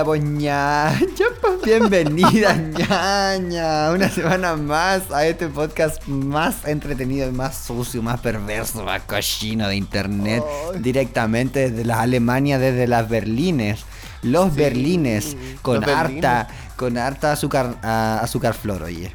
Pues 0.04 0.22
ñaña, 0.22 0.98
bienvenida 1.64 2.54
ñaña, 2.78 3.90
una 3.90 4.08
semana 4.08 4.56
más 4.56 5.10
a 5.10 5.26
este 5.26 5.48
podcast 5.48 6.06
más 6.06 6.64
entretenido 6.66 7.28
y 7.28 7.32
más 7.32 7.56
sucio, 7.58 8.02
más 8.02 8.18
perverso, 8.20 8.82
más 8.84 9.02
cochino 9.02 9.68
de 9.68 9.76
internet, 9.76 10.42
directamente 10.78 11.70
desde 11.70 11.84
las 11.84 11.98
Alemania, 11.98 12.58
desde 12.58 12.86
las 12.86 13.08
Berlines, 13.08 13.84
los 14.22 14.50
Sí, 14.52 14.58
Berlines, 14.58 15.36
con 15.62 15.76
los 15.76 15.86
Berlines. 15.86 16.24
harta, 16.24 16.48
con 16.76 16.96
harta 16.98 17.32
azúcar, 17.32 17.76
azúcar 17.82 18.54
flor, 18.54 18.82
oye. 18.84 19.12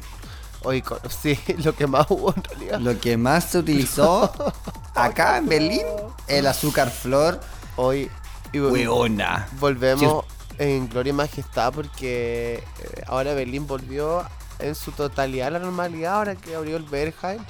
Oye, 0.62 0.82
con- 0.82 0.98
sí, 1.08 1.38
lo 1.58 1.74
que 1.74 1.86
más 1.86 2.06
hubo 2.10 2.32
en 2.34 2.42
realidad. 2.44 2.80
Lo 2.80 2.98
que 3.00 3.16
más 3.16 3.44
se 3.44 3.58
utilizó 3.58 4.32
acá 4.94 5.38
en 5.38 5.48
Berlín, 5.48 5.82
el 6.28 6.46
azúcar 6.46 6.90
flor, 6.90 7.40
Hoy 7.76 8.08
y 8.52 8.60
weona. 8.60 9.48
volvemos 9.60 10.24
en 10.58 10.88
gloria 10.88 11.10
y 11.10 11.14
majestad 11.14 11.72
porque 11.72 12.54
eh, 12.82 13.02
ahora 13.06 13.34
Berlín 13.34 13.66
volvió 13.66 14.24
en 14.58 14.74
su 14.74 14.90
totalidad 14.92 15.48
a 15.48 15.50
la 15.52 15.58
normalidad 15.58 16.14
ahora 16.14 16.34
que 16.34 16.54
abrió 16.54 16.76
el 16.76 16.84
Berghain. 16.84 17.40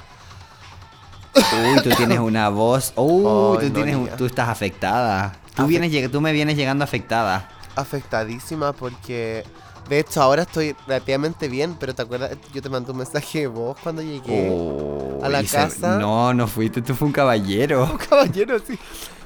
Uy, 1.35 1.81
tú 1.83 1.89
tienes 1.91 2.19
una 2.19 2.49
voz. 2.49 2.93
Uy, 2.95 3.57
Ay, 3.61 3.67
tú, 3.67 3.67
no, 3.69 3.73
tienes, 3.75 3.95
un- 3.95 4.03
niña. 4.05 4.15
tú 4.17 4.25
estás 4.25 4.49
afectada. 4.49 5.33
Tú, 5.55 5.65
vienes, 5.67 6.11
tú 6.11 6.21
me 6.21 6.31
vienes 6.33 6.55
llegando 6.57 6.83
afectada. 6.83 7.49
afectadísima 7.75 8.73
porque 8.73 9.43
de 9.89 9.99
hecho 9.99 10.21
ahora 10.21 10.41
estoy 10.43 10.75
relativamente 10.85 11.47
bien, 11.47 11.75
pero 11.79 11.95
te 11.95 12.01
acuerdas, 12.01 12.31
yo 12.53 12.61
te 12.61 12.69
mandé 12.69 12.91
un 12.91 12.97
mensaje 12.97 13.39
de 13.41 13.47
voz 13.47 13.77
cuando 13.81 14.01
llegué. 14.01 14.49
Oh, 14.51 15.19
a 15.23 15.29
la 15.29 15.41
se- 15.43 15.55
casa. 15.55 15.97
No, 15.97 16.33
no 16.33 16.47
fuiste, 16.47 16.81
tú 16.81 16.93
fue 16.95 17.07
un 17.07 17.13
caballero. 17.13 17.97
Caballero, 18.09 18.59
sí. 18.59 18.77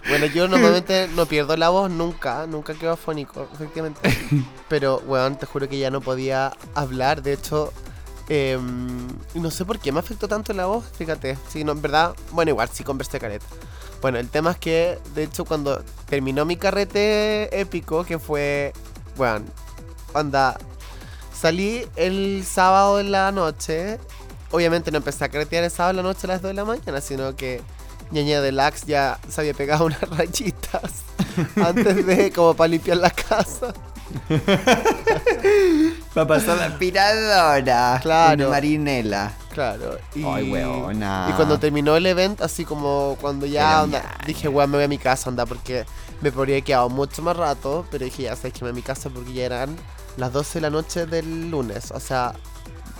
Bueno, 0.07 0.25
yo 0.25 0.47
normalmente 0.47 1.07
no 1.15 1.25
pierdo 1.25 1.55
la 1.55 1.69
voz 1.69 1.89
nunca, 1.89 2.47
nunca 2.47 2.73
quedo 2.73 2.91
afónico, 2.93 3.47
efectivamente. 3.53 4.01
Pero, 4.69 5.01
weón, 5.05 5.37
te 5.37 5.45
juro 5.45 5.69
que 5.69 5.77
ya 5.77 5.91
no 5.91 6.01
podía 6.01 6.53
hablar. 6.73 7.21
De 7.21 7.33
hecho, 7.33 7.71
em, 8.27 9.07
no 9.35 9.51
sé 9.51 9.65
por 9.65 9.79
qué 9.79 9.91
me 9.91 9.99
afectó 9.99 10.27
tanto 10.27 10.53
la 10.53 10.65
voz, 10.65 10.85
fíjate. 10.97 11.37
Sí, 11.49 11.63
no, 11.63 11.71
en 11.73 11.81
verdad, 11.81 12.15
bueno, 12.31 12.51
igual 12.51 12.69
sí 12.71 12.83
conversé 12.83 13.19
careta. 13.19 13.45
Bueno, 14.01 14.17
el 14.17 14.29
tema 14.29 14.51
es 14.51 14.57
que, 14.57 14.97
de 15.13 15.23
hecho, 15.23 15.45
cuando 15.45 15.83
terminó 16.09 16.43
mi 16.45 16.57
carrete 16.57 17.59
épico, 17.59 18.03
que 18.03 18.17
fue, 18.17 18.73
weón, 19.17 19.45
anda, 20.15 20.57
salí 21.31 21.85
el 21.95 22.43
sábado 22.45 22.99
en 22.99 23.11
la 23.11 23.31
noche. 23.31 23.99
Obviamente 24.49 24.91
no 24.91 24.97
empecé 24.97 25.25
a 25.25 25.29
carretear 25.29 25.63
el 25.63 25.71
sábado 25.71 25.91
en 25.91 25.97
la 25.97 26.03
noche 26.03 26.21
a 26.23 26.27
las 26.29 26.41
2 26.41 26.49
de 26.49 26.55
la 26.55 26.65
mañana, 26.65 26.99
sino 26.99 27.35
que 27.35 27.61
Ñaña 28.11 28.41
de 28.41 28.51
Lax 28.51 28.85
ya 28.85 29.19
se 29.29 29.41
había 29.41 29.53
pegado 29.53 29.85
unas 29.85 30.01
rayitas 30.09 31.03
antes 31.55 32.05
de, 32.05 32.31
como 32.31 32.53
para 32.53 32.67
limpiar 32.69 32.97
la 32.97 33.09
casa. 33.09 33.73
Va 36.17 36.21
a 36.23 36.27
pasar 36.27 36.57
la 36.57 36.65
aspiradora. 36.65 37.99
Claro. 38.01 38.49
Marinela. 38.49 39.31
Claro. 39.53 39.97
Y, 40.15 40.23
Ay, 40.25 40.51
weona. 40.51 41.27
Y 41.29 41.33
cuando 41.33 41.59
terminó 41.59 41.95
el 41.95 42.05
evento, 42.05 42.43
así 42.43 42.65
como 42.65 43.17
cuando 43.21 43.45
ya, 43.45 43.83
onda, 43.83 44.03
dije, 44.25 44.47
weón, 44.47 44.69
me 44.71 44.77
voy 44.77 44.85
a 44.85 44.87
mi 44.87 44.97
casa, 44.97 45.29
anda, 45.29 45.45
porque 45.45 45.85
me 46.21 46.31
podría 46.31 46.55
haber 46.55 46.63
quedado 46.63 46.89
mucho 46.89 47.21
más 47.21 47.35
rato, 47.35 47.85
pero 47.91 48.05
dije, 48.05 48.23
ya 48.23 48.35
sabes 48.35 48.53
que 48.53 48.59
me 48.59 48.71
voy 48.71 48.71
a 48.71 48.75
mi 48.75 48.81
casa 48.81 49.09
porque 49.09 49.33
ya 49.33 49.45
eran 49.45 49.75
las 50.17 50.31
12 50.33 50.55
de 50.55 50.61
la 50.61 50.69
noche 50.69 51.05
del 51.05 51.49
lunes, 51.49 51.91
o 51.91 51.99
sea, 51.99 52.33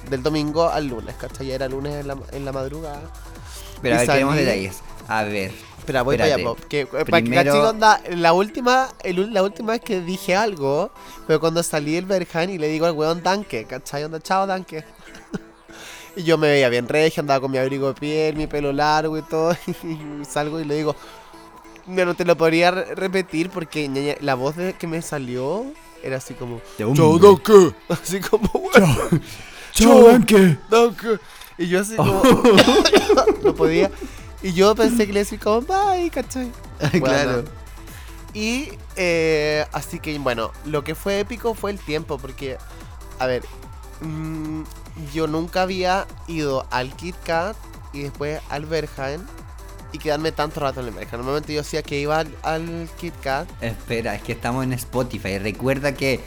del 0.10 0.24
domingo 0.24 0.70
al 0.70 0.88
lunes, 0.88 1.16
¿cachai? 1.20 1.48
Ya 1.48 1.56
era 1.56 1.68
lunes 1.68 1.94
en 1.94 2.08
la, 2.08 2.18
en 2.32 2.46
la 2.46 2.52
madrugada. 2.52 3.02
Pero 3.82 3.96
a 3.96 4.00
ver, 4.00 4.08
salí- 4.08 4.34
detalles. 4.36 4.78
A 5.12 5.24
ver. 5.24 5.52
Espera, 5.80 6.04
voy 6.04 6.16
para 6.16 6.36
allá, 6.36 6.44
que, 6.70 6.88
que 6.88 7.06
Primero- 7.06 7.70
onda, 7.70 8.00
la 8.12 8.34
última, 8.34 8.90
el 9.04 9.34
la 9.34 9.42
última 9.42 9.72
vez 9.74 9.82
que 9.82 10.00
dije 10.00 10.36
algo 10.36 10.92
fue 11.26 11.40
cuando 11.40 11.64
salí 11.64 11.94
del 11.96 12.06
Berjan 12.06 12.52
y 12.52 12.58
le 12.60 12.68
digo 12.68 12.86
al 12.86 12.92
weón 12.94 13.24
Danke, 13.24 13.66
¿cachai? 13.66 14.04
Onda, 14.04 14.20
chao 14.22 14.46
Danke. 14.46 14.84
y 16.16 16.24
yo 16.24 16.38
me 16.38 16.48
veía 16.50 16.70
bien 16.70 16.88
regia, 16.88 17.22
andaba 17.22 17.42
con 17.42 17.52
mi 17.52 17.58
abrigo 17.58 17.88
de 17.88 17.94
piel, 18.00 18.36
mi 18.36 18.46
pelo 18.46 18.72
largo 18.72 19.18
y 19.18 19.24
todo, 19.24 19.54
y 19.84 20.24
salgo 20.26 20.60
y 20.60 20.66
le 20.66 20.76
digo, 20.76 20.96
no, 21.88 22.06
no 22.06 22.14
te 22.14 22.26
lo 22.26 22.38
podría 22.38 22.70
re- 22.72 22.94
repetir 22.96 23.50
porque 23.50 23.88
ñaña, 23.88 24.16
la 24.22 24.36
voz 24.36 24.56
de 24.56 24.74
que 24.74 24.86
me 24.88 25.02
salió 25.02 25.66
era 26.04 26.18
así 26.18 26.36
como, 26.36 26.62
chao. 26.78 26.94
Danke, 27.20 27.76
así 27.90 28.20
como, 28.20 28.50
weón, 28.54 29.22
Chao. 29.74 30.04
Danke. 30.70 31.20
Y 31.58 31.68
yo 31.70 31.80
así 31.82 31.96
como, 31.96 32.22
no 33.44 33.56
podía. 33.56 33.90
Y 34.44 34.54
yo 34.54 34.76
pensé 34.76 35.06
que 35.06 35.14
le 35.14 35.20
decía 35.20 35.40
como, 35.40 35.62
bye, 35.62 36.10
¿cachai? 36.10 36.52
claro. 37.04 37.44
Y 38.34 38.70
eh, 38.96 39.66
así 39.72 40.00
que 40.00 40.18
bueno, 40.20 40.52
lo 40.66 40.84
que 40.84 40.96
fue 40.96 41.20
épico 41.20 41.54
fue 41.54 41.72
el 41.72 41.80
tiempo, 41.80 42.18
porque, 42.18 42.58
a 43.20 43.28
ver, 43.28 43.44
mm, 44.02 44.64
yo 45.14 45.28
nunca 45.28 45.64
había 45.64 46.08
ido 46.28 46.66
al 46.72 46.96
Kit 46.96 47.16
Kat 47.24 47.56
y 47.94 48.04
después 48.04 48.42
al 48.50 48.66
Berghain 48.66 49.22
y 49.92 49.98
quedarme 49.98 50.32
tanto 50.32 50.62
rato 50.62 50.80
en 50.80 50.88
el 50.88 50.94
Berghain. 50.94 51.18
Normalmente 51.18 51.54
yo 51.54 51.62
decía 51.62 51.84
que 51.84 52.00
iba 52.00 52.20
al, 52.20 52.36
al 52.44 52.90
Kit 53.00 53.14
Kat. 53.22 53.48
Espera, 53.62 54.16
es 54.16 54.24
que 54.24 54.32
estamos 54.32 54.64
en 54.64 54.74
Spotify. 54.74 55.38
Recuerda 55.38 55.94
que. 55.94 56.22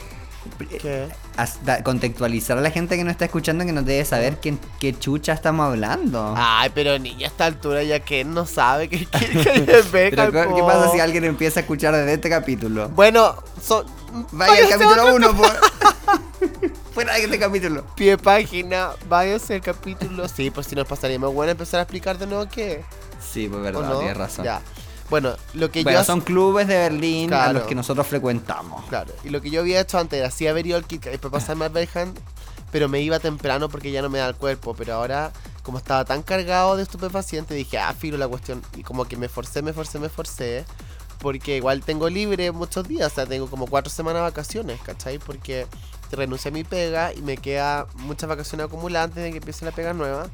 Da- 1.63 1.83
contextualizar 1.83 2.57
a 2.57 2.61
la 2.61 2.71
gente 2.71 2.95
que 2.97 3.03
no 3.03 3.11
está 3.11 3.25
escuchando 3.25 3.65
que 3.65 3.73
no 3.73 3.81
debe 3.83 4.05
saber 4.05 4.39
qué, 4.39 4.55
qué 4.79 4.97
chucha 4.97 5.33
estamos 5.33 5.65
hablando. 5.67 6.33
Ay, 6.37 6.71
pero 6.73 6.97
niña, 6.97 7.27
a 7.27 7.29
esta 7.29 7.45
altura 7.45 7.83
ya 7.83 7.99
que 7.99 8.23
no 8.23 8.45
sabe 8.45 8.87
que, 8.87 9.05
que, 9.05 9.27
que 9.27 9.83
Pero, 9.91 10.31
¿qué, 10.31 10.55
qué 10.55 10.61
pasa 10.63 10.91
si 10.91 10.99
alguien 10.99 11.23
empieza 11.25 11.59
a 11.59 11.61
escuchar 11.61 11.93
desde 11.95 12.13
este 12.13 12.29
capítulo? 12.29 12.89
Bueno, 12.89 13.35
son. 13.61 13.85
Vaya 14.31 14.63
al 14.63 14.69
capítulo 14.69 15.03
otro 15.03 15.15
1, 15.15 15.33
Fuera 16.93 17.15
de 17.15 17.23
este 17.25 17.37
capítulo. 17.37 17.83
Pie 17.95 18.11
de 18.11 18.17
página, 18.17 18.91
váyase 19.09 19.55
al 19.55 19.61
capítulo. 19.61 20.29
Sí, 20.29 20.49
pues 20.49 20.67
si 20.67 20.75
nos 20.75 20.87
pasaría 20.87 21.19
más 21.19 21.33
bueno 21.33 21.51
empezar 21.51 21.81
a 21.81 21.83
explicar 21.83 22.17
de 22.17 22.25
nuevo 22.25 22.47
qué. 22.49 22.85
Sí, 23.19 23.49
pues 23.49 23.59
¿o 23.59 23.63
verdad, 23.63 23.81
no? 23.89 23.97
tienes 23.97 24.15
razón. 24.15 24.45
Ya. 24.45 24.61
Bueno, 25.09 25.35
lo 25.53 25.69
que 25.71 25.83
Bueno, 25.83 25.99
yo. 25.99 26.05
son 26.05 26.21
clubes 26.21 26.67
de 26.67 26.75
Berlín 26.77 27.31
a 27.33 27.37
Claro. 27.37 27.53
los 27.59 27.63
que 27.67 27.75
nosotros 27.75 28.07
frecuentamos. 28.07 28.85
Claro, 28.85 29.13
y 29.23 29.29
lo 29.29 29.41
que 29.41 29.49
yo 29.51 29.61
había 29.61 29.79
hecho 29.79 29.99
antes 29.99 30.19
era 30.19 30.31
sí 30.31 30.47
haber 30.47 30.65
ido 30.65 30.77
al 30.77 30.85
Kit 30.85 31.03
Kat 31.03 31.13
y 31.13 31.17
pasarme 31.17 31.65
al 31.65 31.73
pero 32.71 32.89
me 32.89 32.99
iba 32.99 33.19
temprano 33.19 33.69
porque 33.69 33.89
ya 33.91 34.01
no 34.01 34.09
me 34.09 34.19
da 34.19 34.27
el 34.27 34.35
cuerpo. 34.35 34.73
Pero 34.75 34.95
ahora, 34.95 35.31
como 35.63 35.77
estaba 35.77 36.03
tan 36.03 36.23
cargado 36.23 36.75
de 36.75 36.83
estupefaciente, 36.83 37.53
dije, 37.53 37.77
ah, 37.77 37.93
filo 37.93 38.17
la 38.17 38.27
cuestión. 38.27 38.61
Y 38.75 38.83
como 38.83 39.05
que 39.05 39.15
me 39.15 39.29
forcé, 39.29 39.61
me 39.61 39.71
forcé, 39.71 39.97
me 39.97 40.09
forcé. 40.09 40.65
Porque 41.19 41.55
igual 41.55 41.81
tengo 41.85 42.09
libre 42.09 42.51
muchos 42.51 42.85
días, 42.85 43.11
o 43.13 43.15
sea, 43.15 43.25
tengo 43.25 43.49
como 43.49 43.65
cuatro 43.67 43.89
semanas 43.89 44.19
de 44.19 44.23
vacaciones, 44.23 44.81
¿cachai? 44.81 45.19
Porque 45.19 45.65
renuncié 46.11 46.49
a 46.49 46.51
mi 46.53 46.65
pega 46.65 47.13
y 47.13 47.21
me 47.21 47.37
queda 47.37 47.87
muchas 47.95 48.27
vacaciones 48.27 48.67
acumuladas 48.67 49.07
antes 49.09 49.23
de 49.23 49.31
que 49.31 49.37
empiece 49.37 49.63
la 49.63 49.71
pega 49.71 49.93
nueva. 49.93 50.27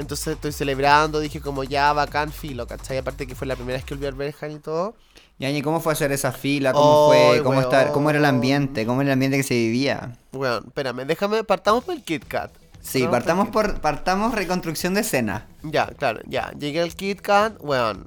Entonces 0.00 0.28
estoy 0.34 0.52
celebrando, 0.52 1.20
dije 1.20 1.40
como 1.40 1.62
ya 1.64 1.92
bacán 1.92 2.32
filo, 2.32 2.66
¿cachai? 2.66 2.98
Aparte 2.98 3.26
que 3.26 3.34
fue 3.34 3.46
la 3.46 3.54
primera 3.56 3.76
vez 3.78 3.84
que 3.84 3.94
volví 3.94 4.06
al 4.06 4.14
Berghain 4.14 4.56
y 4.56 4.58
todo. 4.58 4.94
Yañi, 5.38 5.62
¿cómo 5.62 5.80
fue 5.80 5.92
hacer 5.92 6.10
esa 6.12 6.32
fila? 6.32 6.72
¿Cómo 6.72 7.08
fue? 7.08 7.18
Ay, 7.34 7.40
¿Cómo, 7.40 7.60
estar, 7.60 7.92
¿Cómo 7.92 8.10
era 8.10 8.18
el 8.18 8.24
ambiente? 8.24 8.84
¿Cómo 8.84 9.00
era 9.00 9.10
el 9.10 9.12
ambiente 9.14 9.36
que 9.38 9.42
se 9.42 9.54
vivía? 9.54 10.16
Bueno, 10.32 10.58
espérame, 10.66 11.06
déjame, 11.06 11.44
partamos 11.44 11.84
por 11.84 11.94
el 11.94 12.02
Kit 12.02 12.26
Kat. 12.26 12.50
Sí, 12.82 13.06
Partamos 13.06 13.48
partamos 13.48 13.48
por 13.50 13.80
partamos 13.82 14.34
reconstrucción 14.34 14.94
de 14.94 15.00
escena. 15.02 15.46
Ya, 15.62 15.86
claro, 15.86 16.20
ya. 16.26 16.50
Llegué 16.58 16.80
al 16.80 16.94
Kit 16.94 17.20
Kat, 17.20 17.54
weón. 17.60 18.06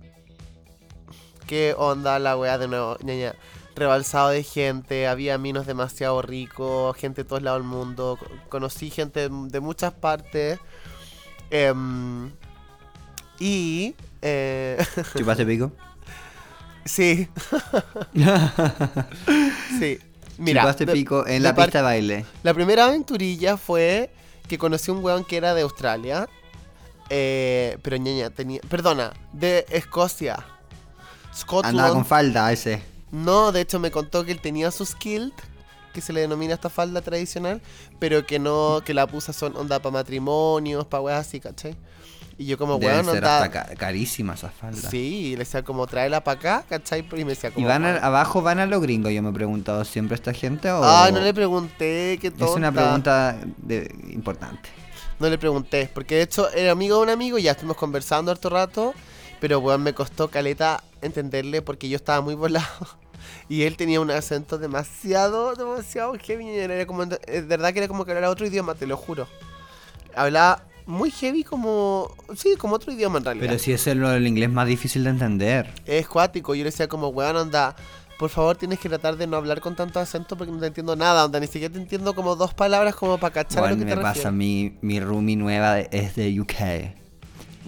¿Qué 1.48 1.75
onda 1.78 2.18
la 2.19 2.38
weá 2.38 2.57
de 2.57 2.68
nuevo? 2.68 2.98
ñaña? 3.04 3.36
Rebalsado 3.75 4.30
de 4.30 4.44
gente, 4.44 5.07
había 5.07 5.38
minos 5.39 5.66
demasiado 5.66 6.22
ricos, 6.22 6.96
gente 6.96 7.24
de 7.24 7.30
todos 7.30 7.42
lados 7.42 7.62
del 7.62 7.68
mundo. 7.68 8.18
co- 8.19 8.28
Conocí 8.50 8.89
gente 8.92 9.30
de 9.30 9.60
muchas 9.60 9.94
partes. 9.94 10.60
Em, 11.53 12.31
y. 13.39 13.95
Eh, 14.21 14.83
¿Chupaste 15.17 15.45
pico? 15.45 15.71
sí, 16.85 17.27
sí. 19.79 20.00
Mira, 20.38 20.61
Chupaste 20.63 20.85
de- 20.85 20.94
pico 20.94 21.27
en 21.27 21.44
la 21.44 21.55
pista 21.55 21.79
de 21.79 21.83
baile. 21.83 22.25
La 22.44 22.53
primera 22.53 22.85
aventurilla 22.85 23.57
fue 23.57 24.11
que 24.47 24.57
conocí 24.57 24.91
un 24.91 25.03
weón 25.03 25.23
que 25.25 25.38
era 25.38 25.53
de 25.53 25.61
Australia. 25.61 26.27
eh, 27.09 27.77
pero 27.83 27.97
ñaña, 27.97 28.29
tenía. 28.31 28.59
Perdona, 28.67 29.13
de 29.31 29.65
Escocia. 29.69 30.44
Scotland. 31.35 31.75
Andaba 31.77 31.94
con 31.94 32.05
falda 32.05 32.51
ese. 32.51 32.81
No, 33.11 33.51
de 33.51 33.61
hecho 33.61 33.79
me 33.79 33.91
contó 33.91 34.25
que 34.25 34.31
él 34.31 34.41
tenía 34.41 34.71
su 34.71 34.85
skill, 34.85 35.33
que 35.94 36.01
se 36.01 36.12
le 36.12 36.22
denomina 36.22 36.54
esta 36.56 36.69
falda 36.69 37.01
tradicional, 37.01 37.62
pero 38.00 38.25
que 38.25 38.40
no, 38.40 38.81
que 38.84 38.94
la 38.94 39.07
puso 39.07 39.31
son 39.31 39.56
onda 39.56 39.80
para 39.80 39.94
matrimonios, 39.94 40.86
para 40.86 41.01
weas 41.01 41.28
así, 41.28 41.40
¿cachai? 41.40 41.75
Y 42.36 42.45
yo 42.48 42.57
como 42.57 42.78
weón, 42.78 43.06
ser 43.06 43.18
onda. 43.18 43.44
hasta 43.44 43.51
ca- 43.51 43.75
carísimas 43.75 44.40
esas 44.40 44.54
faldas. 44.56 44.90
Sí, 44.90 44.98
y 45.28 45.31
le 45.34 45.38
decía 45.40 45.63
como 45.63 45.86
tráela 45.86 46.24
para 46.24 46.40
acá, 46.40 46.66
¿cachai? 46.68 47.06
Y 47.16 47.24
me 47.25 47.31
decía 47.36 47.51
como. 47.51 47.63
¿Y 47.63 47.69
van 47.69 47.86
a- 47.86 47.92
"Weón". 47.92 48.04
abajo 48.04 48.42
van 48.42 48.60
a 48.60 48.66
lo 48.66 48.81
gringo? 48.81 49.10
Yo 49.12 49.22
me 49.22 49.30
he 49.30 49.34
preguntado 49.34 49.86
siempre 49.86 50.16
a 50.16 50.18
esta 50.18 50.34
gente 50.34 50.72
o... 50.72 50.84
Ay, 50.84 51.12
no 51.13 51.19
le 51.19 51.31
pregunté, 51.34 52.18
qué 52.19 52.28
Es 52.28 52.34
tonta. 52.36 52.56
una 52.56 52.72
pregunta 52.72 53.38
de- 53.57 53.94
importante. 54.12 54.68
No 55.19 55.30
le 55.30 55.38
pregunté, 55.38 55.89
porque 55.94 56.16
de 56.16 56.22
hecho 56.24 56.50
era 56.51 56.72
amigo 56.72 56.98
de 56.98 57.04
un 57.04 57.10
amigo 57.10 57.38
y 57.38 57.44
ya 57.44 57.51
estuvimos 57.51 57.78
conversando 57.78 58.31
harto 58.31 58.50
rato, 58.50 58.94
pero 59.39 59.60
weón 59.60 59.84
me 59.84 59.94
costó 59.94 60.28
caleta 60.30 60.84
entenderle 61.04 61.62
porque 61.62 61.88
yo 61.88 61.96
estaba 61.98 62.19
muy 62.22 62.34
volado. 62.34 62.68
Y 63.50 63.64
él 63.64 63.78
tenía 63.78 64.00
un 64.02 64.12
acento 64.12 64.58
demasiado, 64.58 65.56
demasiado 65.56 66.14
heavy. 66.18 66.50
Era 66.50 66.86
como, 66.86 67.04
es 67.04 67.48
verdad 67.48 67.74
que 67.74 67.80
era 67.80 67.88
como 67.88 68.06
que 68.06 68.12
hablaba 68.12 68.31
otro 68.31 68.46
idioma, 68.46 68.75
te 68.75 68.88
lo 68.88 68.98
juro. 68.98 69.28
Hablaba 70.16 70.64
muy 70.86 71.12
heavy 71.12 71.44
como... 71.44 72.14
Sí, 72.36 72.56
como 72.58 72.75
otro 72.75 72.92
idioma 72.92 73.20
en 73.20 73.25
realidad. 73.25 73.48
Pero 73.48 73.60
si 73.60 73.72
es 73.74 73.88
el, 73.88 74.04
el 74.04 74.28
inglés 74.28 74.50
más 74.50 74.68
difícil 74.68 75.04
de 75.04 75.10
entender. 75.12 75.74
Es 75.86 76.08
cuático. 76.08 76.56
Yo 76.56 76.64
le 76.64 76.72
decía 76.72 76.88
como, 76.88 77.10
weón, 77.10 77.38
anda... 77.38 77.75
Por 78.20 78.30
favor, 78.30 78.56
tienes 78.56 78.80
que 78.80 78.88
tratar 78.90 79.18
de 79.18 79.25
no 79.28 79.36
hablar 79.38 79.60
con 79.60 79.75
tanto 79.75 80.00
acento 80.00 80.38
porque 80.38 80.54
no 80.54 80.60
te 80.60 80.68
entiendo 80.68 80.96
nada. 80.96 81.25
Onda, 81.25 81.40
ni 81.40 81.48
siquiera 81.48 81.74
te 81.74 81.80
entiendo 81.80 82.14
como 82.14 82.36
dos 82.36 82.54
palabras 82.54 82.96
como 82.96 83.18
para 83.18 83.34
cachar 83.34 83.64
a 83.66 83.70
lo 83.70 83.75
Bueno, 83.75 83.80
que 83.80 83.86
me 83.86 83.96
te 83.96 84.02
pasa, 84.02 84.30
refieres. 84.30 84.34
mi, 84.34 84.78
mi 84.81 85.00
roomie 85.00 85.36
nueva 85.36 85.80
es 85.80 86.16
de 86.16 86.40
UK. 86.40 86.54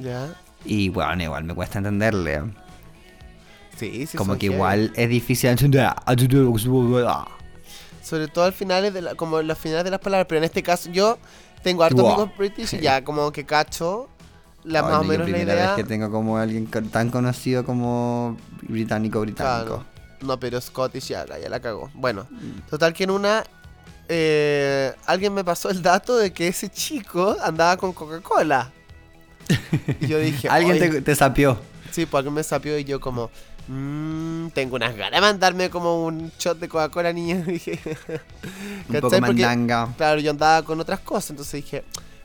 Ya. 0.02 0.34
Y 0.63 0.90
bueno, 0.90 1.24
igual 1.24 1.44
me 1.46 1.56
cuesta 1.56 1.80
entenderle. 1.80 2.44
Sí, 3.77 4.06
sí. 4.07 4.18
Como 4.18 4.33
que 4.38 4.48
heavy. 4.48 4.56
igual 4.56 4.94
es 4.95 5.10
difícil 5.10 5.50
entender. 5.50 5.89
Sobre 8.01 8.27
todo 8.27 8.45
al 8.45 8.54
final, 8.54 8.94
de 8.94 9.01
la- 9.01 9.16
como 9.16 9.39
en 9.39 9.48
los 9.48 9.57
finales 9.57 9.83
de 9.83 9.92
las 9.92 10.00
palabras. 10.00 10.27
Pero 10.30 10.38
en 10.39 10.44
este 10.45 10.62
caso, 10.63 10.89
yo 10.92 11.18
tengo 11.63 11.83
hartos 11.83 12.01
Wow. 12.01 12.12
amigos 12.13 12.38
british 12.38 12.74
y 12.75 12.80
ya 12.81 13.04
como 13.04 13.31
que 13.31 13.45
cacho 13.45 14.07
la 14.63 14.81
más 14.83 15.01
o 15.01 15.04
menos 15.04 15.27
la 15.27 15.36
primera 15.36 15.54
idea. 15.54 15.68
vez 15.68 15.75
que 15.75 15.83
tengo 15.83 16.10
como 16.12 16.38
alguien 16.38 16.68
tan 16.68 17.10
conocido 17.10 17.66
como 17.66 18.38
británico 18.62 19.22
británico. 19.22 19.66
Claro. 19.83 19.86
No, 20.21 20.39
pero 20.39 20.60
Scottish 20.62 21.07
ya, 21.10 21.25
la- 21.25 21.39
ya 21.39 21.50
la 21.50 21.60
cagó. 21.60 21.89
Bueno, 21.94 22.28
total 22.69 22.94
que 22.94 23.04
en 23.06 23.12
una. 23.12 23.44
eh, 24.07 24.94
alguien 25.07 25.33
me 25.33 25.44
pasó 25.44 25.69
el 25.71 25.81
dato 25.81 26.16
de 26.18 26.31
que 26.31 26.48
ese 26.48 26.69
chico 26.69 27.36
andaba 27.44 27.75
con 27.78 27.92
Coca-Cola. 27.92 28.71
Y 30.00 30.07
yo 30.07 30.19
dije. 30.19 30.48
Alguien 30.50 30.78
te, 30.80 31.01
te 31.01 31.16
sapió. 31.16 31.60
Sí, 31.92 32.06
pues 32.06 32.19
alguien 32.19 32.33
me 32.36 32.44
sapió 32.44 32.78
y 32.78 32.83
yo 32.83 33.00
como. 33.00 33.30
"Mm, 33.67 34.47
tengo 34.50 34.75
unas 34.75 34.95
ganas 34.95 35.19
de 35.19 35.21
mandarme 35.21 35.69
como 35.69 36.06
un 36.06 36.31
shot 36.39 36.59
de 36.59 36.67
Coca-Cola, 36.67 37.12
niña. 37.13 37.38
Dije. 37.47 37.79
Un 38.89 38.95
poco. 38.95 39.09
Porque, 39.09 39.21
mandanga. 39.21 39.94
Claro, 39.97 40.19
yo 40.19 40.31
andaba 40.31 40.63
con 40.63 40.79
otras 40.79 41.00
cosas, 41.00 41.31
entonces 41.31 41.63
dije. 41.63 41.83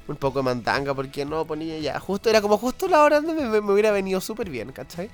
Un 0.09 0.17
poco 0.17 0.41
de 0.41 0.43
mandanga, 0.43 0.93
porque 0.93 1.25
no 1.25 1.45
ponía 1.45 1.79
ya. 1.79 2.01
Justo 2.01 2.29
era 2.29 2.41
como 2.41 2.59
justo 2.59 2.89
la 2.89 3.03
hora 3.03 3.21
donde 3.21 3.45
me, 3.45 3.59
hubiera 3.61 3.93
venido 3.93 4.21
súper 4.21 4.51
bien, 4.51 4.73
¿cachai? 4.73 5.09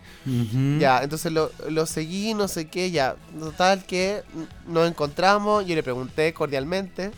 Ya, 0.79 1.03
entonces 1.03 1.31
lo, 1.33 1.51
lo 1.69 1.85
seguí, 1.85 2.33
no 2.33 2.49
sé 2.49 2.69
qué, 2.69 2.91
ya. 2.91 3.15
Total 3.39 3.85
que 3.85 4.23
nos 4.67 4.89
encontramos, 4.89 5.67
yo 5.67 5.75
le 5.75 5.83
pregunté 5.83 6.33
cordialmente. 6.33 7.11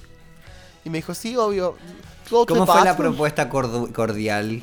Y 0.84 0.90
me 0.90 0.99
dijo, 0.99 1.14
sí, 1.14 1.37
obvio. 1.37 1.76
¿Cómo 2.28 2.66
fue 2.66 2.75
la 2.76 2.84
bathroom". 2.87 3.12
propuesta 3.12 3.49
cordial? 3.49 4.61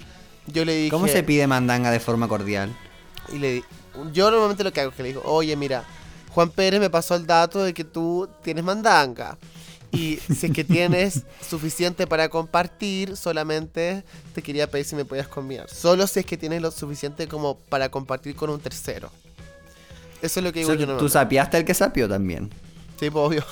Yo 0.48 0.66
le 0.66 0.76
dije. 0.76 0.92
¿Cómo 0.92 1.08
se 1.08 1.24
pide 1.24 1.48
mandanga 1.48 1.92
de 1.92 2.02
forma 2.02 2.28
cordial? 2.28 2.76
Y 3.32 3.38
le 3.38 3.52
di- 3.54 3.64
Yo 4.14 4.30
normalmente 4.32 4.64
lo 4.64 4.72
que 4.74 4.82
hago 4.82 4.92
es 4.92 4.96
que 4.96 5.04
le 5.04 5.10
digo, 5.10 5.22
oye, 5.26 5.56
mira, 5.56 5.84
Juan 6.32 6.50
Pérez 6.50 6.80
me 6.80 6.90
pasó 6.90 7.16
el 7.16 7.26
dato 7.26 7.64
de 7.64 7.74
que 7.74 7.84
tú 7.84 8.28
tienes 8.44 8.64
mandanga. 8.64 9.38
Y 9.92 10.18
si 10.34 10.48
es 10.48 10.52
que 10.52 10.64
tienes 10.66 11.24
suficiente 11.50 12.06
para 12.06 12.28
compartir, 12.28 13.16
solamente 13.16 14.04
te 14.34 14.42
quería 14.42 14.70
pedir 14.70 14.86
si 14.86 14.96
me 14.96 15.06
podías 15.06 15.28
combinar. 15.28 15.70
Solo 15.70 16.06
si 16.08 16.20
es 16.20 16.26
que 16.26 16.36
tienes 16.38 16.62
lo 16.62 16.72
suficiente 16.72 17.28
como 17.28 17.56
para 17.58 17.90
compartir 17.90 18.36
con 18.36 18.50
un 18.50 18.60
tercero. 18.60 19.10
Eso 20.22 20.40
es 20.40 20.44
lo 20.44 20.52
que 20.52 20.60
digo 20.60 20.72
O 20.72 20.74
sea, 20.74 20.80
yo 20.80 20.86
tú 20.86 20.88
normalmente. 20.92 21.14
sapiaste 21.14 21.58
el 21.60 21.66
que 21.66 21.74
sapió 21.74 22.10
también. 22.10 22.50
Sí, 23.00 23.10
pues, 23.10 23.26
obvio. 23.26 23.46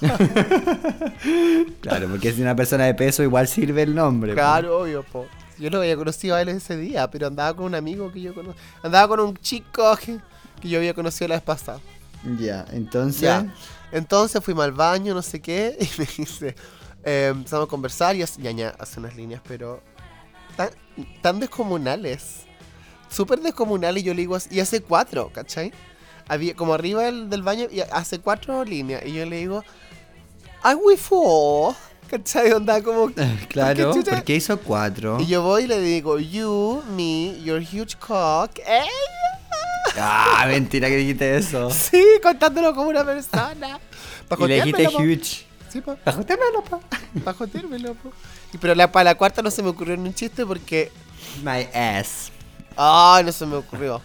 Claro, 1.80 2.08
porque 2.08 2.32
si 2.32 2.42
una 2.42 2.56
persona 2.56 2.84
de 2.84 2.94
peso 2.94 3.22
igual 3.22 3.48
sirve 3.48 3.82
el 3.82 3.94
nombre. 3.94 4.32
po. 4.32 4.36
Claro, 4.36 4.80
obvio, 4.80 5.02
po. 5.04 5.26
Yo 5.58 5.70
lo 5.70 5.78
había 5.78 5.96
conocido 5.96 6.36
a 6.36 6.42
él 6.42 6.48
ese 6.48 6.76
día, 6.76 7.10
pero 7.10 7.26
andaba 7.26 7.54
con 7.54 7.66
un 7.66 7.74
amigo 7.74 8.12
que 8.12 8.20
yo 8.20 8.34
conozco. 8.34 8.60
Andaba 8.82 9.08
con 9.08 9.20
un 9.20 9.36
chico 9.38 9.96
que, 9.96 10.18
que 10.60 10.68
yo 10.68 10.78
había 10.78 10.94
conocido 10.94 11.28
la 11.28 11.36
vez 11.36 11.44
pasada. 11.44 11.80
Ya, 12.38 12.66
entonces. 12.72 13.22
Ya. 13.22 13.52
Entonces 13.92 14.42
fuimos 14.42 14.64
al 14.64 14.72
baño, 14.72 15.14
no 15.14 15.22
sé 15.22 15.40
qué, 15.40 15.76
y 15.80 16.00
me 16.00 16.08
dice, 16.16 16.54
eh, 17.04 17.28
empezamos 17.30 17.66
a 17.66 17.70
conversar 17.70 18.16
y 18.16 18.22
hace, 18.22 18.40
ñaña 18.40 18.74
hace 18.78 19.00
unas 19.00 19.14
líneas, 19.16 19.40
pero 19.46 19.82
tan, 20.56 20.70
tan 21.22 21.40
descomunales. 21.40 22.42
Súper 23.08 23.40
descomunales, 23.40 24.02
yo 24.02 24.12
le 24.12 24.22
digo, 24.22 24.36
y 24.50 24.60
hace 24.60 24.82
cuatro, 24.82 25.30
¿cachai? 25.32 25.72
Había 26.28 26.56
como 26.56 26.74
arriba 26.74 27.04
del, 27.04 27.30
del 27.30 27.42
baño 27.42 27.68
y 27.70 27.80
hace 27.80 28.18
cuatro 28.18 28.64
líneas, 28.64 29.04
y 29.06 29.12
yo 29.12 29.24
le 29.24 29.36
digo, 29.36 29.64
I 30.64 30.74
we 30.74 30.96
four, 30.96 31.76
¿Cachai? 32.08 32.52
Onda 32.52 32.82
como. 32.82 33.10
Claro, 33.48 33.92
¿por 33.92 34.04
qué 34.04 34.10
porque 34.10 34.36
hizo 34.36 34.58
cuatro. 34.58 35.18
Y 35.20 35.26
yo 35.26 35.42
voy 35.42 35.64
y 35.64 35.66
le 35.66 35.80
digo, 35.80 36.18
You, 36.18 36.82
me, 36.96 37.40
your 37.42 37.60
huge 37.60 37.96
cock. 37.98 38.58
¡Ey! 38.66 38.88
Ah, 39.98 40.44
mentira 40.48 40.88
que 40.88 40.96
dijiste 40.96 41.36
eso. 41.36 41.70
Sí, 41.72 42.04
contándolo 42.22 42.74
como 42.74 42.90
una 42.90 43.04
persona. 43.04 43.80
y 44.38 44.46
le 44.46 44.56
dijiste 44.56 44.88
huge. 44.88 45.46
Sí, 45.70 45.80
pa. 45.80 45.96
Pajotérmelo, 45.96 46.62
pa. 46.62 46.80
Pajotérmelo, 47.24 47.94
pa. 47.94 48.10
Y, 48.52 48.58
pero 48.58 48.74
la, 48.74 48.92
para 48.92 49.04
la 49.04 49.14
cuarta 49.14 49.40
no 49.42 49.50
se 49.50 49.62
me 49.62 49.70
ocurrió 49.70 49.96
ni 49.96 50.08
un 50.08 50.14
chiste 50.14 50.44
porque. 50.44 50.90
My 51.42 51.62
ass. 51.72 52.30
Ay, 52.76 53.24
no 53.24 53.32
se 53.32 53.46
me 53.46 53.56
ocurrió. 53.56 54.02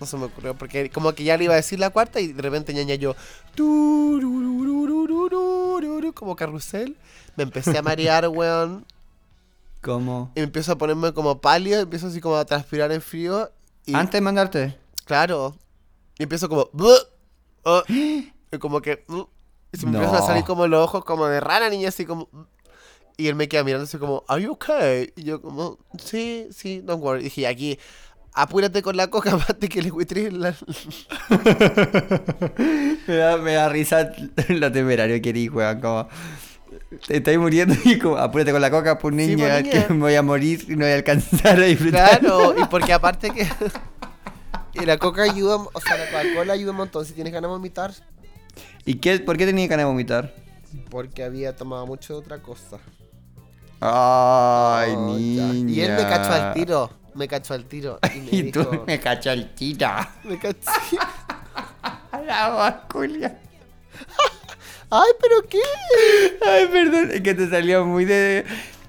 No 0.00 0.06
se 0.06 0.16
me 0.16 0.24
ocurrió 0.24 0.54
porque 0.54 0.90
como 0.90 1.12
que 1.12 1.24
ya 1.24 1.36
le 1.36 1.44
iba 1.44 1.54
a 1.54 1.56
decir 1.56 1.78
la 1.78 1.90
cuarta 1.90 2.20
y 2.20 2.28
de 2.28 2.40
repente 2.42 2.72
ñaña 2.72 2.94
yo. 2.94 3.14
Como 6.14 6.36
carrusel. 6.36 6.96
Me 7.36 7.42
empecé 7.44 7.76
a 7.76 7.82
marear, 7.82 8.28
weón. 8.32 8.84
¿Cómo? 9.82 10.32
Y 10.34 10.40
empiezo 10.40 10.72
a 10.72 10.78
ponerme 10.78 11.12
como 11.12 11.40
pálido. 11.40 11.80
Empiezo 11.82 12.08
así 12.08 12.20
como 12.20 12.36
a 12.36 12.44
transpirar 12.44 12.90
en 12.92 13.00
frío. 13.02 13.50
Y, 13.84 13.94
Antes 13.94 14.12
de 14.14 14.20
mandarte. 14.20 14.78
Claro. 15.04 15.54
Y 16.18 16.24
empiezo 16.24 16.48
como. 16.48 16.68
Oh, 17.64 17.82
y 17.88 18.32
como 18.58 18.80
que. 18.80 19.04
Y 19.72 19.76
se 19.78 19.86
me 19.86 19.92
No. 19.92 19.98
empiezan 19.98 20.22
a 20.22 20.26
salir 20.26 20.44
como 20.44 20.66
los 20.66 20.82
ojos 20.84 21.04
como 21.04 21.26
de 21.26 21.40
rana, 21.40 21.68
niña, 21.68 21.88
así 21.90 22.04
como. 22.06 22.28
Y 23.18 23.28
él 23.28 23.34
me 23.34 23.48
queda 23.48 23.64
mirando 23.64 23.84
así 23.84 23.96
como, 23.96 24.24
¿Are 24.28 24.42
you 24.42 24.52
okay? 24.52 25.10
Y 25.16 25.24
yo 25.24 25.40
como, 25.40 25.78
sí, 25.98 26.48
sí, 26.50 26.82
don't 26.82 27.02
worry. 27.02 27.20
Y 27.22 27.24
dije, 27.24 27.46
aquí, 27.46 27.78
apúrate 28.34 28.82
con 28.82 28.94
la 28.96 29.08
coca 29.08 29.38
antes 29.48 29.70
que 29.70 29.80
le 29.80 29.88
encuentres 29.88 30.32
la... 30.34 30.54
Me 33.06 33.16
da, 33.16 33.36
me 33.38 33.52
da 33.54 33.68
risa 33.68 34.10
lo 34.48 34.70
temerario 34.72 35.20
que 35.22 35.30
eres, 35.30 35.50
weón. 35.50 35.80
Como. 35.80 36.08
Te 37.06 37.16
estoy 37.18 37.38
muriendo 37.38 37.74
y 37.84 37.98
como, 37.98 38.16
apúrate 38.16 38.52
con 38.52 38.60
la 38.60 38.70
coca, 38.70 38.98
pues 38.98 39.14
niña, 39.14 39.58
pues, 39.62 39.86
que 39.86 39.94
me 39.94 40.00
voy 40.00 40.14
a 40.14 40.22
morir 40.22 40.64
y 40.68 40.72
no 40.72 40.84
voy 40.84 40.92
a 40.92 40.94
alcanzar 40.96 41.58
a 41.58 41.64
disfrutar. 41.64 42.20
Claro, 42.20 42.54
y 42.58 42.64
porque 42.70 42.92
aparte 42.92 43.30
que... 43.30 43.46
la 44.84 44.98
coca 44.98 45.22
ayuda, 45.22 45.56
o 45.56 45.80
sea, 45.80 45.96
la 45.96 46.06
Coca-Cola 46.10 46.52
ayuda 46.52 46.70
un 46.72 46.76
montón. 46.78 47.04
Si 47.04 47.12
tienes 47.12 47.32
ganas 47.32 47.48
de 47.50 47.52
vomitar, 47.56 47.92
¿Y 48.84 48.94
qué, 48.96 49.18
por 49.18 49.36
qué 49.36 49.46
tenía 49.46 49.66
ganas 49.66 49.84
de 49.84 49.90
vomitar? 49.90 50.34
porque 50.90 51.24
había 51.24 51.56
tomado 51.56 51.86
mucho 51.86 52.14
de 52.14 52.18
otra 52.20 52.38
cosa. 52.38 52.78
Ay, 53.80 54.92
Oh, 54.96 55.18
ya. 55.18 55.46
niña. 55.52 55.72
Y 55.72 55.80
él 55.80 55.92
me 55.92 56.02
cachó 56.02 56.32
al 56.32 56.52
tiro, 56.54 56.90
me 57.14 57.28
cachó 57.28 57.54
al 57.54 57.64
tiro. 57.64 57.98
Y, 58.14 58.18
me 58.30 58.36
Y 58.48 58.52
tú 58.52 58.60
dijo, 58.60 58.84
me 58.86 59.00
cachó 59.00 59.30
al 59.30 59.54
tiro. 59.54 59.88
me 60.24 60.38
cachó... 60.38 60.70
La 62.26 62.48
vasculia. 62.48 63.38
Ay, 64.90 65.10
pero 65.20 65.42
qué. 65.48 65.60
Ay, 66.46 66.66
perdón, 66.68 67.10
es 67.12 67.20
que 67.20 67.34
te 67.34 67.48
salió 67.50 67.84
muy 67.84 68.04
de. 68.04 68.44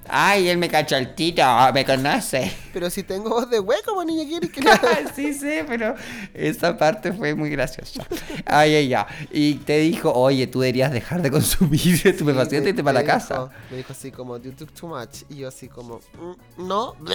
Ay, 0.10 0.48
él 0.48 0.58
me 0.58 0.70
cachó 0.70 0.96
al 0.96 1.16
tiro, 1.16 1.44
me 1.74 1.84
conoce. 1.84 2.50
Pero 2.72 2.90
si 2.90 3.04
tengo 3.04 3.30
voz 3.30 3.50
de 3.50 3.60
hueco, 3.60 3.94
pues 3.94 4.08
niña, 4.08 4.24
¿quieres 4.26 4.52
que 4.52 4.62
la... 4.62 4.80
sí, 5.16 5.34
sí, 5.34 5.60
pero 5.68 5.96
esa 6.34 6.78
parte 6.78 7.12
fue 7.12 7.36
muy 7.36 7.50
graciosa. 7.50 8.08
Ay, 8.46 8.76
ay, 8.76 8.88
ya. 8.88 9.06
Y 9.34 9.56
te 9.56 9.80
dijo, 9.80 10.14
oye, 10.14 10.48
tú 10.48 10.62
deberías 10.62 10.94
dejar 10.94 11.22
de 11.22 11.30
consumir 11.30 12.00
estupefacientes 12.08 12.68
y 12.68 12.70
irte 12.70 12.84
me- 12.84 12.86
para 12.86 13.02
la 13.02 13.06
casa. 13.06 13.50
me 13.70 13.76
dijo 13.78 13.92
así 13.92 14.10
como, 14.12 14.38
you 14.38 14.54
took 14.54 14.72
too 14.72 14.88
much. 14.88 15.24
Y 15.30 15.40
yo 15.40 15.50
así 15.50 15.68
como, 15.68 15.98
"Mm, 15.98 16.66
no. 16.68 16.96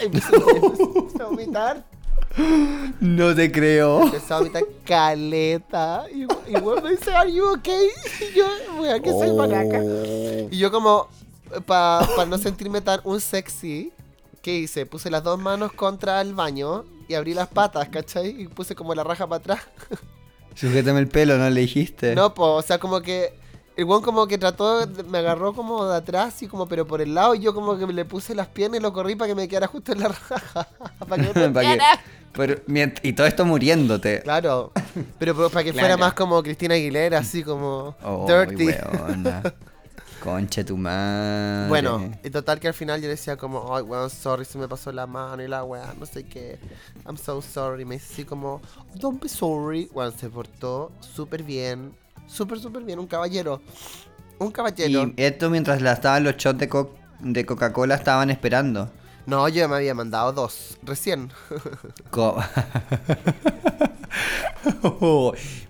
vomitar. 1.24 1.84
No 3.00 3.34
te 3.34 3.50
creo. 3.52 4.04
Empecé 4.04 4.34
a 4.34 4.38
vomitar 4.38 4.62
caleta. 4.84 6.04
Y, 6.12 6.22
y 6.22 6.60
bueno, 6.60 6.82
me 6.82 6.90
dice, 6.90 7.12
are 7.12 7.32
you 7.32 7.44
okay? 7.52 7.88
Y 8.20 8.36
yo, 8.36 8.46
wea, 8.80 9.00
que 9.00 9.10
soy 9.10 9.32
maraca. 9.32 9.80
Oh. 9.82 10.48
Y 10.50 10.58
yo 10.58 10.70
como, 10.72 11.08
para 11.66 12.26
no 12.26 12.38
sentirme 12.38 12.80
tan 12.80 13.00
un 13.04 13.20
sexy, 13.20 13.92
¿qué 14.42 14.58
hice? 14.58 14.86
Puse 14.86 15.10
las 15.10 15.22
dos 15.22 15.38
manos 15.38 15.72
contra 15.72 16.20
el 16.20 16.34
baño 16.34 16.84
y 17.08 17.14
abrí 17.14 17.34
las 17.34 17.48
patas, 17.48 17.88
¿cachai? 17.88 18.42
Y 18.42 18.48
puse 18.48 18.74
como 18.74 18.94
la 18.94 19.04
raja 19.04 19.26
para 19.26 19.38
atrás. 19.38 19.60
Sujétame 20.54 21.00
el 21.00 21.08
pelo, 21.08 21.36
¿no 21.36 21.48
le 21.50 21.60
dijiste? 21.60 22.14
No, 22.14 22.34
pues, 22.34 22.48
o 22.48 22.62
sea, 22.62 22.78
como 22.78 23.00
que 23.00 23.34
el 23.76 23.84
weón 23.84 24.02
como 24.02 24.26
que 24.26 24.38
trató, 24.38 24.86
me 25.08 25.18
agarró 25.18 25.52
como 25.52 25.86
de 25.86 25.96
atrás 25.96 26.42
y 26.42 26.46
como, 26.46 26.66
pero 26.66 26.86
por 26.86 27.00
el 27.00 27.14
lado, 27.14 27.34
y 27.34 27.40
yo 27.40 27.54
como 27.54 27.76
que 27.76 27.86
le 27.86 28.04
puse 28.04 28.34
las 28.34 28.46
piernas 28.48 28.80
y 28.80 28.82
lo 28.82 28.92
corrí 28.92 29.16
para 29.16 29.28
que 29.28 29.34
me 29.34 29.48
quedara 29.48 29.66
justo 29.66 29.92
en 29.92 30.00
la 30.00 30.08
raja. 30.08 30.68
para 31.08 31.22
que 31.32 31.48
me 31.48 31.60
que- 31.60 31.78
pero 32.32 32.56
y 33.02 33.12
todo 33.12 33.26
esto 33.28 33.44
muriéndote. 33.44 34.20
Claro, 34.22 34.72
pero, 35.18 35.34
pero 35.36 35.50
para 35.50 35.64
que 35.64 35.72
fuera 35.72 35.96
más 35.96 36.14
como 36.14 36.42
Cristina 36.42 36.74
Aguilera, 36.74 37.18
así 37.18 37.44
como 37.44 37.94
Oh, 38.02 38.26
dirty. 38.28 38.66
weona. 38.66 39.42
Conche 40.22 40.64
tu 40.64 40.76
madre. 40.76 41.68
Bueno, 41.68 42.10
y 42.24 42.30
total 42.30 42.58
que 42.58 42.68
al 42.68 42.74
final 42.74 43.00
yo 43.02 43.08
decía 43.08 43.36
como, 43.36 43.76
ay, 43.76 43.82
weón, 43.82 44.08
sorry, 44.08 44.44
se 44.46 44.56
me 44.58 44.66
pasó 44.66 44.90
la 44.90 45.06
mano 45.06 45.42
y 45.42 45.48
la 45.48 45.62
weá, 45.64 45.94
no 45.98 46.06
sé 46.06 46.24
qué. 46.24 46.58
I'm 47.06 47.18
so 47.18 47.42
sorry. 47.42 47.84
Me 47.84 47.96
dice 47.96 48.12
así 48.14 48.24
como, 48.24 48.60
don't 48.94 49.22
be 49.22 49.28
sorry. 49.28 49.88
Weón, 49.92 50.16
se 50.16 50.28
portó 50.30 50.90
súper 51.00 51.42
bien. 51.42 51.94
Súper, 52.26 52.58
súper 52.58 52.82
bien. 52.84 52.98
Un 52.98 53.06
caballero. 53.06 53.60
Un 54.38 54.50
caballero. 54.50 55.12
Y 55.16 55.22
esto 55.22 55.50
mientras 55.50 55.80
la 55.82 55.92
estaban 55.92 56.24
los 56.24 56.36
shots 56.36 56.58
de, 56.58 56.68
co- 56.68 56.94
de 57.20 57.46
Coca-Cola 57.46 57.94
estaban 57.94 58.30
esperando. 58.30 58.90
No, 59.26 59.48
yo 59.48 59.68
me 59.68 59.76
había 59.76 59.94
mandado 59.94 60.32
dos. 60.32 60.76
Recién. 60.82 61.30
Co- 62.10 62.36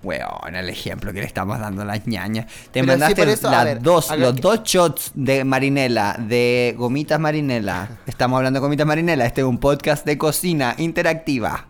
Weón, 0.03 0.55
el 0.55 0.69
ejemplo 0.69 1.13
que 1.13 1.21
le 1.21 1.27
estamos 1.27 1.59
dando 1.59 1.83
a 1.83 1.85
las 1.85 2.07
ñañas. 2.07 2.47
Te 2.71 2.81
Pero 2.81 2.87
mandaste 2.87 3.31
eso, 3.33 3.51
las 3.51 3.65
ver, 3.65 3.81
dos, 3.83 4.11
los 4.17 4.35
que- 4.35 4.41
dos 4.41 4.63
shots 4.65 5.11
de 5.15 5.45
marinela, 5.45 6.17
de 6.19 6.75
gomitas 6.77 7.19
marinela. 7.21 7.99
Estamos 8.07 8.37
hablando 8.39 8.59
de 8.59 8.63
gomitas 8.63 8.87
marinela. 8.87 9.25
Este 9.27 9.41
es 9.43 9.47
un 9.47 9.59
podcast 9.59 10.05
de 10.05 10.19
cocina 10.19 10.75
interactiva. 10.79 11.67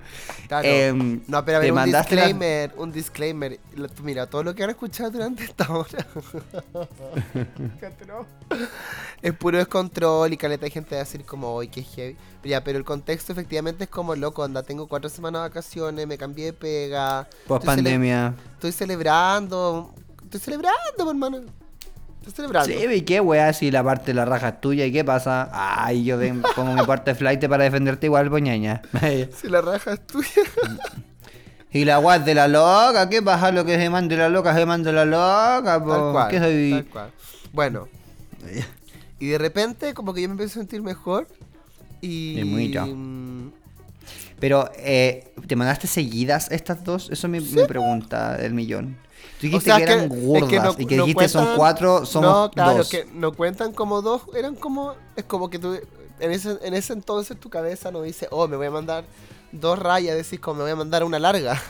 Claro. 0.63 0.69
Em, 0.77 1.21
no, 1.27 1.45
pero 1.45 1.59
a 1.59 1.61
ver, 1.61 1.73
un 1.73 1.85
disclaimer. 1.85 2.73
Un 2.77 2.93
disclaimer. 2.93 3.61
Mira, 4.03 4.27
todo 4.27 4.43
lo 4.45 4.55
que 4.55 4.63
han 4.65 4.71
escuchado 4.71 5.11
durante 5.11 5.45
esta 5.45 5.71
hora. 5.73 6.07
Es 9.23 9.33
puro 9.35 9.57
descontrol 9.59 10.33
y 10.33 10.37
caleta 10.37 10.67
hay 10.67 10.71
gente 10.71 10.95
de 10.95 11.01
decir 11.01 11.25
como 11.25 11.55
hoy 11.55 11.69
que 11.69 11.83
heavy. 11.83 12.17
Pero 12.43 12.51
ya, 12.51 12.63
pero 12.63 12.79
el 12.79 12.85
contexto 12.85 13.33
efectivamente 13.33 13.85
es 13.85 13.91
como 13.91 14.15
loco, 14.15 14.45
anda, 14.45 14.63
tengo 14.63 14.87
cuatro 14.87 15.09
semanas 15.09 15.43
de 15.43 15.49
vacaciones, 15.49 16.07
me 16.07 16.19
cambié 16.19 16.47
de 16.47 16.53
pega. 16.53 17.29
Post 17.47 17.63
estoy 17.65 17.77
cele- 17.77 17.85
pandemia. 17.85 18.35
Estoy 18.55 18.73
celebrando. 18.73 19.95
Estoy 20.25 20.41
celebrando, 20.41 21.09
hermano. 21.11 21.41
Celebrando. 22.33 22.73
Sí, 22.73 22.85
¿y 22.95 23.01
qué 23.03 23.21
weá 23.21 23.53
si 23.53 23.71
la 23.71 23.83
parte 23.85 24.07
de 24.07 24.15
la 24.15 24.25
raja 24.25 24.49
es 24.51 24.61
tuya? 24.61 24.87
¿Y 24.87 24.93
qué 24.93 25.05
pasa? 25.05 25.49
Ay, 25.53 26.05
yo 26.05 26.17
ven- 26.19 26.43
pongo 26.57 26.73
mi 26.73 26.83
parte 26.87 27.11
de 27.13 27.15
flight 27.17 27.47
para 27.49 27.65
defenderte 27.65 28.07
igual, 28.07 28.31
poñaña. 28.31 28.83
Si 29.37 29.49
la 29.49 29.61
raja 29.61 29.95
es 29.95 30.07
tuya. 30.07 30.29
y 31.73 31.85
la 31.85 32.17
es 32.17 32.25
de 32.25 32.35
la 32.35 32.49
loca, 32.49 33.09
¿qué 33.09 33.21
pasa? 33.23 33.51
Lo 33.51 33.65
que 33.65 33.77
se 33.77 33.91
mande 33.91 34.17
la 34.17 34.29
loca, 34.29 34.55
se 34.55 34.65
mande 34.65 34.93
la 34.93 35.05
loca, 35.05 35.83
po. 35.83 35.91
Tal 35.91 36.13
cual, 36.13 36.31
¿Qué 36.31 36.39
soy? 36.39 36.71
tal 36.71 36.85
cual. 36.87 37.11
Bueno, 37.53 37.89
y 39.19 39.29
de 39.29 39.39
repente 39.39 39.95
como 39.95 40.13
que 40.13 40.23
yo 40.23 40.29
me 40.29 40.33
empecé 40.33 40.59
a 40.59 40.63
sentir 40.63 40.83
mejor 40.83 41.27
y... 42.01 42.41
Mm, 42.45 43.51
Pero, 44.41 44.71
eh, 44.77 45.33
¿te 45.47 45.57
mandaste 45.57 45.87
seguidas 45.87 46.51
estas 46.51 46.85
dos? 46.85 47.09
Eso 47.11 47.27
es 47.27 47.31
mi, 47.31 47.41
mi 47.41 47.67
pregunta 47.67 48.37
del 48.37 48.53
millón. 48.55 48.97
Tú 49.41 49.47
dijiste 49.47 49.73
o 49.73 49.77
sea, 49.77 49.85
que 49.87 49.93
eran 49.93 50.05
es 50.05 50.45
que 50.45 50.61
no- 50.61 50.75
y 50.79 50.87
que 50.87 50.97
no 50.97 51.05
dijiste 51.05 51.29
son 51.29 51.45
cuentan- 51.45 51.57
cuatro, 51.57 52.07
somos 52.07 52.31
No, 52.31 52.51
claro, 52.51 52.79
dos. 52.79 52.89
que 52.89 53.05
no 53.13 53.33
cuentan 53.33 53.73
como 53.73 54.01
dos, 54.03 54.23
eran 54.37 54.55
como... 54.55 54.95
Es 55.17 55.25
como 55.25 55.51
que 55.51 55.59
tú... 55.59 55.79
En 56.21 56.31
ese, 56.31 56.59
en 56.63 56.75
ese 56.75 56.93
entonces 56.93 57.39
tu 57.39 57.51
cabeza 57.51 57.91
no 57.91 58.03
dice, 58.03 58.29
oh, 58.31 58.47
me 58.47 58.57
voy 58.57 58.67
a 58.67 58.71
mandar 58.71 59.05
dos 59.51 59.79
rayas, 59.79 60.17
decís 60.17 60.39
como 60.39 60.59
me 60.59 60.63
voy 60.63 60.71
a 60.71 60.77
mandar 60.77 61.03
una 61.05 61.19
larga. 61.19 61.61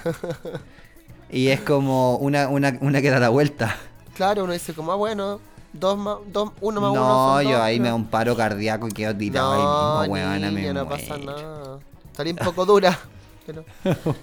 Y 1.31 1.49
es 1.49 1.61
como 1.63 2.17
una, 2.19 2.49
una, 2.49 2.77
una 2.81 3.01
que 3.01 3.11
da 3.11 3.19
la 3.19 3.31
vuelta. 3.31 3.77
claro, 4.15 4.45
uno 4.45 4.53
dice 4.53 4.75
como, 4.75 4.93
ah, 4.93 4.97
bueno, 4.97 5.41
dos 5.73 5.97
más, 5.99 6.17
dos, 6.31 6.51
uno 6.61 6.81
más 6.81 6.91
uno 6.91 7.01
No, 7.01 7.35
son 7.37 7.45
yo 7.45 7.53
dos, 7.53 7.61
ahí 7.61 7.81
me 7.81 7.89
da 7.89 7.95
un 7.95 8.07
paro 8.07 8.37
cardíaco 8.37 8.87
y 8.87 8.93
quedo 8.93 9.17
tirado 9.17 9.55
No, 9.55 10.01
ahí 10.01 10.11
mismo, 10.11 10.51
niña, 10.51 10.73
no 10.75 10.89
pasa 10.89 11.17
muero. 11.17 11.33
nada. 11.33 11.79
Salí 12.17 12.31
un 12.31 12.37
poco 12.37 12.65
dura. 12.67 12.97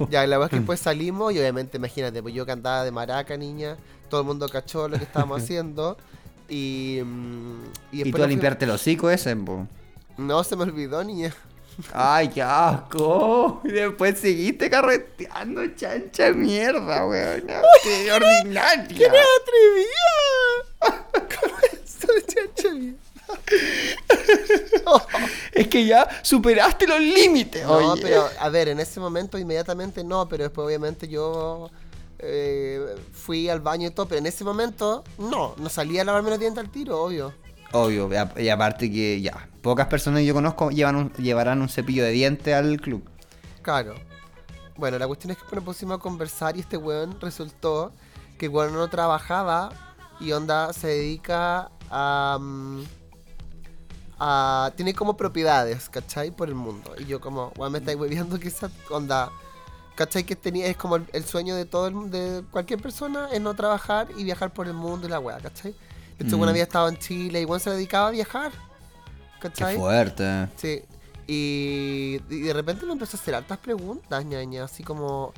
Ya, 0.10 0.26
la 0.28 0.38
verdad 0.38 0.48
es 0.48 0.50
que 0.52 0.56
después 0.58 0.80
salimos 0.80 1.34
y 1.34 1.40
obviamente, 1.40 1.78
imagínate, 1.78 2.22
pues 2.22 2.34
yo 2.34 2.46
que 2.46 2.52
andaba 2.52 2.84
de 2.84 2.92
maraca, 2.92 3.38
niña, 3.38 3.78
todo 4.10 4.22
el 4.22 4.28
mundo 4.28 4.48
cachó 4.50 4.88
lo 4.88 4.98
que 4.98 5.04
estábamos 5.04 5.40
haciendo. 5.44 5.98
Y, 6.50 7.00
mm, 7.04 7.64
y 7.94 8.08
Y 8.08 8.12
tú 8.12 8.24
a 8.24 8.28
limpiarte 8.28 8.66
el 8.66 8.72
hocico 8.72 9.10
ese, 9.10 9.36
fuimos- 9.36 9.68
No, 10.18 10.44
se 10.44 10.56
me 10.56 10.64
olvidó, 10.64 11.04
niña. 11.04 11.34
Ay, 11.94 12.28
qué 12.28 12.42
asco. 12.42 13.62
Y 13.64 13.70
después 13.72 14.20
seguiste 14.20 14.70
carreteando, 14.70 15.66
chancha 15.76 16.26
de 16.26 16.34
mierda, 16.34 17.08
weón. 17.08 17.44
Qué 17.84 18.12
ordinaria. 18.12 18.88
¡Qué 18.88 19.06
atrevida! 19.06 21.08
¿Cómo 21.40 21.56
es 21.72 22.26
chacha 22.28 22.74
mía? 22.74 22.94
Es 25.54 25.68
que 25.68 25.86
ya 25.86 26.08
superaste 26.24 26.88
los 26.88 27.00
límites, 27.00 27.66
No, 27.66 27.92
oye. 27.94 28.02
pero 28.02 28.28
a 28.40 28.50
ver, 28.50 28.70
en 28.70 28.80
ese 28.80 29.00
momento 29.00 29.38
inmediatamente 29.38 30.04
no, 30.04 30.28
pero 30.28 30.44
después 30.44 30.66
obviamente 30.66 31.08
yo 31.08 31.70
eh, 32.20 32.96
fui 33.12 33.50
al 33.50 33.60
baño 33.60 33.88
y 33.88 33.92
todo, 33.92 34.08
pero 34.08 34.20
en 34.20 34.26
ese 34.28 34.44
momento 34.44 35.04
no, 35.18 35.56
no 35.58 35.70
salía 35.70 36.02
a 36.02 36.06
lavarme 36.06 36.30
los 36.32 36.40
dientes 36.40 36.64
al 36.64 36.72
tiro, 36.72 37.02
obvio. 37.04 37.34
Obvio, 37.74 38.10
y 38.38 38.50
aparte 38.50 38.92
que 38.92 39.22
ya, 39.22 39.48
pocas 39.62 39.88
personas 39.88 40.20
que 40.22 40.26
yo 40.26 40.34
conozco 40.34 40.72
llevan 40.72 40.96
un- 40.96 41.14
llevarán 41.14 41.62
un 41.62 41.70
cepillo 41.70 42.04
de 42.04 42.12
dientes 42.12 42.54
al 42.54 42.80
club. 42.82 43.04
Claro. 43.62 43.96
Bueno, 44.78 44.98
la 44.98 45.08
cuestión 45.08 45.32
es 45.32 45.38
que 45.38 45.56
nos 45.56 45.64
pusimos 45.64 45.98
a 45.98 46.02
conversar 46.02 46.58
y 46.58 46.62
este 46.62 46.78
weón 46.78 47.20
resultó 47.22 47.92
que 48.38 48.48
el 48.48 48.52
weón 48.52 48.74
no 48.74 48.90
trabajaba 48.90 49.72
y 50.20 50.32
onda 50.32 50.74
se 50.74 50.88
dedica 50.88 51.70
a... 51.90 52.38
mm, 52.40 52.84
a 54.24 54.72
tiene 54.76 54.94
como 54.94 55.18
propiedades, 55.18 55.90
¿cachai? 55.90 56.30
Por 56.30 56.48
el 56.48 56.54
mundo. 56.56 56.94
Y 57.00 57.06
yo 57.06 57.20
como, 57.20 57.52
weón, 57.58 57.72
me 57.72 57.80
estáis 57.80 57.98
hueviando 57.98 58.40
que 58.40 58.50
esa 58.50 58.70
onda... 58.92 59.32
¿Cachai? 59.96 60.24
Que 60.24 60.36
tenía, 60.36 60.68
es 60.68 60.78
como 60.78 60.96
el, 60.96 61.06
el 61.12 61.26
sueño 61.26 61.56
de 61.56 61.66
todo 61.66 61.88
el- 61.88 62.10
de 62.12 62.44
cualquier 62.52 62.80
persona 62.82 63.28
es 63.34 63.42
no 63.42 63.54
trabajar 63.56 64.08
y 64.18 64.24
viajar 64.24 64.54
por 64.54 64.68
el 64.68 64.74
mundo 64.74 65.06
y 65.08 65.10
la 65.10 65.20
weá, 65.20 65.38
¿cachai? 65.40 65.76
Este 66.18 66.36
Mm. 66.36 66.40
weón 66.40 66.50
había 66.50 66.64
estado 66.64 66.88
en 66.88 66.98
Chile 66.98 67.42
y 67.42 67.46
weón 67.46 67.60
se 67.60 67.70
dedicaba 67.72 68.08
a 68.08 68.12
viajar. 68.12 68.52
Qué 68.52 69.50
¿Cachai? 69.50 69.76
fuerte. 69.78 70.48
Sí. 70.56 70.82
Y, 71.28 72.20
y 72.30 72.40
de 72.42 72.54
repente 72.54 72.86
me 72.86 72.94
empezó 72.94 73.18
a 73.18 73.20
hacer 73.20 73.36
hartas 73.36 73.58
preguntas, 73.58 74.24
ñaña, 74.26 74.64
así 74.64 74.84
como 74.84 75.34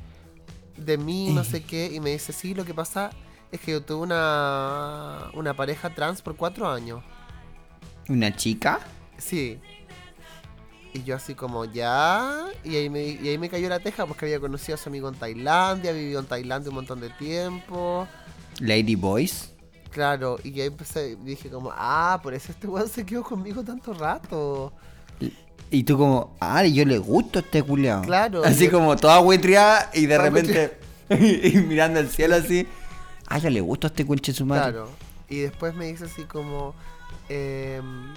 de 0.76 0.98
mí, 0.98 1.30
no 1.32 1.42
sé 1.44 1.62
qué, 1.64 1.90
y 1.92 2.00
me 2.00 2.10
dice, 2.10 2.32
sí, 2.32 2.54
lo 2.54 2.64
que 2.64 2.74
pasa 2.74 3.10
es 3.52 3.60
que 3.60 3.72
yo 3.72 3.82
tuve 3.82 4.02
una, 4.02 5.30
una 5.34 5.54
pareja 5.54 5.90
trans 5.94 6.20
por 6.22 6.36
cuatro 6.36 6.68
años. 6.70 7.02
¿Una 8.08 8.34
chica? 8.34 8.80
Sí. 9.18 9.58
Y 10.92 11.02
yo 11.02 11.16
así 11.16 11.34
como, 11.34 11.64
ya, 11.64 12.46
y 12.62 12.76
ahí, 12.76 12.88
me, 12.88 13.02
y 13.04 13.28
ahí 13.28 13.36
me 13.38 13.48
cayó 13.48 13.68
la 13.68 13.80
teja 13.80 14.06
porque 14.06 14.26
había 14.26 14.38
conocido 14.38 14.76
a 14.76 14.78
su 14.78 14.88
amigo 14.88 15.08
en 15.08 15.16
Tailandia, 15.16 15.90
vivió 15.92 16.20
en 16.20 16.26
Tailandia 16.26 16.68
un 16.68 16.76
montón 16.76 17.00
de 17.00 17.10
tiempo. 17.10 18.06
Lady 18.60 18.94
Boys. 18.94 19.50
Claro, 19.90 20.38
y 20.44 20.60
ahí 20.60 20.68
empecé, 20.68 21.16
dije 21.16 21.48
como, 21.50 21.72
ah, 21.74 22.20
por 22.22 22.34
eso 22.34 22.52
este 22.52 22.66
weón 22.68 22.88
se 22.88 23.04
quedó 23.04 23.24
conmigo 23.24 23.62
tanto 23.64 23.92
rato. 23.94 24.72
Y 25.70 25.82
tú 25.82 25.98
como, 25.98 26.36
ah, 26.40 26.64
yo 26.64 26.84
le 26.84 26.98
gusto 26.98 27.40
a 27.40 27.42
este 27.42 27.62
culiao. 27.62 28.02
Claro, 28.02 28.42
Así 28.44 28.66
yo- 28.66 28.72
como 28.72 28.94
toda 28.96 29.18
huetriada 29.20 29.90
y 29.94 30.06
de 30.06 30.18
repente 30.18 30.78
y 31.10 31.56
mirando 31.58 31.98
al 32.00 32.08
cielo 32.08 32.36
así. 32.36 32.66
Ah, 33.26 33.38
ya 33.38 33.50
le 33.50 33.60
gusto 33.60 33.86
a 33.86 33.90
este 33.90 34.06
conche 34.06 34.32
su 34.32 34.46
madre. 34.46 34.72
Claro. 34.72 34.90
Y 35.28 35.38
después 35.40 35.74
me 35.74 35.86
dice 35.86 36.04
así 36.04 36.22
como, 36.22 36.74
em, 37.28 38.12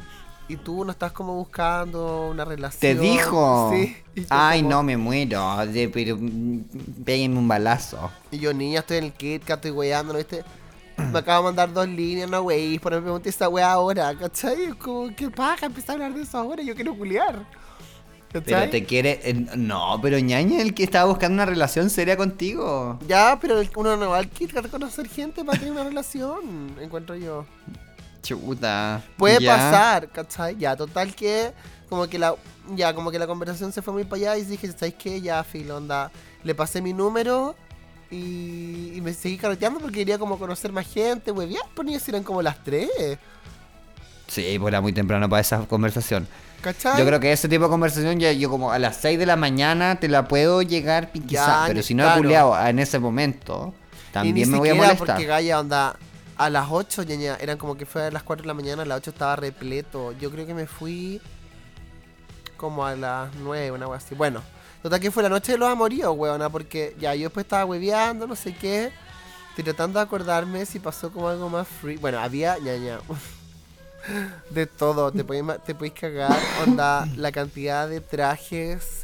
¿y 0.47 0.55
tú 0.57 0.85
no 0.85 0.91
estás 0.91 1.11
como 1.11 1.35
buscando 1.35 2.29
una 2.29 2.45
relación? 2.45 2.79
¿Te 2.79 2.95
dijo? 2.95 3.71
Sí. 3.73 3.95
Ay, 4.29 4.61
como- 4.61 4.71
no, 4.75 4.83
me 4.83 4.97
muero. 4.97 5.65
De, 5.67 5.89
pero 5.89 6.17
mm, 6.19 7.03
péguenme 7.05 7.37
un 7.39 7.47
balazo. 7.47 8.11
Y 8.31 8.39
yo, 8.39 8.53
niña, 8.53 8.79
estoy 8.79 8.97
en 8.97 9.03
el 9.05 9.13
KitKat, 9.13 9.57
estoy 9.57 9.71
weyando, 9.71 10.13
¿no 10.13 10.17
viste? 10.19 10.43
Me 10.97 11.19
acabo 11.19 11.43
de 11.43 11.49
mandar 11.49 11.71
dos 11.71 11.87
líneas, 11.87 12.27
no 12.27 12.41
wey, 12.41 12.79
por 12.79 12.91
me 12.93 13.01
pregunté 13.01 13.29
esta 13.29 13.47
wea 13.47 13.71
ahora, 13.71 14.15
¿cachai? 14.15 14.69
Como, 14.79 15.15
¿qué 15.15 15.29
paja? 15.29 15.67
Empezar 15.67 15.91
a 15.91 15.93
hablar 16.05 16.13
de 16.15 16.23
eso 16.23 16.37
ahora, 16.39 16.63
yo 16.63 16.73
quiero 16.73 16.97
culiar. 16.97 17.45
Pero 18.31 18.69
te 18.69 18.83
quiere. 18.83 19.19
eh, 19.23 19.33
no, 19.55 19.99
pero 20.01 20.19
ñaña 20.19 20.61
el 20.61 20.73
que 20.73 20.83
estaba 20.83 21.05
buscando 21.05 21.35
una 21.35 21.45
relación 21.45 21.89
seria 21.89 22.17
contigo. 22.17 22.99
Ya, 23.07 23.37
pero 23.39 23.61
uno 23.75 23.95
no 23.95 24.09
va 24.09 24.17
al 24.17 24.27
KitKat 24.29 24.65
a 24.65 24.69
conocer 24.69 25.07
gente 25.07 25.45
para 25.45 25.57
tener 25.59 25.71
una 25.73 25.83
relación, 25.89 26.75
encuentro 26.81 27.15
yo. 27.15 27.45
Chuta. 28.27 29.01
Puede 29.17 29.41
Ya. 29.41 29.55
pasar, 29.55 30.09
¿cachai? 30.09 30.55
Ya, 30.57 30.75
total 30.75 31.15
que 31.15 31.51
como 31.89 32.07
que 32.07 32.19
la 32.19 32.35
ya 32.75 32.93
como 32.93 33.11
que 33.11 33.19
la 33.19 33.27
conversación 33.27 33.71
se 33.71 33.81
fue 33.81 33.93
muy 33.93 34.03
para 34.03 34.33
allá 34.33 34.37
y 34.37 34.43
dije, 34.45 34.67
¿sabes 34.71 34.95
qué? 34.95 35.21
Ya, 35.21 35.43
filo, 35.43 35.77
onda. 35.77 36.11
Le 36.43 36.53
pasé 36.53 36.81
mi 36.81 36.91
número 36.93 37.55
y, 38.11 38.91
y 38.95 39.01
me 39.01 39.13
seguí 39.13 39.37
carreteando 39.37 39.79
porque 39.79 39.99
quería 39.99 40.17
como 40.19 40.37
conocer 40.37 40.71
más 40.71 40.85
gente, 40.87 41.31
güey. 41.31 41.49
Ya, 41.49 41.59
si 41.99 42.11
eran 42.11 42.23
como 42.23 42.41
las 42.41 42.61
tres, 42.63 42.89
Sí, 44.27 44.57
pues 44.59 44.71
era 44.71 44.81
muy 44.81 44.91
temprano 44.91 45.29
para 45.29 45.39
esa 45.39 45.59
conversación. 45.67 46.27
¿cachai? 46.61 46.99
Yo 46.99 47.05
creo 47.05 47.19
que 47.19 47.31
ese 47.31 47.47
tipo 47.47 47.63
de 47.63 47.69
conversación 47.69 48.19
ya 48.19 48.31
yo 48.33 48.49
como 48.49 48.71
a 48.73 48.79
las 48.79 48.97
6 48.97 49.17
de 49.17 49.25
la 49.25 49.37
mañana 49.37 49.99
te 50.01 50.09
la 50.09 50.27
puedo 50.27 50.61
llegar 50.61 51.11
quizá, 51.13 51.25
Ya, 51.29 51.63
pero 51.67 51.81
si 51.81 51.93
no 51.93 52.03
claro. 52.03 52.19
he 52.19 52.23
culeado 52.23 52.67
en 52.67 52.79
ese 52.79 52.99
momento, 52.99 53.73
y 54.09 54.11
también 54.11 54.35
ni 54.35 54.45
me 54.53 54.57
voy 54.57 54.69
a 54.69 54.75
molestar. 54.75 54.97
porque 55.07 55.25
Gaya, 55.25 55.59
onda, 55.61 55.95
a 56.37 56.49
las 56.49 56.67
8, 56.69 57.03
ñaña, 57.03 57.37
eran 57.39 57.57
como 57.57 57.75
que 57.75 57.85
fue 57.85 58.03
a 58.07 58.11
las 58.11 58.23
4 58.23 58.43
de 58.43 58.47
la 58.47 58.53
mañana, 58.53 58.83
a 58.83 58.85
las 58.85 58.97
8 58.99 59.11
estaba 59.11 59.35
repleto. 59.35 60.11
Yo 60.13 60.29
creo 60.31 60.45
que 60.45 60.53
me 60.53 60.67
fui 60.67 61.21
como 62.57 62.85
a 62.85 62.95
las 62.95 63.33
9, 63.35 63.71
una 63.71 63.87
wea 63.87 63.97
así. 63.97 64.15
Bueno, 64.15 64.41
total 64.81 64.99
que 64.99 65.11
fue 65.11 65.23
la 65.23 65.29
noche 65.29 65.53
de 65.53 65.57
los 65.57 65.69
amoríos, 65.69 66.13
weona, 66.15 66.49
porque 66.49 66.95
ya 66.99 67.13
yo 67.15 67.23
después 67.23 67.45
estaba 67.45 67.65
hueveando, 67.65 68.27
no 68.27 68.35
sé 68.35 68.53
qué. 68.55 68.91
Estoy 69.49 69.63
tratando 69.63 69.97
de 69.99 70.05
acordarme 70.05 70.65
si 70.67 70.79
pasó 70.79 71.11
como 71.11 71.27
algo 71.29 71.49
más 71.49 71.67
free. 71.67 71.97
Bueno, 71.97 72.19
había 72.19 72.57
ñaña. 72.59 72.99
De 74.51 74.67
todo, 74.67 75.11
te 75.11 75.23
podéis, 75.25 75.43
te 75.65 75.73
podéis 75.75 75.93
cagar. 75.93 76.37
Onda, 76.65 77.05
la 77.17 77.31
cantidad 77.31 77.89
de 77.89 77.99
trajes. 77.99 79.01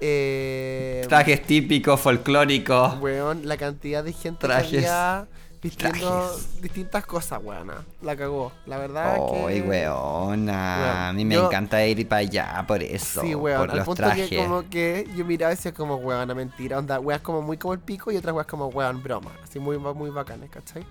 Eh, 0.00 1.04
Trajes 1.08 1.42
típicos, 1.42 2.00
folclóricos. 2.00 2.98
Weón, 3.00 3.46
la 3.46 3.58
cantidad 3.58 4.02
de 4.02 4.12
gente 4.14 4.38
Trajes. 4.46 4.70
que 4.70 4.78
había 4.78 5.26
vistiendo 5.62 6.38
distintas 6.62 7.04
cosas, 7.04 7.40
weona. 7.42 7.84
La 8.02 8.16
cagó. 8.16 8.52
La 8.66 8.78
verdad 8.78 9.14
Ay, 9.14 9.20
que. 9.60 9.62
weona. 9.62 9.68
Weón, 9.68 10.48
A 10.50 11.12
mí 11.14 11.24
me 11.24 11.34
yo- 11.34 11.46
encanta 11.46 11.84
ir 11.86 12.08
para 12.08 12.20
allá 12.20 12.64
por 12.66 12.82
eso. 12.82 13.20
Sí, 13.20 13.34
weón. 13.34 13.60
por 13.60 13.70
Al 13.70 13.76
los 13.78 13.86
punto 13.86 14.02
trajes. 14.02 14.28
que 14.28 14.36
como 14.38 14.68
que 14.68 15.06
yo 15.16 15.24
miraba 15.24 15.52
y 15.52 15.56
decía 15.56 15.72
como, 15.72 15.96
weón, 15.96 16.34
mentira. 16.34 16.78
Onda, 16.78 16.98
weas 17.00 17.20
como 17.20 17.42
muy 17.42 17.56
como 17.56 17.74
el 17.74 17.80
pico 17.80 18.10
y 18.10 18.16
otras 18.16 18.34
weas 18.34 18.46
como, 18.46 18.66
weón, 18.68 19.02
broma. 19.02 19.30
Así 19.42 19.58
muy, 19.58 19.78
muy 19.78 20.10
bacanes, 20.10 20.50
¿cachai? 20.50 20.84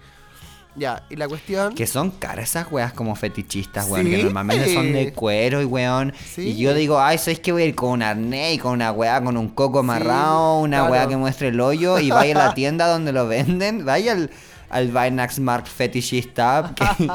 Ya, 0.75 1.03
y 1.09 1.15
la 1.15 1.27
cuestión... 1.27 1.73
Que 1.73 1.87
son 1.87 2.11
caras 2.11 2.49
esas 2.51 2.71
weas 2.71 2.93
como 2.93 3.15
fetichistas, 3.15 3.89
weón. 3.89 4.05
Sí. 4.05 4.11
Que 4.11 4.23
normalmente 4.23 4.71
son 4.73 4.93
de 4.93 5.11
cuero 5.13 5.61
y 5.61 5.65
weón. 5.65 6.13
Sí. 6.35 6.49
Y 6.49 6.57
yo 6.57 6.75
digo, 6.75 6.99
ay, 7.01 7.17
¿sabes 7.17 7.39
que 7.39 7.51
voy 7.51 7.63
a 7.63 7.65
ir 7.65 7.75
con 7.75 7.89
un 7.89 8.03
arnés 8.03 8.53
y 8.55 8.59
con 8.59 8.73
una 8.73 8.91
wea 8.91 9.21
con 9.21 9.35
un 9.35 9.49
coco 9.49 9.79
amarrado? 9.79 10.59
una 10.59 10.77
claro. 10.77 10.91
wea 10.91 11.07
que 11.07 11.17
muestre 11.17 11.47
el 11.47 11.59
hoyo. 11.59 11.97
Y 11.99 12.11
vaya 12.11 12.35
a 12.35 12.47
la 12.49 12.53
tienda 12.53 12.87
donde 12.87 13.11
lo 13.11 13.27
venden. 13.27 13.83
Vaya 13.83 14.11
al, 14.11 14.29
al 14.69 14.87
Vinax 14.87 15.39
Mark 15.39 15.67
Fetishista. 15.67 16.73
que- 16.75 17.09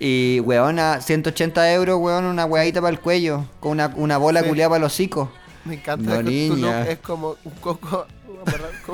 y 0.36 0.40
weón, 0.40 0.78
a 0.78 1.00
180 1.00 1.72
euros, 1.72 1.98
weón, 2.00 2.24
una 2.24 2.44
weadita 2.46 2.80
para 2.80 2.90
el 2.92 3.00
cuello. 3.00 3.44
Con 3.60 3.72
una, 3.72 3.92
una 3.96 4.16
bola 4.18 4.42
Sí. 4.42 4.48
culiada 4.48 4.70
para 4.70 4.78
el 4.78 4.84
hocico. 4.84 5.30
Me 5.64 5.74
encanta 5.74 6.14
No, 6.16 6.22
niña. 6.22 6.86
es 6.88 6.98
como 6.98 7.36
un 7.44 7.52
coco... 7.60 8.06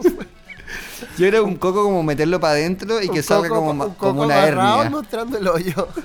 fue? 0.00 0.26
Yo 1.18 1.26
era 1.26 1.42
un 1.42 1.56
coco 1.56 1.82
como 1.84 2.02
meterlo 2.02 2.40
para 2.40 2.54
adentro 2.54 3.00
y 3.02 3.08
Un 3.08 3.14
que 3.14 3.22
salga 3.22 3.48
como, 3.50 3.70
un 3.84 3.94
como 3.94 4.22
una 4.22 4.46
hernia. 4.46 4.88
mostrando 4.90 5.38
el 5.38 5.46
hoyo. 5.48 5.88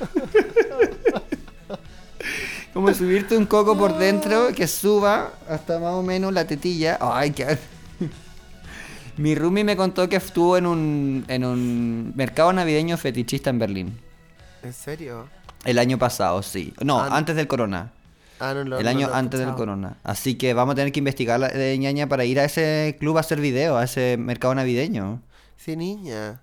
Como 2.74 2.94
subirte 2.94 3.36
un 3.36 3.46
coco 3.48 3.76
por 3.76 3.98
dentro 3.98 4.50
que 4.56 4.68
suba 4.68 5.32
hasta 5.50 5.80
más 5.80 5.94
o 5.94 6.04
menos 6.04 6.32
la 6.32 6.46
tetilla. 6.46 6.98
Ay, 7.02 7.32
qué. 7.32 7.58
Mi 9.18 9.34
roomie 9.36 9.64
me 9.64 9.76
contó 9.76 10.08
que 10.08 10.16
estuvo 10.18 10.58
en 10.58 10.68
un, 10.68 11.26
en 11.28 11.44
un 11.44 12.14
mercado 12.16 12.54
navideño 12.54 12.98
fetichista 12.98 13.50
en 13.50 13.60
Berlín. 13.60 14.00
¿En 14.64 14.74
serio? 14.74 15.28
El 15.66 15.80
año 15.80 15.98
pasado, 15.98 16.44
sí. 16.44 16.74
No, 16.84 17.00
Ah, 17.00 17.10
antes 17.18 17.36
del 17.36 17.48
corona. 17.48 17.92
Ah, 18.40 18.54
no, 18.54 18.64
no, 18.64 18.78
el 18.78 18.88
año 18.88 19.10
antes 19.12 19.40
del 19.40 19.54
corona. 19.56 19.98
Así 20.04 20.36
que 20.36 20.54
vamos 20.54 20.74
a 20.74 20.76
tener 20.76 20.92
que 20.92 21.00
investigar 21.00 21.40
la 21.40 21.48
de 21.48 21.76
ñaña 21.80 22.08
para 22.08 22.24
ir 22.26 22.40
a 22.40 22.46
ese 22.46 22.96
club 23.00 23.18
a 23.18 23.22
hacer 23.22 23.42
video, 23.42 23.78
a 23.78 23.86
ese 23.86 24.18
mercado 24.18 24.54
navideño. 24.54 25.22
Sí, 25.58 25.76
niña. 25.76 26.40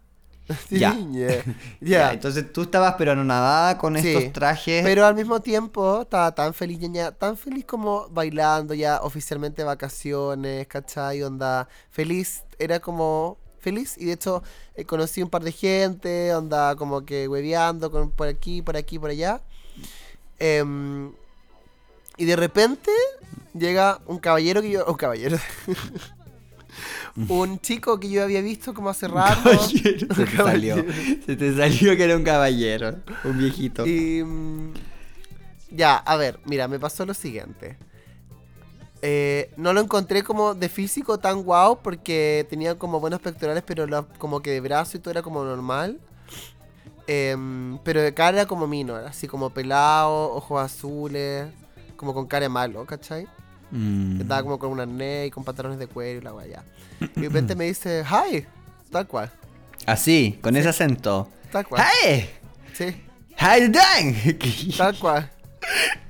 Ya. 0.70 0.94
Ya, 1.20 1.42
Ya. 1.80 2.12
entonces 2.12 2.52
tú 2.52 2.62
estabas 2.62 2.94
pero 2.98 3.14
nadada 3.16 3.78
con 3.78 3.96
Sí, 3.98 4.08
estos 4.08 4.32
trajes. 4.32 4.82
Pero 4.84 5.06
al 5.06 5.14
mismo 5.14 5.40
tiempo 5.40 6.02
estaba 6.02 6.34
tan 6.34 6.52
feliz, 6.54 6.78
ñaña, 6.80 7.12
tan 7.12 7.36
feliz 7.36 7.64
como 7.64 8.08
bailando 8.10 8.74
ya 8.74 9.00
oficialmente 9.02 9.64
vacaciones, 9.64 10.66
¿cachai? 10.66 11.22
Onda, 11.22 11.68
feliz, 11.90 12.44
era 12.58 12.80
como 12.80 13.38
feliz 13.60 13.96
y 13.96 14.04
de 14.04 14.12
hecho 14.12 14.42
eh, 14.74 14.84
conocí 14.84 15.22
un 15.22 15.30
par 15.30 15.42
de 15.42 15.50
gente, 15.52 16.34
onda 16.34 16.76
como 16.76 17.04
que 17.06 17.26
hueveando 17.28 17.90
con, 17.90 18.10
por 18.10 18.28
aquí, 18.28 18.60
por 18.60 18.76
aquí, 18.76 18.98
por 18.98 19.08
allá. 19.10 19.40
Em, 20.38 21.12
y 22.16 22.24
de 22.26 22.36
repente 22.36 22.90
llega 23.54 24.00
un 24.06 24.18
caballero 24.18 24.60
que 24.60 24.70
yo, 24.70 24.84
un 24.86 24.94
caballero, 24.94 25.38
un 27.28 27.58
chico 27.60 27.98
que 28.00 28.08
yo 28.10 28.22
había 28.22 28.40
visto 28.40 28.74
como 28.74 28.88
hace 28.90 29.08
rato. 29.08 29.42
Caballero, 29.50 30.06
Se 30.14 30.24
te 30.24 30.36
salió. 30.36 30.36
caballero. 30.36 30.84
Se 31.26 31.36
te 31.36 31.56
salió 31.56 31.96
que 31.96 32.04
era 32.04 32.16
un 32.16 32.24
caballero. 32.24 32.96
Un 33.24 33.38
viejito. 33.38 33.86
Y. 33.86 34.22
mm, 34.24 34.72
ya, 35.70 35.96
a 35.96 36.16
ver, 36.16 36.38
mira, 36.44 36.68
me 36.68 36.78
pasó 36.78 37.04
lo 37.06 37.14
siguiente. 37.14 37.76
Eh, 39.06 39.50
no 39.58 39.72
lo 39.74 39.80
encontré 39.82 40.22
como 40.22 40.54
de 40.54 40.68
físico 40.70 41.18
tan 41.18 41.42
guau 41.42 41.80
porque 41.82 42.46
tenía 42.48 42.78
como 42.78 43.00
buenos 43.00 43.20
pectorales, 43.20 43.62
pero 43.66 43.86
lo- 43.86 44.08
como 44.18 44.40
que 44.40 44.50
de 44.52 44.60
brazo 44.60 44.96
y 44.96 45.00
todo 45.00 45.10
era 45.10 45.22
como 45.22 45.44
normal. 45.44 45.98
Em, 47.06 47.76
pero 47.84 48.00
de 48.00 48.14
cara 48.14 48.38
era 48.38 48.46
como 48.46 48.66
mino, 48.66 48.94
así 48.96 49.28
como 49.28 49.50
pelado, 49.50 50.32
ojos 50.34 50.62
azules, 50.62 51.48
como 51.96 52.14
con 52.14 52.26
cara 52.26 52.48
malo, 52.48 52.86
¿cachai? 52.86 53.26
Mm. 53.76 54.20
Estaba 54.20 54.42
como 54.42 54.58
con 54.58 54.70
un 54.70 54.80
arnés 54.80 55.28
y 55.28 55.30
con 55.30 55.42
pantalones 55.44 55.78
de 55.80 55.86
cuero 55.88 56.20
y 56.20 56.22
la 56.22 56.30
guaya. 56.30 56.62
Y 57.00 57.06
de 57.20 57.28
repente 57.28 57.56
me 57.56 57.64
dice, 57.64 58.04
hi, 58.08 58.46
tal 58.90 59.06
cual, 59.08 59.30
Así, 59.86 60.38
con 60.40 60.56
ese 60.56 60.68
acento. 60.68 61.28
tal 61.50 61.66
cual. 61.66 61.82
¡Hey! 62.02 62.30
Sí, 62.72 62.84
¡How 63.40 63.58
you 63.60 63.72
doing? 63.72 64.74
tal 64.76 64.96
cual. 64.98 65.30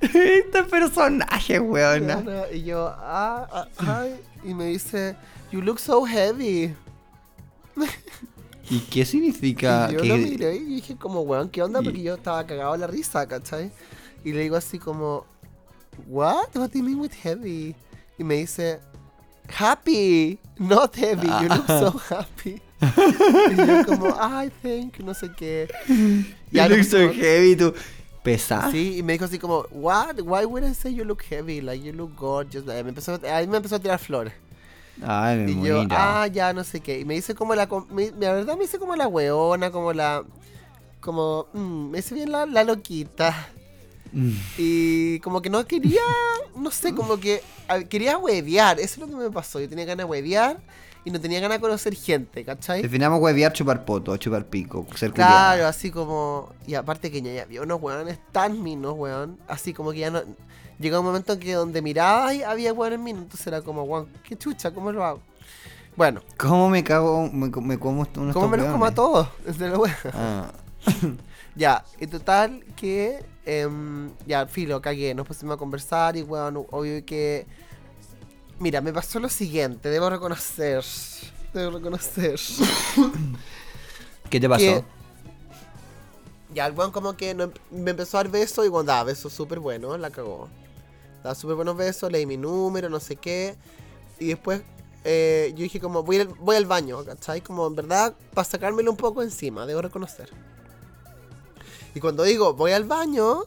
este 0.03 0.63
personaje. 0.65 1.59
Bueno, 1.59 2.23
y 2.53 2.65
yo, 2.65 2.87
ah, 2.99 3.49
ah, 3.51 3.69
ay, 3.79 4.15
y 4.45 4.53
me 4.53 4.67
dice, 4.67 5.17
you 5.51 5.63
look 5.63 5.79
so 5.81 6.05
heavy. 6.05 6.75
¿Y 8.71 8.79
qué 8.81 9.05
significa? 9.05 9.89
y 9.91 9.95
yo 9.95 10.01
que- 10.03 10.09
lo 10.09 10.17
miré 10.17 10.57
y 10.57 10.65
dije 10.77 10.97
como, 10.97 11.21
weón, 11.23 11.49
¿qué 11.51 11.63
onda? 11.63 11.83
Porque 11.83 12.03
yo 12.03 12.15
estaba 12.15 12.47
cagado 12.47 12.73
de 12.73 12.79
la 12.79 12.87
risa, 12.87 13.27
¿cachai? 13.27 13.71
Y 14.25 14.33
le 14.33 14.41
digo 14.41 14.57
así 14.57 14.79
como, 14.79 15.27
what? 16.07 16.55
What 16.55 16.73
do 16.73 16.79
you 16.79 16.85
mean 16.85 16.99
with 17.01 17.13
heavy? 17.15 17.75
Y 18.19 18.25
me 18.25 18.37
dice, 18.37 18.81
happy, 19.49 20.39
not 20.59 20.95
heavy, 20.95 21.27
you 21.27 21.49
look 21.49 21.67
so 21.67 21.91
happy. 22.09 22.61
y 22.81 23.57
yo 23.67 23.85
como, 23.87 24.15
thank 24.63 24.99
you, 24.99 25.05
no 25.05 25.15
sé 25.15 25.35
qué. 25.37 25.69
You 25.89 26.25
Ya 26.51 26.69
look 26.69 26.85
so 26.85 27.09
heavy, 27.13 27.57
tú. 27.57 27.75
¿Pesas? 28.23 28.71
Sí, 28.73 28.99
y 28.99 29.03
me 29.03 29.13
dijo 29.15 29.27
así 29.27 29.39
como, 29.39 29.67
what? 29.71 30.21
Why 30.23 30.47
would 30.47 30.65
I 30.65 30.73
say 30.75 30.95
you 30.95 31.05
look 31.05 31.23
heavy? 31.29 31.61
Like, 31.61 31.85
you 31.85 31.93
look 31.93 32.17
gorgeous. 32.17 32.65
Me 32.65 32.79
empezó, 32.81 33.21
ahí 33.31 33.47
me 33.47 33.59
empezó 33.59 33.77
a 33.77 33.79
tirar 33.79 33.99
flores. 33.99 34.33
Ay, 35.03 35.39
me 35.39 35.51
Y 35.51 35.63
yo, 35.63 35.85
ah, 35.91 36.27
ya, 36.29 36.53
no 36.55 36.65
sé 36.65 36.81
qué. 36.81 37.01
Y 37.01 37.05
me 37.05 37.15
dice 37.15 37.35
como 37.35 37.55
la. 37.55 37.69
me- 37.91 38.13
la 38.13 38.33
verdad 38.33 38.55
me 38.57 38.63
dice 38.63 38.79
como 38.79 38.97
la 38.97 39.09
weona, 39.09 39.71
como 39.71 39.93
la. 39.93 40.25
Como. 41.01 41.49
mm, 41.53 41.91
me 41.91 41.99
dice 41.99 42.15
bien 42.15 42.33
la, 42.33 42.47
la 42.47 42.65
loquita. 42.65 43.49
Mm. 44.15 44.31
Y 44.59 45.19
como 45.21 45.43
que 45.43 45.51
no 45.51 45.67
quería. 45.67 46.01
No 46.57 46.71
sé, 46.71 46.95
como 46.95 47.19
que. 47.19 47.43
a- 47.69 47.81
Quería 47.81 48.17
huevear. 48.17 48.79
Eso 48.81 48.95
es 48.95 48.99
lo 48.99 49.07
que 49.09 49.17
me 49.17 49.31
pasó. 49.31 49.61
Yo 49.61 49.69
tenía 49.69 49.85
ganas 49.85 50.07
de 50.07 50.11
huevear 50.11 50.59
y 51.05 51.11
no 51.11 51.21
tenía 51.21 51.41
ganas 51.41 51.59
de 51.59 51.61
conocer 51.61 51.95
gente, 51.95 52.45
¿cachai? 52.45 52.81
Definamos 52.81 53.21
huevear, 53.21 53.53
chupar 53.53 53.85
poto, 53.85 54.17
chupar 54.17 54.47
pico, 54.47 54.87
ser 54.95 55.13
Claro, 55.13 55.67
así 55.67 55.91
como. 55.91 56.51
Y 56.67 56.75
aparte 56.75 57.11
que 57.11 57.21
ya 57.21 57.43
había 57.43 57.61
unos 57.63 57.83
weones 57.83 58.19
tan 58.33 58.63
minos, 58.63 58.95
weón. 58.97 59.39
Así 59.49 59.75
como 59.75 59.93
que 59.93 59.99
ya 59.99 60.11
no. 60.11 60.23
Llegó 60.79 61.01
un 61.01 61.07
momento 61.07 61.35
en 61.35 61.41
que 61.41 61.53
donde 61.53 61.83
miraba 61.83 62.33
y 62.35 62.43
había 62.43 62.73
weones 62.73 62.99
minos. 63.01 63.23
Entonces 63.25 63.47
era 63.47 63.63
como, 63.63 63.83
weón, 63.83 64.09
qué 64.27 64.37
chucha, 64.37 64.73
¿cómo 64.73 64.93
lo 64.93 65.05
hago? 65.05 65.21
Bueno, 65.97 66.23
¿Cómo 66.37 66.69
me 66.69 66.83
cago? 66.83 67.31
Me, 67.33 67.49
me 67.49 67.79
como 67.79 68.01
unos 68.17 68.35
¿cómo 68.35 68.49
me 68.49 68.57
los 68.57 68.67
como 68.73 68.85
a 68.85 68.91
todos? 68.95 69.29
Desde 69.47 69.77
wea. 69.77 69.97
Ah. 70.13 70.51
Ya, 71.55 71.85
en 72.01 72.11
total 72.11 72.65
que. 72.77 73.25
Em, 73.47 74.11
ya, 74.27 74.47
filo, 74.47 74.81
cagué. 74.81 75.15
Nos 75.15 75.27
pusimos 75.27 75.55
a 75.55 75.59
conversar 75.59 76.17
y, 76.17 76.23
weón, 76.23 76.67
obvio 76.71 77.05
que. 77.05 77.47
Mira, 78.59 78.81
me 78.81 78.93
pasó 78.93 79.19
lo 79.21 79.29
siguiente, 79.29 79.91
debo 79.91 80.09
reconocer. 80.11 80.85
Debo 81.53 81.79
reconocer. 81.79 82.39
¿Qué 84.31 84.41
te 84.41 84.49
pasó? 84.49 84.65
que- 84.65 84.85
Ya, 86.55 86.67
el 86.67 86.73
weón 86.73 86.93
como 86.93 87.17
que 87.17 87.35
no- 87.35 87.51
me 87.71 87.91
empezó 87.91 88.17
a 88.19 88.23
dar 88.25 88.31
besos 88.33 88.65
y 88.67 88.71
cuando 88.71 88.93
daba 88.93 89.05
besos 89.05 89.33
súper 89.33 89.59
buenos, 89.59 89.99
la 89.99 90.11
cagó. 90.11 90.49
Daba 91.23 91.35
súper 91.35 91.57
buenos 91.57 91.77
besos, 91.77 92.11
leí 92.13 92.27
mi 92.27 92.37
número, 92.37 92.89
no 92.89 93.01
sé 93.01 93.17
qué. 93.17 93.57
Y 94.21 94.27
después 94.29 94.63
eh, 95.05 95.53
yo 95.57 95.63
dije 95.65 95.81
como, 95.81 96.03
voy 96.05 96.21
al, 96.21 96.29
voy 96.29 96.57
al 96.57 96.67
baño, 96.67 97.05
¿cachai? 97.05 97.41
Como 97.41 97.67
en 97.67 97.75
verdad, 97.75 98.15
para 98.33 98.45
sacármelo 98.45 98.91
un 98.91 98.97
poco 98.97 99.23
encima, 99.23 99.67
debo 99.67 99.83
reconocer. 99.83 100.31
Y 101.95 102.01
cuando 102.01 102.23
digo, 102.25 102.55
voy 102.55 102.73
al 102.73 102.85
baño, 102.85 103.45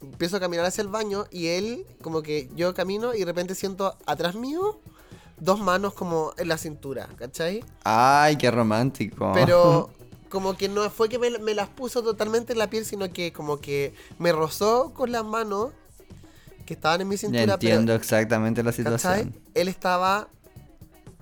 empiezo 0.00 0.36
a 0.36 0.40
caminar 0.40 0.64
hacia 0.64 0.82
el 0.82 0.88
baño 0.88 1.26
y 1.30 1.48
él, 1.48 1.86
como 2.02 2.22
que 2.22 2.48
yo 2.54 2.72
camino 2.74 3.14
y 3.14 3.20
de 3.20 3.24
repente 3.24 3.54
siento 3.54 3.96
atrás 4.06 4.34
mío 4.34 4.78
dos 5.38 5.60
manos 5.60 5.94
como 5.94 6.32
en 6.36 6.48
la 6.48 6.56
cintura, 6.58 7.08
¿cachai? 7.16 7.64
Ay, 7.82 8.36
qué 8.36 8.50
romántico. 8.50 9.32
Pero 9.34 9.90
como 10.28 10.56
que 10.56 10.68
no 10.68 10.88
fue 10.90 11.08
que 11.08 11.18
me, 11.18 11.38
me 11.38 11.54
las 11.54 11.68
puso 11.68 12.02
totalmente 12.02 12.52
en 12.52 12.58
la 12.60 12.70
piel, 12.70 12.84
sino 12.84 13.12
que 13.12 13.32
como 13.32 13.58
que 13.58 13.94
me 14.18 14.32
rozó 14.32 14.92
con 14.94 15.10
las 15.10 15.24
manos 15.24 15.72
que 16.66 16.74
estaban 16.74 17.00
en 17.00 17.08
mi 17.08 17.16
Ya 17.16 17.20
cintura. 17.20 17.54
entiendo 17.54 17.94
exactamente 17.94 18.62
la 18.62 18.72
pero, 18.72 18.92
¿cachai? 18.92 19.24
situación. 19.24 19.42
Él 19.54 19.68
estaba, 19.68 20.28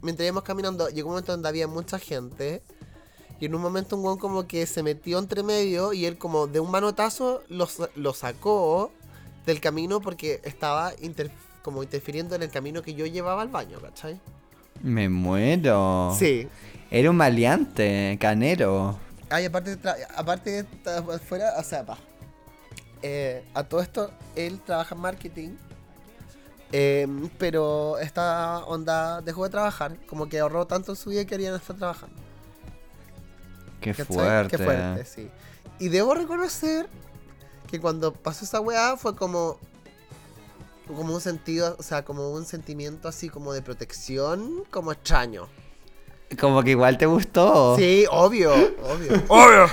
mientras 0.02 0.26
íbamos 0.26 0.44
caminando, 0.44 0.88
llegó 0.88 1.08
un 1.08 1.14
momento 1.14 1.32
donde 1.32 1.48
había 1.48 1.66
mucha 1.66 1.98
gente. 1.98 2.62
Y 3.42 3.46
en 3.46 3.56
un 3.56 3.60
momento 3.60 3.96
un 3.96 4.02
guan 4.02 4.18
como 4.18 4.46
que 4.46 4.66
se 4.66 4.84
metió 4.84 5.18
entre 5.18 5.42
medio 5.42 5.92
y 5.92 6.06
él 6.06 6.16
como 6.16 6.46
de 6.46 6.60
un 6.60 6.70
manotazo 6.70 7.42
lo, 7.48 7.66
lo 7.96 8.14
sacó 8.14 8.92
del 9.46 9.60
camino 9.60 10.00
porque 10.00 10.40
estaba 10.44 10.92
inter- 11.00 11.32
como 11.64 11.82
interfiriendo 11.82 12.36
en 12.36 12.44
el 12.44 12.50
camino 12.50 12.82
que 12.82 12.94
yo 12.94 13.04
llevaba 13.04 13.42
al 13.42 13.48
baño, 13.48 13.80
¿cachai? 13.80 14.20
Me 14.80 15.08
muero. 15.08 16.14
Sí. 16.16 16.46
Era 16.88 17.10
un 17.10 17.16
maleante, 17.16 18.16
canero. 18.20 18.96
Ay, 19.28 19.46
aparte, 19.46 19.76
aparte 20.16 20.60
está 20.60 21.02
fuera, 21.18 21.54
o 21.58 21.64
sea, 21.64 21.84
pa. 21.84 21.98
Eh, 23.02 23.44
a 23.54 23.64
todo 23.64 23.80
esto, 23.80 24.12
él 24.36 24.60
trabaja 24.64 24.94
en 24.94 25.00
marketing. 25.00 25.48
eh, 26.70 27.08
pero 27.38 27.98
esta 27.98 28.58
onda 28.66 29.20
dejó 29.20 29.42
de 29.42 29.50
trabajar. 29.50 29.96
Como 30.06 30.28
que 30.28 30.38
ahorró 30.38 30.64
tanto 30.68 30.92
en 30.92 30.96
su 30.96 31.10
vida 31.10 31.22
que 31.22 31.26
quería 31.30 31.50
no 31.50 31.56
estar 31.56 31.76
trabajando. 31.76 32.14
Qué 33.82 33.90
¿cachai? 33.90 34.06
fuerte. 34.06 34.56
Qué 34.56 34.64
fuerte, 34.64 35.04
sí. 35.04 35.28
Y 35.78 35.88
debo 35.88 36.14
reconocer 36.14 36.88
que 37.70 37.80
cuando 37.80 38.12
pasó 38.12 38.44
esa 38.44 38.60
weá 38.60 38.96
fue 38.96 39.14
como. 39.14 39.58
Como 40.86 41.14
un 41.14 41.20
sentido, 41.20 41.76
o 41.78 41.82
sea, 41.82 42.04
como 42.04 42.30
un 42.30 42.44
sentimiento 42.44 43.08
así 43.08 43.28
como 43.28 43.52
de 43.52 43.62
protección, 43.62 44.64
como 44.70 44.92
extraño. 44.92 45.48
Como 46.38 46.62
que 46.62 46.70
igual 46.70 46.98
te 46.98 47.06
gustó. 47.06 47.76
Sí, 47.76 48.04
obvio, 48.10 48.52
obvio. 48.82 49.22
¡Obvio! 49.28 49.66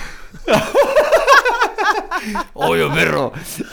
Obvio, 2.53 2.93
perro. 2.93 3.31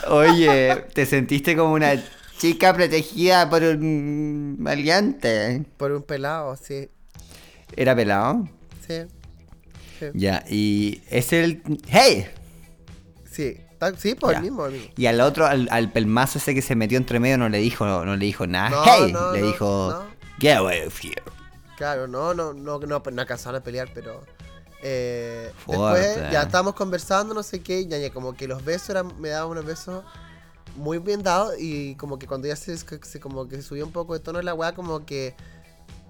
Oye, 0.09 0.87
te 0.95 1.05
sentiste 1.05 1.57
como 1.57 1.75
una 1.75 1.93
chica 2.39 2.73
protegida 2.73 3.51
por 3.51 3.63
un 3.63 4.57
maleante. 4.59 5.65
Por 5.77 5.93
un 5.93 6.03
pelado, 6.03 6.57
sí. 6.57 6.89
¿Era 7.77 7.95
pelado? 7.97 8.49
Sí. 8.87 9.03
Sí. 9.99 10.07
Ya, 10.15 10.45
y 10.49 11.03
es 11.11 11.33
el... 11.33 11.63
¡Hey! 11.89 12.27
Sí, 13.31 13.59
tal- 13.79 13.99
sí, 13.99 14.15
por 14.15 14.33
Ya. 14.33 14.39
el 14.39 14.45
mismo, 14.45 14.67
mismo. 14.69 14.89
Y 14.97 15.07
al 15.07 15.21
otro, 15.21 15.47
al, 15.47 15.69
al 15.71 15.91
pelmazo 15.93 16.39
ese 16.39 16.55
que 16.55 16.63
se 16.63 16.75
metió 16.75 16.99
entre 16.99 17.21
medio, 17.21 17.39
no 17.39 17.49
le 17.49 17.59
dijo, 17.59 17.85
no 18.05 18.17
le 18.17 18.25
dijo 18.27 18.47
nada. 18.47 18.71
No, 18.71 18.83
¡Hey! 18.85 19.13
no, 19.13 19.33
le 19.33 19.41
no, 19.41 19.47
dijo, 19.47 19.89
no. 19.93 20.07
get 20.41 20.57
away 20.57 20.89
from 20.91 21.11
here. 21.11 21.23
Claro, 21.77 22.07
no, 22.07 22.33
no, 22.35 22.53
no, 22.55 22.79
no, 22.79 23.03
no 23.11 23.21
alcanzaron 23.21 23.61
a 23.61 23.65
pelear, 23.65 23.89
pero. 23.95 24.25
Eh, 24.83 25.51
después 25.67 26.17
ya 26.31 26.43
estábamos 26.43 26.75
conversando, 26.75 27.35
no 27.35 27.43
sé 27.43 27.61
qué, 27.61 27.81
y 27.81 27.87
ya, 27.89 27.99
ya 27.99 28.11
como 28.11 28.35
que 28.35 28.47
los 28.47 28.65
besos 28.65 28.91
eran, 28.91 29.19
me 29.21 29.31
daban 29.31 29.51
unos 29.51 29.65
besos 29.65 30.05
muy 30.77 30.99
bien 30.99 31.23
dados, 31.23 31.55
y 31.59 31.95
como 31.97 32.19
que 32.19 32.27
cuando 32.27 32.47
ya 32.47 32.57
se, 32.57 32.77
se- 32.77 33.21
como 33.21 33.49
que 33.49 33.63
subía 33.63 33.85
un 33.85 33.93
poco 33.93 34.13
de 34.15 34.21
tono 34.21 34.41
la 34.43 34.55
weá, 34.55 34.75
como 34.75 35.05
que 35.07 35.35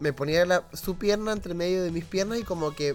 me 0.01 0.13
ponía 0.13 0.45
la- 0.45 0.65
su 0.73 0.99
pierna 0.99 1.33
entre 1.33 1.55
medio 1.55 1.83
de 1.85 1.91
mis 1.91 2.05
piernas 2.05 2.39
y 2.39 2.43
como 2.43 2.75
que 2.75 2.95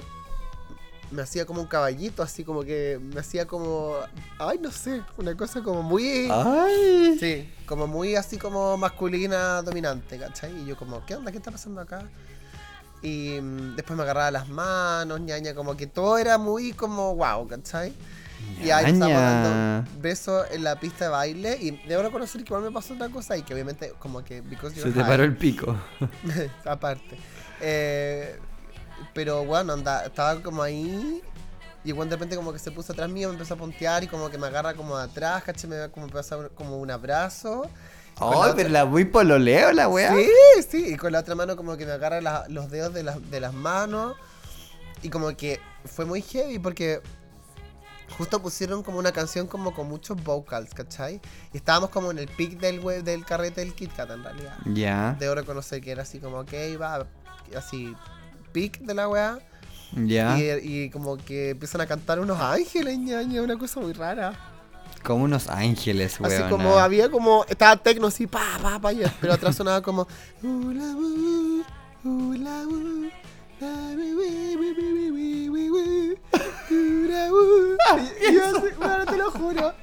me 1.11 1.21
hacía 1.21 1.45
como 1.45 1.61
un 1.61 1.67
caballito, 1.67 2.23
así 2.23 2.43
como 2.43 2.63
que 2.63 2.99
me 3.01 3.19
hacía 3.19 3.45
como. 3.45 3.95
Ay, 4.39 4.59
no 4.59 4.71
sé, 4.71 5.01
una 5.17 5.35
cosa 5.35 5.61
como 5.61 5.83
muy. 5.83 6.29
¡Ay! 6.31 7.17
Sí, 7.19 7.53
como 7.65 7.87
muy 7.87 8.15
así 8.15 8.37
como 8.37 8.77
masculina 8.77 9.61
dominante, 9.61 10.17
¿cachai? 10.17 10.61
Y 10.61 10.65
yo 10.65 10.77
como, 10.77 11.05
¿qué 11.05 11.15
onda? 11.15 11.31
¿Qué 11.31 11.37
está 11.37 11.51
pasando 11.51 11.81
acá? 11.81 12.03
Y 13.01 13.39
mm, 13.41 13.75
después 13.75 13.97
me 13.97 14.03
agarraba 14.03 14.31
las 14.31 14.47
manos, 14.47 15.19
ñaña, 15.21 15.53
como 15.53 15.75
que 15.75 15.87
todo 15.87 16.17
era 16.17 16.37
muy 16.37 16.73
como 16.73 17.15
wow, 17.15 17.47
¿cachai? 17.47 17.93
Y 18.63 18.69
ahí 18.69 18.91
estábamos 18.91 19.21
dando 19.21 19.91
besos 19.99 20.45
en 20.51 20.63
la 20.63 20.79
pista 20.79 21.05
de 21.05 21.11
baile 21.11 21.57
y 21.59 21.71
debo 21.87 22.03
reconocer 22.03 22.43
que 22.43 22.49
igual 22.49 22.63
me 22.63 22.71
pasó 22.71 22.93
otra 22.93 23.09
cosa 23.09 23.37
y 23.37 23.43
que 23.43 23.53
obviamente 23.53 23.93
como 23.99 24.23
que 24.23 24.43
Se 24.73 24.91
te 24.91 24.99
high, 24.99 25.07
paró 25.07 25.23
el 25.23 25.35
pico. 25.35 25.75
aparte. 26.65 27.17
Eh, 27.59 28.39
pero 29.13 29.43
bueno, 29.45 29.73
anda, 29.73 30.05
estaba 30.05 30.41
como 30.41 30.61
ahí 30.63 31.21
y 31.83 31.91
bueno, 31.93 32.09
de 32.11 32.15
repente 32.15 32.35
como 32.35 32.53
que 32.53 32.59
se 32.59 32.71
puso 32.71 32.93
atrás 32.93 33.09
mío, 33.09 33.27
me 33.29 33.33
empezó 33.33 33.55
a 33.55 33.57
pontear 33.57 34.03
y 34.03 34.07
como 34.07 34.29
que 34.29 34.37
me 34.37 34.47
agarra 34.47 34.73
como 34.73 34.95
atrás, 34.97 35.43
¿cachai? 35.43 35.69
Me 35.69 35.75
da 35.77 35.89
como, 35.89 36.07
pasa 36.07 36.37
como 36.55 36.77
un 36.77 36.91
abrazo. 36.91 37.69
Con 38.15 38.29
la 38.29 38.35
¡Ay, 38.35 38.41
otra- 38.41 38.55
pero 38.55 38.69
la 38.69 38.85
muy 38.85 39.05
pololeo 39.05 39.71
la 39.71 39.87
weá! 39.87 40.13
Sí, 40.13 40.29
sí, 40.69 40.93
y 40.93 40.97
con 40.97 41.11
la 41.11 41.19
otra 41.21 41.33
mano 41.33 41.55
como 41.55 41.77
que 41.77 41.85
me 41.85 41.93
agarra 41.93 42.21
la- 42.21 42.45
los 42.49 42.69
dedos 42.69 42.93
de, 42.93 43.03
las- 43.03 43.31
de 43.31 43.39
las 43.39 43.53
manos 43.53 44.15
y 45.01 45.09
como 45.09 45.35
que 45.35 45.59
fue 45.85 46.05
muy 46.05 46.21
heavy 46.21 46.59
porque 46.59 47.01
justo 48.17 48.41
pusieron 48.41 48.83
como 48.83 48.99
una 48.99 49.11
canción 49.11 49.47
como 49.47 49.73
con 49.73 49.87
muchos 49.87 50.21
vocals, 50.23 50.73
¿cachai? 50.73 51.19
Y 51.53 51.57
estábamos 51.57 51.89
como 51.89 52.11
en 52.11 52.19
el 52.19 52.27
pic 52.27 52.59
del, 52.59 52.79
we- 52.81 53.01
del 53.01 53.25
carrete 53.25 53.61
del 53.61 53.73
Kit 53.73 53.91
Kat 53.95 54.11
en 54.11 54.23
realidad. 54.23 54.57
Ya, 54.65 55.15
Debo 55.19 55.33
reconocer 55.35 55.81
que 55.81 55.91
era 55.91 56.03
así 56.03 56.19
como, 56.19 56.39
ok, 56.39 56.51
va, 56.79 57.07
así, 57.57 57.95
pic 58.51 58.79
de 58.79 58.93
la 58.93 59.07
weá. 59.09 59.39
ya. 59.95 60.37
Y, 60.37 60.49
y 60.85 60.89
como 60.89 61.17
que 61.17 61.49
empiezan 61.51 61.81
a 61.81 61.85
cantar 61.87 62.19
unos 62.19 62.39
ángeles, 62.39 62.97
ñaña, 62.99 63.41
una 63.41 63.57
cosa 63.57 63.79
muy 63.79 63.93
rara. 63.93 64.33
Como 65.03 65.23
unos 65.23 65.47
ángeles, 65.49 66.19
weón. 66.19 66.33
Así 66.33 66.49
como 66.49 66.77
había 66.77 67.09
como, 67.09 67.43
estaba 67.49 67.75
tecno 67.75 68.07
así, 68.07 68.27
pa, 68.27 68.43
pa, 68.61 68.79
pa, 68.79 68.93
y- 68.93 69.01
pero 69.19 69.33
atrás 69.33 69.55
sonaba 69.55 69.81
como, 69.81 70.07
la. 70.43 70.93
Y- 76.69 78.33
yo 78.33 78.45
así, 78.45 78.67
bueno, 78.77 79.05
te 79.05 79.17
lo 79.17 79.31
juro. 79.31 79.73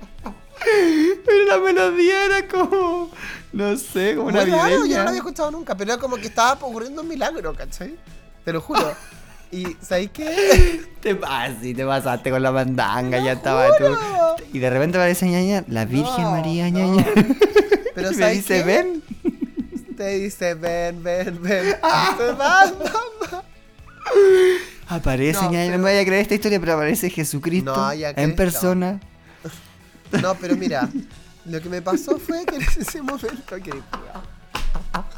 Pero 1.25 1.45
la 1.47 1.59
melodía 1.59 2.25
era 2.27 2.49
como. 2.49 3.11
No 3.53 3.77
sé, 3.77 4.15
como 4.17 4.31
Muy 4.31 4.45
raro, 4.45 4.85
yo 4.87 4.97
no 4.99 5.03
lo 5.05 5.09
había 5.09 5.19
escuchado 5.19 5.51
nunca, 5.51 5.75
pero 5.77 5.93
era 5.93 6.01
como 6.01 6.17
que 6.17 6.27
estaba 6.27 6.53
ocurriendo 6.55 7.03
un 7.03 7.09
milagro, 7.09 7.55
¿cachai? 7.55 7.97
Te 8.49 8.53
lo 8.55 8.63
juro. 8.63 8.95
Y, 9.51 9.77
¿sabes 9.81 10.11
qué? 10.13 10.83
Te, 11.01 11.19
sí, 11.63 11.73
te 11.75 11.85
pasaste 11.87 12.31
con 12.31 12.43
la 12.43 12.51
mandanga, 12.53 13.19
ya 13.25 13.33
estaba 13.33 13.69
tú. 13.79 13.85
Y 14.53 14.59
de 14.59 14.69
repente 14.69 14.99
aparece 14.99 15.27
ñaña, 15.27 15.65
la 15.69 15.87
Virgen 15.87 16.23
No, 16.23 16.31
María, 16.33 16.71
no. 16.71 16.79
ñaña. 16.79 17.07
Pero 17.95 18.11
Y 18.13 18.15
me 18.15 18.21
¿sabes 18.21 18.37
dice, 18.37 18.59
qué? 18.59 18.63
ven. 18.65 19.03
Te 19.97 20.09
dice, 20.19 20.53
ven, 20.55 21.03
ven, 21.03 21.43
ven. 21.43 21.65
Dice, 21.65 21.79
"Va, 21.83 22.73
va, 23.33 23.45
Aparece 24.89 25.41
No, 25.43 25.51
ñaña, 25.51 25.65
no 25.65 25.71
pero- 25.73 25.79
me 25.79 25.85
vaya 25.85 26.01
a 26.01 26.05
creer 26.05 26.23
esta 26.23 26.35
historia, 26.35 26.61
pero 26.61 26.75
aparece 26.75 27.09
Jesucristo 27.11 27.75
No, 27.75 27.91
en 27.93 28.15
Cristo. 28.15 28.37
persona. 28.37 29.01
No, 30.23 30.35
pero 30.37 30.57
mira, 30.57 30.89
lo 31.47 31.61
que 31.63 31.69
me 31.71 31.81
pasó 31.83 32.19
fue 32.19 32.45
que 32.45 32.57
en 32.57 32.63
ese 32.63 33.01
momento 33.03 33.57
que. 33.63 33.71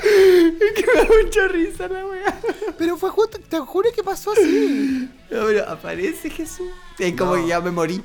que 0.74 0.86
me 0.86 1.00
da 1.00 1.08
mucha 1.22 1.48
risa 1.48 1.88
la 1.88 2.06
weá. 2.06 2.40
Pero 2.76 2.96
fue 2.96 3.10
justo, 3.10 3.38
te 3.48 3.58
juro 3.60 3.90
que 3.94 4.02
pasó 4.02 4.32
así. 4.32 5.10
No, 5.30 5.46
pero 5.46 5.68
aparece 5.68 6.30
Jesús. 6.30 6.68
Es 6.98 7.14
como 7.16 7.36
No. 7.36 7.42
que 7.42 7.48
ya 7.48 7.60
me 7.60 7.70
morí. 7.70 8.02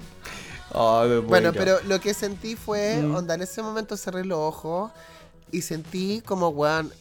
Ay, 0.74 1.10
me 1.10 1.18
Bueno, 1.20 1.54
pero 1.54 1.80
lo 1.88 2.00
que 2.00 2.14
sentí 2.14 2.56
fue, 2.56 3.02
Mm. 3.02 3.16
onda, 3.16 3.36
en 3.36 3.42
ese 3.44 3.62
momento 3.62 3.96
cerré 3.98 4.26
los 4.26 4.40
ojos 4.40 4.92
y 5.52 5.62
sentí 5.62 6.22
como, 6.26 6.50
weón, 6.50 6.92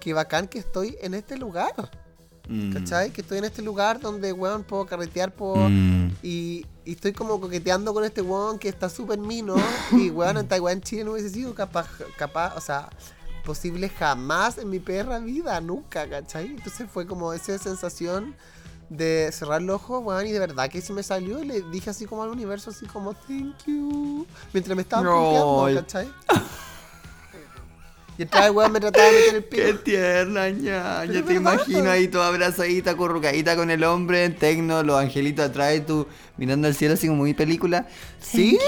qué 0.00 0.12
bacán 0.12 0.46
que 0.48 0.58
estoy 0.60 0.96
en 1.02 1.14
este 1.14 1.36
lugar. 1.36 1.74
Mm. 2.48 2.72
¿Cachai? 2.74 3.10
Que 3.10 3.22
estoy 3.22 3.38
en 3.38 3.44
este 3.44 3.62
lugar 3.62 3.98
donde, 3.98 4.32
weón, 4.32 4.62
puedo 4.62 4.86
carretear, 4.86 5.34
puedo. 5.34 5.56
Mm. 5.68 6.12
Y, 6.22 6.64
y 6.84 6.92
estoy 6.92 7.12
como 7.12 7.40
coqueteando 7.40 7.92
con 7.92 8.04
este 8.04 8.22
weón 8.22 8.60
que 8.60 8.68
está 8.68 8.88
súper 8.88 9.18
mino. 9.18 9.56
y 9.92 10.10
weón, 10.10 10.36
en 10.38 10.46
Taiwán, 10.46 10.80
Chile 10.80 11.02
no 11.02 11.12
hubiese 11.12 11.30
sido 11.30 11.52
capaz, 11.54 11.88
capaz, 12.16 12.54
o 12.56 12.60
sea, 12.60 12.88
posible 13.46 13.88
jamás 13.88 14.58
en 14.58 14.68
mi 14.68 14.80
perra 14.80 15.20
vida, 15.20 15.60
nunca, 15.60 16.06
¿cachai? 16.08 16.46
Entonces 16.46 16.86
fue 16.92 17.06
como 17.06 17.32
esa 17.32 17.56
sensación 17.58 18.34
de 18.90 19.30
cerrar 19.32 19.62
los 19.62 19.76
ojos, 19.76 20.02
weón, 20.04 20.26
y 20.26 20.32
de 20.32 20.38
verdad 20.38 20.68
que 20.68 20.80
se 20.80 20.92
me 20.92 21.02
salió 21.02 21.42
y 21.42 21.46
le 21.46 21.62
dije 21.70 21.90
así 21.90 22.06
como 22.06 22.24
al 22.24 22.30
universo, 22.30 22.70
así 22.70 22.86
como, 22.86 23.14
thank 23.14 23.64
you. 23.66 24.26
Mientras 24.52 24.76
me 24.76 24.82
estaba 24.82 25.02
No. 25.02 25.66
¿cachai? 25.74 26.08
Y 28.18 28.22
el 28.22 28.50
weón 28.50 28.72
me 28.72 28.80
trataba 28.80 29.06
de 29.06 29.12
meter 29.12 29.34
el 29.36 29.44
Qué 29.48 29.56
pie. 29.56 29.74
tierna, 29.74 30.48
ña. 30.48 31.04
Yo 31.04 31.22
te 31.24 31.34
imagino 31.34 31.90
ahí 31.90 32.08
toda 32.08 32.28
abrazadita, 32.28 32.92
acurrucadita 32.92 33.56
con 33.56 33.70
el 33.70 33.84
hombre 33.84 34.24
en 34.24 34.34
tecno, 34.36 34.82
los 34.82 34.98
angelitos 34.98 35.44
atrás 35.44 35.76
y 35.76 35.80
tú 35.80 36.06
mirando 36.36 36.66
al 36.66 36.74
cielo 36.74 36.94
así 36.94 37.06
como 37.06 37.18
muy 37.18 37.34
película. 37.34 37.86
Sí, 38.18 38.58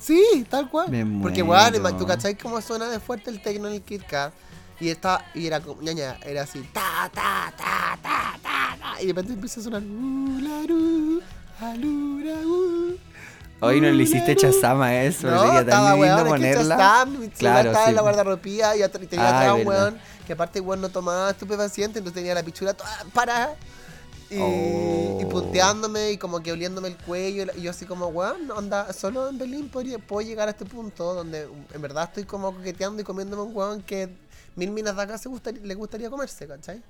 sí, 0.00 0.46
tal 0.48 0.68
cual. 0.68 0.88
Me 0.90 1.04
Porque, 1.22 1.42
weón, 1.42 1.98
tú 1.98 2.06
cachai 2.06 2.36
cómo 2.36 2.60
suena 2.60 2.88
de 2.88 2.98
fuerte 2.98 3.30
el 3.30 3.40
tecno 3.40 3.68
en 3.68 3.74
el 3.74 3.82
Kit 3.82 4.04
Kat. 4.06 4.32
Y, 4.80 4.88
está, 4.88 5.26
y 5.34 5.46
era 5.46 5.60
como, 5.60 5.82
ñaña, 5.82 6.16
era 6.24 6.42
así, 6.42 6.60
ta, 6.72 7.10
ta, 7.12 7.52
ta, 7.54 7.98
ta, 8.02 8.38
ta, 8.42 8.76
ta. 8.80 9.02
Y 9.02 9.06
de 9.06 9.12
repente 9.12 9.34
empieza 9.34 9.60
a 9.60 9.62
sonar, 9.64 9.82
ularu, 9.82 11.20
alura, 11.60 12.34
uh. 12.46 12.96
Hoy 13.62 13.78
no 13.82 13.90
le 13.90 14.02
hiciste 14.04 14.34
chazama 14.36 14.86
a 14.86 15.02
eso, 15.04 15.30
No, 15.30 15.42
sería 15.42 15.60
estaba, 15.60 15.90
tan 15.90 16.00
lindo 16.00 16.16
weón, 16.16 16.18
es 16.18 16.24
que 16.24 16.30
ponerla. 16.30 16.76
Chazam, 16.78 17.30
Claro, 17.38 17.68
estaba 17.68 17.84
sí. 17.84 17.90
en 17.90 17.96
la 17.96 18.02
guardarropía 18.02 18.74
y, 18.76 18.88
tenía 18.88 19.28
Ah, 19.28 19.38
atrás 19.40 19.54
un 19.60 19.66
weón 19.66 19.98
que 20.26 20.32
aparte 20.32 20.60
weón 20.60 20.80
no 20.80 20.88
tomaba 20.88 21.30
estupefaciente, 21.30 21.98
entonces 21.98 22.14
tenía 22.22 22.34
la 22.34 22.42
pichura 22.42 22.72
toda 22.72 22.90
para 23.12 23.50
y, 24.30 24.38
Oh. 24.40 25.18
y 25.20 25.24
punteándome 25.26 26.12
y 26.12 26.16
como 26.18 26.40
que 26.40 26.52
oliéndome 26.52 26.88
el 26.88 26.96
cuello 26.96 27.46
y 27.56 27.62
yo 27.62 27.70
así 27.70 27.84
como 27.84 28.06
weón, 28.08 28.50
onda, 28.50 28.92
solo 28.92 29.28
en 29.28 29.38
Berlín 29.38 29.68
podría- 29.68 29.98
puedo 29.98 30.26
llegar 30.26 30.48
a 30.48 30.52
este 30.52 30.64
punto 30.64 31.14
donde 31.14 31.48
en 31.74 31.82
verdad 31.82 32.04
estoy 32.04 32.24
como 32.24 32.52
coqueteando 32.54 33.02
y 33.02 33.04
comiéndome 33.04 33.42
un 33.42 33.56
weón 33.56 33.82
que 33.82 34.08
mil 34.56 34.70
minas 34.70 34.96
de 34.96 35.02
acá 35.02 35.18
se 35.18 35.28
gustaría, 35.28 35.62
le 35.62 35.74
gustaría 35.74 36.08
comerse, 36.10 36.46
¿cachai? 36.46 36.82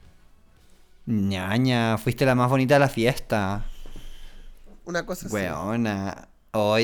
Ñaña, 1.07 1.99
fuiste 1.99 2.25
la 2.25 2.35
más 2.35 2.49
bonita 2.49 2.75
de 2.75 2.81
la 2.81 2.89
fiesta. 2.89 3.65
Una 4.85 5.05
cosa 5.07 5.27
así. 5.27 5.35
Weona. 5.35 6.29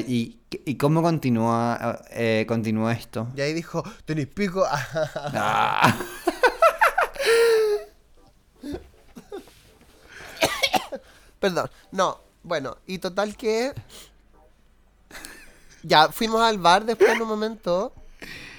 ¿y, 0.06 0.38
¿Y 0.64 0.74
cómo 0.76 1.02
continúa, 1.02 2.00
eh, 2.10 2.44
continúa 2.48 2.92
esto? 2.92 3.28
Y 3.36 3.40
ahí 3.40 3.52
dijo, 3.52 3.82
tenéis 4.04 4.28
pico. 4.28 4.64
Ah. 5.14 5.94
Perdón. 11.46 11.70
No, 11.92 12.18
bueno, 12.42 12.76
y 12.87 12.98
total 12.98 13.37
que. 13.37 13.72
Ya, 15.82 16.09
fuimos 16.11 16.42
al 16.42 16.59
bar 16.59 16.85
después 16.85 17.11
en 17.11 17.22
un 17.22 17.28
momento. 17.28 17.92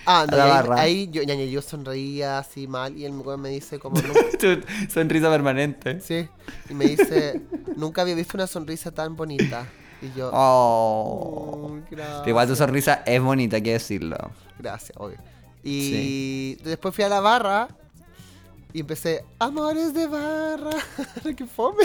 Ah, 0.05 0.25
no, 0.29 0.37
ahí, 0.41 0.63
ahí 0.77 1.09
yo, 1.11 1.21
ya, 1.23 1.35
yo 1.35 1.61
sonreía 1.61 2.37
así 2.39 2.65
mal 2.65 2.97
y 2.97 3.03
el 3.03 3.11
weón 3.11 3.41
me 3.41 3.49
dice 3.49 3.77
como... 3.77 3.99
"Nu- 3.99 4.13
Tu 4.39 4.61
sonrisa 4.89 5.29
permanente. 5.29 5.99
sí, 5.99 6.29
y 6.69 6.73
me 6.73 6.85
dice, 6.85 7.41
nunca 7.75 8.03
había 8.03 8.15
visto 8.15 8.37
una 8.37 8.47
sonrisa 8.47 8.91
tan 8.91 9.17
bonita. 9.17 9.67
Y 10.01 10.17
yo... 10.17 10.29
Oh. 10.33 11.71
"Mm, 11.73 11.81
gracias". 11.91 12.27
Igual 12.27 12.47
tu 12.47 12.55
sonrisa 12.55 13.03
es 13.05 13.21
bonita, 13.21 13.57
hay 13.57 13.63
que 13.63 13.73
decirlo. 13.73 14.15
Gracias, 14.57 14.93
obvio. 14.97 15.17
Y 15.61 16.55
después 16.63 16.95
fui 16.95 17.03
a 17.03 17.09
la 17.09 17.19
barra 17.19 17.67
y 18.71 18.79
empecé, 18.79 19.25
amores 19.39 19.93
de 19.93 20.07
barra. 20.07 20.69
¡Qué 21.35 21.45
fome! 21.45 21.83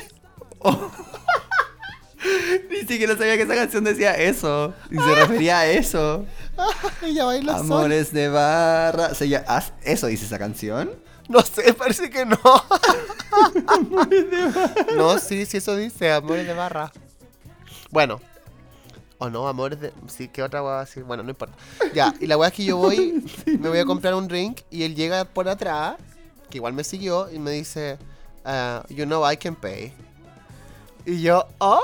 Ni 2.70 2.78
siquiera 2.86 3.16
sabía 3.16 3.36
que 3.36 3.42
esa 3.42 3.54
canción 3.54 3.84
decía 3.84 4.12
eso. 4.14 4.72
Y 4.90 4.96
se 4.98 5.14
refería 5.14 5.60
a 5.60 5.66
eso. 5.66 6.24
Ella 7.02 7.24
baila. 7.24 7.56
Amores 7.56 8.12
de 8.12 8.28
barra. 8.28 9.14
Se 9.14 9.28
llama- 9.28 9.44
¿Ah, 9.48 9.62
¿Eso 9.82 10.06
dice 10.06 10.26
esa 10.26 10.38
canción? 10.38 10.90
No 11.28 11.40
sé, 11.40 11.72
parece 11.74 12.10
que 12.10 12.24
no. 12.26 12.38
No, 14.96 15.18
sí, 15.18 15.46
sí, 15.46 15.56
eso 15.56 15.74
dice, 15.76 16.12
amores 16.12 16.46
de 16.46 16.54
barra. 16.54 16.92
Bueno. 17.90 18.20
O 19.18 19.30
no, 19.30 19.48
amores 19.48 19.80
de... 19.80 19.92
Sí, 20.08 20.28
¿qué 20.28 20.42
otra 20.42 20.62
hueá 20.62 20.80
así? 20.80 21.00
Bueno, 21.00 21.22
no 21.22 21.30
importa. 21.30 21.54
Ya, 21.94 22.12
y 22.20 22.26
la 22.26 22.36
hueá 22.36 22.48
es 22.48 22.54
que 22.54 22.64
yo 22.64 22.76
voy, 22.76 23.24
me 23.46 23.68
voy 23.68 23.78
a 23.78 23.84
comprar 23.84 24.14
un 24.14 24.26
drink 24.28 24.60
y 24.70 24.82
él 24.82 24.94
llega 24.96 25.24
por 25.24 25.48
atrás, 25.48 25.94
que 26.50 26.58
igual 26.58 26.72
me 26.72 26.82
siguió, 26.84 27.30
y 27.30 27.38
me 27.38 27.52
dice, 27.52 27.98
ah, 28.44 28.84
you 28.88 29.04
know 29.04 29.28
I 29.30 29.36
can 29.36 29.54
pay. 29.54 29.94
Y 31.04 31.22
yo, 31.22 31.46
¡ay! 31.58 31.78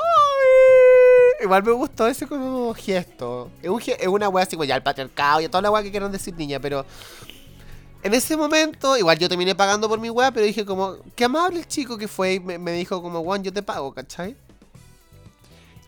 Igual 1.42 1.62
me 1.62 1.72
gustó 1.72 2.06
ese 2.06 2.26
como 2.26 2.74
gesto. 2.74 3.50
Es, 3.62 3.70
un 3.70 3.80
es 3.80 4.06
una 4.06 4.28
wea 4.28 4.44
así, 4.44 4.56
como 4.56 4.64
ya 4.64 4.76
el 4.76 4.82
patriarcado 4.82 5.40
y 5.40 5.48
toda 5.48 5.62
la 5.62 5.70
wea 5.70 5.82
que 5.82 5.90
quieran 5.90 6.10
decir 6.10 6.34
niña, 6.36 6.60
pero 6.60 6.84
en 8.02 8.14
ese 8.14 8.36
momento, 8.36 8.96
igual 8.96 9.18
yo 9.18 9.28
terminé 9.28 9.54
pagando 9.54 9.88
por 9.88 9.98
mi 9.98 10.10
wea, 10.10 10.30
pero 10.30 10.46
dije 10.46 10.64
como, 10.64 10.96
qué 11.16 11.24
amable 11.24 11.60
el 11.60 11.66
chico 11.66 11.98
que 11.98 12.06
fue 12.06 12.34
y 12.34 12.40
me, 12.40 12.58
me 12.58 12.72
dijo 12.72 13.02
como, 13.02 13.22
Juan, 13.22 13.42
yo 13.42 13.52
te 13.52 13.62
pago, 13.62 13.92
¿cachai? 13.92 14.36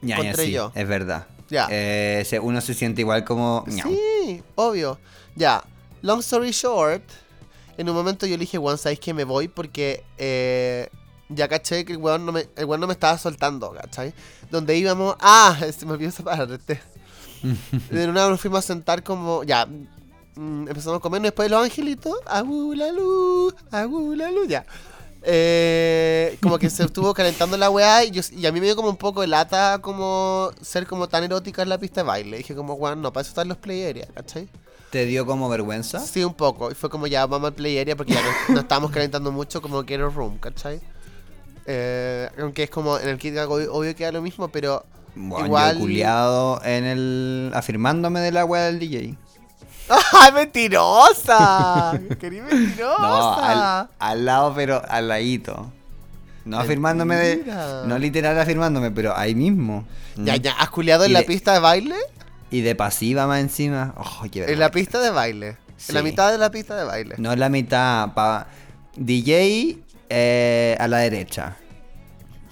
Ya, 0.03 0.21
ya, 0.23 0.35
sí, 0.35 0.51
yo. 0.51 0.73
es 0.75 0.89
verdad. 0.89 1.27
Ya. 1.49 1.69
Eh, 1.71 2.25
uno 2.43 2.61
se 2.61 2.75
siente 2.75 3.03
igual 3.03 3.25
como... 3.25 3.65
Sí, 3.69 4.43
obvio. 4.55 4.99
Ya, 5.37 5.63
long 6.03 6.21
story 6.21 6.51
short, 6.53 7.03
en 7.77 7.89
un 7.89 7.95
momento 7.95 8.27
yo 8.27 8.37
le 8.37 8.41
dije, 8.41 8.59
Juan, 8.59 8.79
¿sabes 8.79 8.99
que 8.99 9.15
me 9.15 9.25
voy? 9.25 9.49
Porque 9.49 10.05
eh, 10.19 10.89
ya 11.31 11.49
caché 11.49 11.85
que 11.85 11.93
el 11.93 11.99
weón, 11.99 12.27
no 12.27 12.33
me, 12.33 12.49
el 12.57 12.65
weón 12.65 12.81
no 12.81 12.87
me 12.87 12.93
estaba 12.93 13.17
soltando, 13.19 13.73
¿cachai? 13.73 14.13
Donde 14.51 14.77
íbamos, 14.77 15.17
ah, 15.21 15.59
se 15.77 15.87
me 15.87 15.93
olvidó 15.93 16.11
esa 16.11 16.25
parte. 16.25 16.81
De 17.91 18.09
una 18.09 18.29
nos 18.29 18.41
fuimos 18.41 18.59
a 18.59 18.63
sentar 18.63 19.03
como, 19.03 19.45
ya, 19.45 19.67
mm, 19.67 20.69
empezamos 20.69 20.99
a 20.99 21.01
comer, 21.01 21.23
después 21.23 21.51
los 21.51 21.65
angelitos, 21.65 22.15
agu 22.27 22.75
la 22.75 22.93
luz, 22.93 23.55
agu 23.71 24.15
la 24.15 24.31
luz, 24.31 24.49
ya. 24.49 24.67
Eh, 25.23 26.39
como 26.43 26.59
que 26.59 26.71
se 26.71 26.83
estuvo 26.83 27.13
calentando 27.13 27.59
la 27.59 27.69
weá 27.69 28.05
y, 28.05 28.11
yo, 28.11 28.23
y 28.33 28.47
a 28.47 28.53
mí 28.53 28.59
me 28.59 28.65
dio 28.65 28.75
como 28.75 28.89
un 28.89 28.97
poco 28.97 29.21
de 29.21 29.27
lata 29.27 29.79
como 29.83 30.51
ser 30.63 30.87
como 30.87 31.11
tan 31.11 31.25
erótica 31.25 31.63
en 31.63 31.69
la 31.69 31.79
pista 31.79 32.01
de 32.01 32.07
baile. 32.07 32.39
Dije 32.39 32.55
como, 32.55 32.75
weón, 32.75 33.03
no, 33.03 33.13
para 33.13 33.23
eso 33.23 33.31
están 33.31 33.49
los 33.49 33.59
play 33.59 33.85
area, 33.85 34.09
¿cachai? 34.15 34.49
¿Te 34.91 35.05
dio 35.05 35.25
como 35.25 35.49
vergüenza? 35.49 36.01
Sí, 36.01 36.25
un 36.25 36.35
poco. 36.35 36.71
Y 36.71 36.75
fue 36.75 36.91
como 36.91 37.07
ya 37.07 37.25
vamos 37.27 37.49
al 37.49 37.55
play 37.55 37.79
area 37.79 37.97
porque 37.97 38.15
ya 38.15 38.23
no, 38.23 38.55
no 38.55 38.61
estábamos 38.61 38.91
calentando 38.91 39.31
mucho 39.31 39.63
como 39.63 39.79
a 39.79 39.85
Room, 39.85 40.39
¿cachai? 40.39 40.81
Eh, 41.73 42.29
aunque 42.41 42.65
es 42.65 42.71
como 42.71 42.99
en 42.99 43.09
el 43.09 43.17
Kit 43.17 43.37
obvio, 43.39 43.73
obvio 43.73 43.95
que 43.95 44.03
era 44.03 44.11
lo 44.11 44.23
mismo, 44.23 44.49
pero 44.49 44.85
Bueno, 45.15 45.47
igual... 45.47 45.75
yo 45.75 45.81
culiado 45.81 46.61
en 46.65 46.85
el... 46.85 47.53
afirmándome 47.55 48.19
de 48.19 48.33
la 48.33 48.45
wea 48.45 48.65
del 48.65 48.81
DJ. 48.81 49.15
¡Ay, 50.13 50.33
mentirosa! 50.33 51.93
¡Querí 52.19 52.41
mentirosa! 52.41 52.99
No, 52.99 53.35
al, 53.35 53.89
al 54.01 54.25
lado, 54.25 54.53
pero 54.53 54.83
al 54.89 55.07
ladito. 55.07 55.71
No 56.45 56.59
afirmándome 56.59 57.15
de... 57.15 57.45
No 57.87 57.99
literal 57.99 58.37
afirmándome, 58.37 58.91
pero 58.91 59.17
ahí 59.17 59.37
mismo. 59.37 59.85
Ya, 60.17 60.35
ya, 60.37 60.53
¿has 60.55 60.71
culiado 60.71 61.05
en 61.05 61.13
la 61.13 61.23
pista 61.23 61.53
de 61.53 61.61
baile? 61.61 61.95
Y 62.51 62.63
de 62.63 62.75
pasiva 62.75 63.29
más 63.29 63.41
encima. 63.41 63.95
Oh, 63.97 64.27
qué 64.29 64.45
En 64.45 64.59
la 64.59 64.73
pista 64.73 65.01
de 65.01 65.11
baile. 65.11 65.57
En 65.89 65.95
la 65.95 66.03
mitad 66.03 66.33
de 66.33 66.39
la 66.39 66.51
pista 66.51 66.75
de 66.75 66.83
baile. 66.83 67.15
No 67.19 67.31
es 67.31 67.39
la 67.39 67.49
mitad. 67.49 68.13
Pa... 68.13 68.49
DJ 68.97 69.79
eh, 70.09 70.77
a 70.81 70.89
la 70.89 70.99
derecha. 70.99 71.57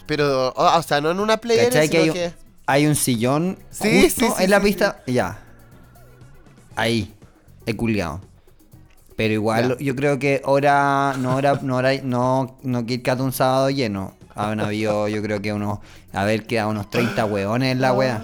Pero, 0.08 0.48
o, 0.48 0.76
o 0.78 0.82
sea, 0.82 1.00
no 1.00 1.12
en 1.12 1.20
una 1.20 1.36
play 1.36 1.58
area, 1.58 1.68
¿Cachai 1.70 1.88
que 1.88 2.00
sino 2.00 2.12
hay, 2.14 2.18
que... 2.18 2.26
un- 2.26 2.32
hay 2.66 2.86
un 2.86 2.96
sillón 2.96 3.58
Sí, 3.70 4.02
justo 4.02 4.26
sí, 4.26 4.32
sí, 4.38 4.42
en 4.44 4.50
la 4.50 4.60
pista? 4.60 5.02
Ya. 5.06 5.38
Ahí. 6.74 7.14
He 7.66 7.76
culiado. 7.76 8.20
Pero 9.16 9.34
igual 9.34 9.76
Ya. 9.78 9.84
yo 9.84 9.94
creo 9.96 10.18
que 10.18 10.42
hora, 10.44 11.14
no 11.18 11.36
hora, 11.36 11.58
no 11.62 11.76
hora, 11.76 11.92
no, 12.02 12.56
no 12.62 12.86
Kit 12.86 13.04
Kat 13.04 13.20
un 13.20 13.32
sábado 13.32 13.68
lleno. 13.70 14.14
Han 14.34 14.60
habido, 14.60 15.08
yo 15.08 15.20
creo 15.22 15.42
que 15.42 15.52
unos, 15.52 15.80
a 16.12 16.24
ver, 16.24 16.46
queda 16.46 16.68
unos 16.68 16.88
30 16.90 17.24
hueones 17.24 17.72
en 17.72 17.80
la 17.80 17.92
wea. 17.92 18.22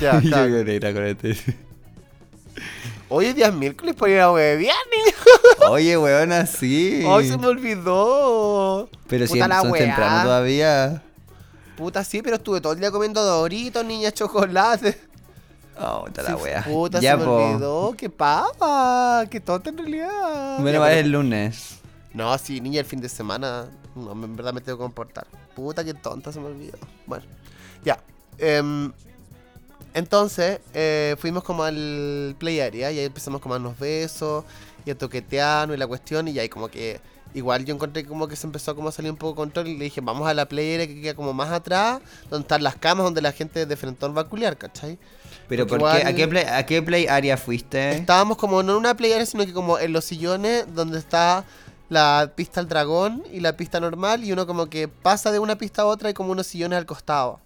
Ya, 0.00 0.20
ya. 0.20 0.20
Ya, 0.20 0.44
es 3.26 3.34
día 3.34 3.50
miércoles 3.50 3.94
por 3.96 4.08
ir 4.08 4.20
a 4.20 4.30
huevear, 4.30 4.76
niño. 4.90 5.16
Oye, 5.70 5.96
weona, 5.96 6.46
sí. 6.46 7.04
Ay, 7.06 7.28
se 7.28 7.38
me 7.38 7.46
olvidó. 7.46 8.88
Pero 9.08 9.26
si 9.26 9.38
son 9.38 9.70
weá. 9.70 9.84
temprano 9.84 10.22
todavía. 10.24 11.02
Puta, 11.76 12.04
sí, 12.04 12.22
pero 12.22 12.36
estuve 12.36 12.60
todo 12.60 12.72
el 12.72 12.80
día 12.80 12.90
comiendo 12.90 13.22
doritos, 13.22 13.84
niña, 13.84 14.12
chocolate. 14.12 14.98
Oh, 15.78 16.04
puta 16.04 16.22
la 16.22 16.36
wea. 16.36 16.62
Puta, 16.62 17.00
ya, 17.00 17.12
se 17.12 17.16
me 17.18 17.24
olvidó. 17.24 17.94
Qué 17.96 18.08
papa. 18.08 19.24
Qué 19.28 19.40
tonta 19.40 19.70
en 19.70 19.78
realidad. 19.78 20.60
Bueno, 20.60 20.80
va 20.80 20.92
el 20.92 21.10
lunes. 21.10 21.80
No, 22.12 22.36
sí, 22.38 22.60
niña, 22.60 22.80
el 22.80 22.86
fin 22.86 23.00
de 23.00 23.08
semana. 23.08 23.66
No, 23.96 24.12
en 24.12 24.36
verdad 24.36 24.52
me 24.52 24.60
tengo 24.60 24.78
que 24.78 24.82
comportar. 24.82 25.26
Puta, 25.56 25.84
qué 25.84 25.94
tonta 25.94 26.32
se 26.32 26.38
me 26.38 26.46
olvidó. 26.46 26.78
Bueno, 27.06 27.24
ya. 27.84 27.98
em, 28.38 28.92
entonces, 29.94 30.60
eh, 30.74 31.16
fuimos 31.18 31.44
como 31.44 31.62
al 31.64 32.34
play 32.38 32.60
area 32.60 32.90
y 32.90 32.98
ahí 32.98 33.04
empezamos 33.06 33.40
como 33.40 33.54
a 33.54 33.58
darnos 33.58 33.78
besos 33.78 34.44
y 34.84 34.90
a 34.90 34.98
toquetearnos 34.98 35.76
y 35.76 35.78
la 35.78 35.86
cuestión. 35.86 36.28
Y 36.28 36.38
ahí 36.38 36.48
como 36.48 36.68
que. 36.68 37.00
Igual 37.36 37.64
yo 37.64 37.74
encontré 37.74 38.04
como 38.04 38.28
que 38.28 38.36
se 38.36 38.46
empezó 38.46 38.76
como 38.76 38.90
a 38.90 38.92
salir 38.92 39.10
un 39.10 39.16
poco 39.16 39.32
de 39.32 39.36
control 39.36 39.66
y 39.66 39.76
le 39.76 39.84
dije, 39.86 40.00
vamos 40.00 40.28
a 40.28 40.34
la 40.34 40.46
play 40.46 40.74
area 40.74 40.86
que 40.86 41.00
queda 41.00 41.14
como 41.14 41.32
más 41.32 41.50
atrás, 41.50 42.00
donde 42.30 42.42
están 42.44 42.62
las 42.62 42.76
camas 42.76 43.02
donde 43.02 43.20
la 43.20 43.32
gente 43.32 43.66
de 43.66 43.76
frentón 43.76 44.16
va 44.16 44.20
a 44.20 44.24
culiar, 44.28 44.56
¿cachai? 44.56 44.98
Pero 45.48 45.66
Porque 45.66 45.80
¿por 45.80 45.90
qué? 45.92 45.98
igual- 45.98 46.12
¿A 46.12 46.16
qué 46.16 46.28
play, 46.28 46.44
a 46.44 46.64
qué 46.64 46.80
play 46.80 47.06
area 47.08 47.36
fuiste? 47.36 47.90
Estábamos 47.96 48.36
como 48.36 48.62
no 48.62 48.74
en 48.74 48.78
una 48.78 48.96
play 48.96 49.12
area, 49.14 49.26
sino 49.26 49.44
que 49.44 49.52
como 49.52 49.80
en 49.80 49.92
los 49.92 50.04
sillones 50.04 50.72
donde 50.76 50.96
está 51.00 51.44
la 51.88 52.30
pista 52.36 52.60
al 52.60 52.68
dragón 52.68 53.24
y 53.32 53.40
la 53.40 53.56
pista 53.56 53.80
normal 53.80 54.22
y 54.22 54.30
uno 54.30 54.46
como 54.46 54.66
que 54.66 54.86
pasa 54.86 55.32
de 55.32 55.40
una 55.40 55.56
pista 55.58 55.82
a 55.82 55.86
otra 55.86 56.10
y 56.10 56.14
como 56.14 56.30
unos 56.30 56.46
sillones 56.46 56.78
al 56.78 56.86
costado. 56.86 57.40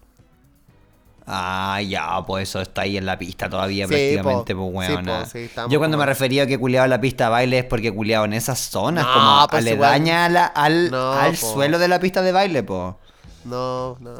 Ah, 1.31 1.79
ya, 1.81 2.23
pues 2.25 2.49
eso 2.49 2.59
está 2.59 2.81
ahí 2.81 2.97
en 2.97 3.05
la 3.05 3.17
pista 3.19 3.49
todavía 3.49 3.85
Sí, 3.85 3.89
prácticamente, 3.89 4.55
po. 4.55 4.71
pues 4.71 4.87
Sí, 4.87 4.93
weona. 4.95 5.19
po, 5.19 5.25
sí, 5.29 5.37
estábamos 5.39 5.71
Yo 5.73 5.79
cuando 5.79 5.97
me 5.97 6.05
refería 6.07 6.43
a 6.43 6.47
que 6.47 6.57
culeaba 6.57 6.85
en 6.85 6.89
la 6.89 6.99
pista 7.01 7.25
de 7.25 7.29
baile 7.29 7.59
es 7.59 7.65
porque 7.65 7.91
culeaba 7.93 8.25
en 8.25 8.33
esas 8.33 8.59
zonas, 8.59 9.05
No, 9.05 9.13
como 9.13 9.47
pues 9.49 9.61
aledaña 9.61 10.25
a 10.25 10.29
la- 10.29 10.45
al, 10.47 10.89
No, 10.89 11.11
al 11.13 11.37
suelo 11.37 11.77
de 11.77 11.87
la 11.87 11.99
pista 11.99 12.21
de 12.23 12.31
baile, 12.31 12.63
po. 12.63 12.97
No, 13.45 13.95
no. 13.99 14.15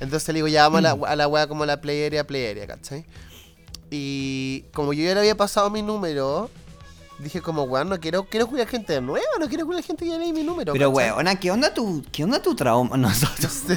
Entonces 0.00 0.28
le 0.28 0.34
digo, 0.34 0.48
ya 0.48 0.64
vamos 0.68 0.78
a 0.78 0.82
la, 0.96 1.08
a 1.08 1.16
la 1.16 1.26
wea 1.28 1.46
como 1.46 1.64
la 1.64 1.80
play 1.80 2.04
area, 2.04 2.26
play 2.26 2.46
area, 2.50 2.66
¿cachai? 2.66 3.06
Y 3.90 4.62
como 4.72 4.92
yo 4.92 5.04
ya 5.04 5.14
le 5.14 5.20
había 5.20 5.36
pasado 5.36 5.70
mi 5.70 5.82
número, 5.82 6.50
dije 7.18 7.40
como, 7.40 7.64
weón, 7.64 7.88
no 7.88 8.00
quiero, 8.00 8.24
quiero 8.24 8.46
cuidar 8.46 8.66
gente 8.68 9.00
nueva, 9.00 9.26
no 9.38 9.48
quiero 9.48 9.66
cuidar 9.66 9.84
gente 9.84 10.04
que 10.04 10.10
ya 10.10 10.18
leí 10.18 10.32
mi 10.32 10.42
número. 10.42 10.72
Pero 10.72 10.90
¿cachai? 10.92 11.10
weona, 11.10 11.34
¿qué 11.38 11.50
onda 11.50 11.72
tu, 11.72 12.02
qué 12.10 12.24
onda 12.24 12.40
tu 12.42 12.54
trauma? 12.54 12.96
Nosotros. 12.98 13.52
Sí. 13.66 13.76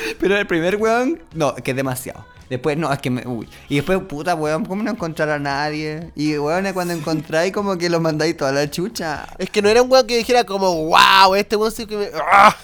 Pero 0.20 0.36
el 0.36 0.46
primer 0.46 0.76
weón, 0.76 1.22
no, 1.34 1.54
que 1.54 1.70
es 1.70 1.76
demasiado. 1.76 2.24
Después, 2.48 2.76
no, 2.76 2.92
es 2.92 2.98
que 2.98 3.08
me. 3.08 3.26
Uy. 3.26 3.48
Y 3.68 3.76
después, 3.76 3.98
puta 4.00 4.34
weón, 4.34 4.66
¿cómo 4.66 4.82
no 4.82 4.90
encontrar 4.90 5.30
a 5.30 5.38
nadie? 5.38 6.12
Y 6.14 6.36
weón, 6.36 6.70
cuando 6.74 6.92
encontráis, 6.92 7.52
como 7.52 7.78
que 7.78 7.88
lo 7.88 7.98
mandáis 7.98 8.36
toda 8.36 8.52
la 8.52 8.70
chucha. 8.70 9.26
Es 9.38 9.48
que 9.48 9.62
no 9.62 9.68
era 9.68 9.80
un 9.80 9.90
weón 9.90 10.06
que 10.06 10.18
dijera 10.18 10.44
como, 10.44 10.70
wow, 10.86 11.34
este 11.34 11.56
weón 11.56 11.72
sí 11.72 11.86
que 11.86 11.96
me... 11.96 12.08
¡Ah! 12.14 12.54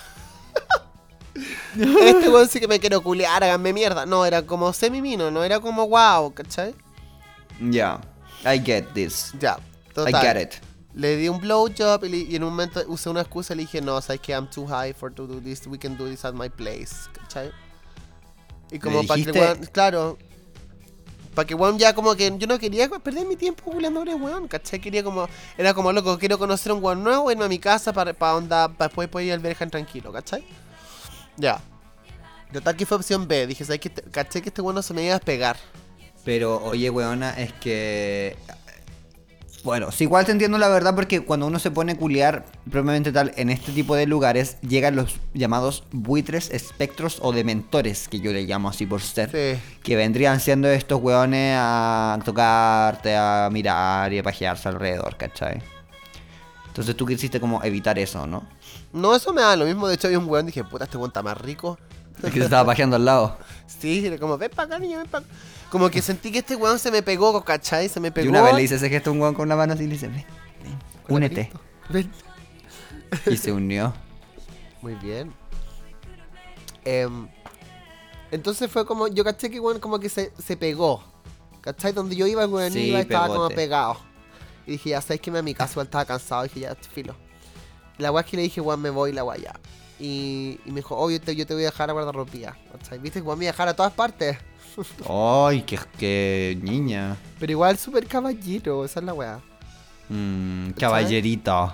este 1.75 2.29
weón 2.29 2.49
sí 2.49 2.61
que 2.61 2.69
me 2.69 2.79
quiero 2.79 3.03
culiar, 3.03 3.43
háganme 3.43 3.73
mierda. 3.73 4.05
No, 4.05 4.27
era 4.27 4.43
como 4.43 4.73
semi-mino, 4.73 5.31
no 5.31 5.43
era 5.43 5.61
como 5.61 5.88
wow, 5.88 6.35
¿cachai? 6.35 6.75
Ya, 7.61 8.01
I 8.45 8.61
get 8.61 8.93
this. 8.93 9.33
Ya, 9.41 9.57
I 9.57 9.95
total. 9.95 10.21
get 10.21 10.43
it. 10.43 10.68
Le 10.94 11.16
di 11.16 11.29
un 11.29 11.38
blowjob 11.38 12.05
y, 12.05 12.09
le- 12.09 12.16
y 12.18 12.37
en 12.37 12.44
un 12.44 12.51
momento 12.51 12.83
usé 12.88 13.09
una 13.11 13.20
excusa 13.20 13.53
y 13.55 13.59
le 13.59 13.62
dije, 13.62 13.81
no, 13.81 14.01
sabes 14.01 14.20
que 14.20 14.33
I'm 14.33 14.48
too 14.51 14.66
high 14.66 14.92
for 14.94 15.12
to 15.12 15.27
do 15.27 15.40
this, 15.40 15.66
we 15.66 15.79
can 15.79 15.96
do 15.96 16.07
this 16.09 16.24
at 16.24 16.33
my 16.35 16.48
place, 16.48 16.94
¿cachai? 17.12 17.51
Y 18.70 18.79
como 18.79 19.03
para 19.07 19.22
que 19.22 19.31
weón, 19.33 19.66
claro, 19.72 20.18
para 21.35 21.46
que 21.46 21.55
weón 21.55 21.79
ya 21.79 21.94
como 21.94 22.14
que 22.16 22.35
yo 22.37 22.46
no 22.46 22.59
quería 22.59 22.88
perder 22.88 23.27
mi 23.27 23.37
tiempo 23.37 23.70
un 23.70 23.85
weón, 23.85 24.48
¿cachai? 24.48 24.81
Quería 24.81 25.05
como, 25.05 25.29
era 25.57 25.72
como 25.74 25.92
loco, 25.92 26.18
quiero 26.18 26.38
conocer 26.38 26.72
a 26.72 26.74
un 26.74 26.83
weón 26.83 27.05
nuevo, 27.05 27.31
irme 27.31 27.44
a 27.44 27.48
mi 27.48 27.59
casa 27.59 27.92
para, 27.92 28.12
para 28.12 28.35
onda, 28.37 28.68
para 28.68 28.88
después 28.88 29.09
poder 29.09 29.29
ir 29.29 29.33
al 29.35 29.38
Berjan 29.40 29.70
tranquilo, 29.70 30.11
¿cachai? 30.12 30.44
Ya. 31.37 31.61
Total 32.53 32.74
que 32.77 32.87
fue 32.87 32.96
opción 32.96 33.29
B. 33.29 33.46
Dije, 33.46 33.64
¿sabes 33.64 33.81
qué? 33.81 33.90
Te- 33.90 34.03
Caché 34.11 34.40
que 34.42 34.48
este 34.48 34.62
bueno 34.62 34.83
se 34.83 34.94
me 34.94 35.05
iba 35.05 35.14
a 35.14 35.20
pegar. 35.20 35.57
Pero, 36.24 36.62
oye, 36.64 36.88
weona, 36.90 37.31
es 37.38 37.53
que. 37.53 38.37
Bueno, 39.64 39.90
sí, 39.90 40.05
igual 40.05 40.25
te 40.25 40.33
entiendo 40.33 40.57
la 40.57 40.68
verdad 40.68 40.94
porque 40.94 41.25
cuando 41.25 41.47
uno 41.47 41.59
se 41.59 41.71
pone 41.71 41.92
a 41.92 41.97
culiar 41.97 42.47
propiamente 42.71 43.11
tal 43.11 43.33
en 43.37 43.51
este 43.51 43.73
tipo 43.73 43.97
de 43.97 44.07
lugares, 44.07 44.57
llegan 44.61 44.94
los 44.94 45.16
llamados 45.35 45.85
buitres, 45.90 46.51
espectros 46.51 47.18
o 47.23 47.33
dementores, 47.33 48.09
que 48.09 48.21
yo 48.21 48.33
le 48.33 48.42
llamo 48.44 48.68
así 48.68 48.87
por 48.87 49.01
ser. 49.03 49.31
Sí. 49.31 49.61
Que 49.83 49.97
vendrían 49.97 50.40
siendo 50.40 50.68
estos 50.68 51.03
weones 51.03 51.57
a 51.59 52.18
tocarte, 52.25 53.16
a 53.16 53.49
mirar 53.51 54.12
y 54.12 54.18
a 54.18 54.23
pajearse 54.23 54.68
alrededor, 54.68 55.16
¿cachai? 55.16 55.61
Entonces 56.68 56.97
tú 56.97 57.05
quisiste 57.07 57.40
como 57.40 57.62
evitar 57.64 57.99
eso, 57.99 58.27
¿no? 58.27 58.47
No, 58.92 59.14
eso 59.14 59.33
me 59.33 59.40
da 59.42 59.57
lo 59.57 59.64
mismo. 59.64 59.88
De 59.88 59.94
hecho, 59.97 60.07
había 60.07 60.21
un 60.21 60.29
weón 60.29 60.47
dije, 60.47 60.62
puta, 60.62 60.85
este 60.85 60.97
weón 60.97 61.11
está 61.11 61.23
más 61.23 61.37
rico. 61.37 61.77
Que 62.23 62.31
se 62.31 62.44
estaba 62.44 62.64
pajeando 62.64 62.97
al 62.97 63.05
lado. 63.05 63.37
Sí, 63.66 64.05
era 64.05 64.18
como, 64.18 64.38
ven 64.38 64.51
para 64.51 64.66
acá, 64.66 64.79
niño, 64.79 64.99
ven 64.99 65.07
para 65.09 65.25
acá. 65.25 65.35
Como 65.71 65.91
que 65.91 66.01
sentí 66.01 66.33
que 66.33 66.39
este 66.39 66.57
weón 66.57 66.79
se 66.79 66.91
me 66.91 67.03
pegó, 67.03 67.45
¿cachai? 67.45 67.89
Se 67.89 68.01
me 68.01 68.11
pegó. 68.11 68.27
Y 68.27 68.29
una 68.31 68.43
vez 68.43 68.55
le 68.55 68.63
hice 68.63 68.77
ese 68.77 68.89
gesto 68.89 69.11
a 69.11 69.13
un 69.13 69.21
weón 69.21 69.35
con 69.35 69.47
una 69.47 69.57
mano 69.57 69.75
así 69.75 69.85
y 69.85 69.87
le 69.87 69.93
dice, 69.95 70.09
ven, 70.09 70.25
ven, 70.63 70.79
únete. 71.09 71.51
Ven. 71.91 72.11
Y 73.27 73.37
se 73.37 73.53
unió. 73.53 73.93
Muy 74.83 74.95
bien. 74.95 75.33
Em, 76.85 77.29
entonces 78.31 78.71
fue 78.71 78.87
como, 78.87 79.09
yo 79.09 79.25
caché 79.25 79.51
que 79.51 79.61
weón 79.61 79.79
como 79.79 79.99
que 79.99 80.09
se, 80.09 80.33
se 80.43 80.57
pegó. 80.57 81.03
¿Cachai? 81.61 81.93
Donde 81.93 82.17
yo 82.17 82.27
iba, 82.27 82.45
el 82.45 82.51
weón 82.51 82.73
Sí, 82.73 82.89
iba 82.89 82.99
y 82.99 83.03
estaba 83.03 83.27
como 83.27 83.49
pegado. 83.51 83.99
Y 84.67 84.73
dije, 84.73 84.91
ya 84.91 85.03
sabes 85.03 85.21
que 85.21 85.31
me 85.31 85.37
voy 85.37 85.41
a 85.41 85.43
mi 85.43 85.55
casa, 85.55 85.73
igual 85.73 85.87
estaba 85.87 86.05
cansado. 86.05 86.45
dije, 86.45 86.61
ya, 86.61 86.75
filo. 86.75 87.15
La 87.99 88.13
weá 88.13 88.23
es 88.23 88.31
que 88.31 88.37
le 88.37 88.43
dije, 88.45 88.61
weón, 88.61 88.81
me 88.81 88.91
voy, 88.91 89.13
la 89.13 89.25
weá 89.25 89.39
ya. 89.39 89.61
Y, 89.99 90.61
y 90.65 90.71
me 90.71 90.77
dijo, 90.77 90.97
obvio, 90.97 91.21
te, 91.21 91.35
yo 91.35 91.47
te 91.47 91.55
voy 91.55 91.65
a 91.65 91.67
dejar 91.67 91.91
a 91.91 91.93
guardarropía. 91.93 92.57
¿Cachai? 92.73 92.99
¿Viste? 92.99 93.21
Weón, 93.21 93.39
me 93.39 93.47
iba 93.47 93.51
a 93.51 93.53
dejar 93.53 93.69
a 93.69 93.75
todas 93.75 93.93
partes. 93.93 94.39
Ay, 95.09 95.62
qué, 95.62 95.79
qué 95.99 96.59
niña. 96.62 97.17
Pero 97.38 97.53
igual 97.53 97.79
súper 97.79 98.07
caballero, 98.07 98.85
esa 98.85 99.01
es 99.01 99.07
la 99.07 99.12
weá. 99.14 99.41
Mm, 100.09 100.71
caballerito. 100.71 101.73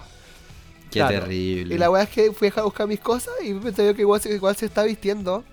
Qué 0.90 1.00
Claro. 1.00 1.20
terrible. 1.20 1.74
Y 1.74 1.78
la 1.78 1.90
weá 1.90 2.04
es 2.04 2.08
que 2.10 2.32
fui 2.32 2.52
a 2.54 2.62
buscar 2.62 2.86
mis 2.86 3.00
cosas 3.00 3.34
y 3.42 3.52
pensé 3.54 3.84
yo 3.84 3.94
que 3.94 4.02
igual, 4.02 4.20
se- 4.20 4.34
igual 4.34 4.56
se 4.56 4.66
está 4.66 4.82
vistiendo. 4.84 5.44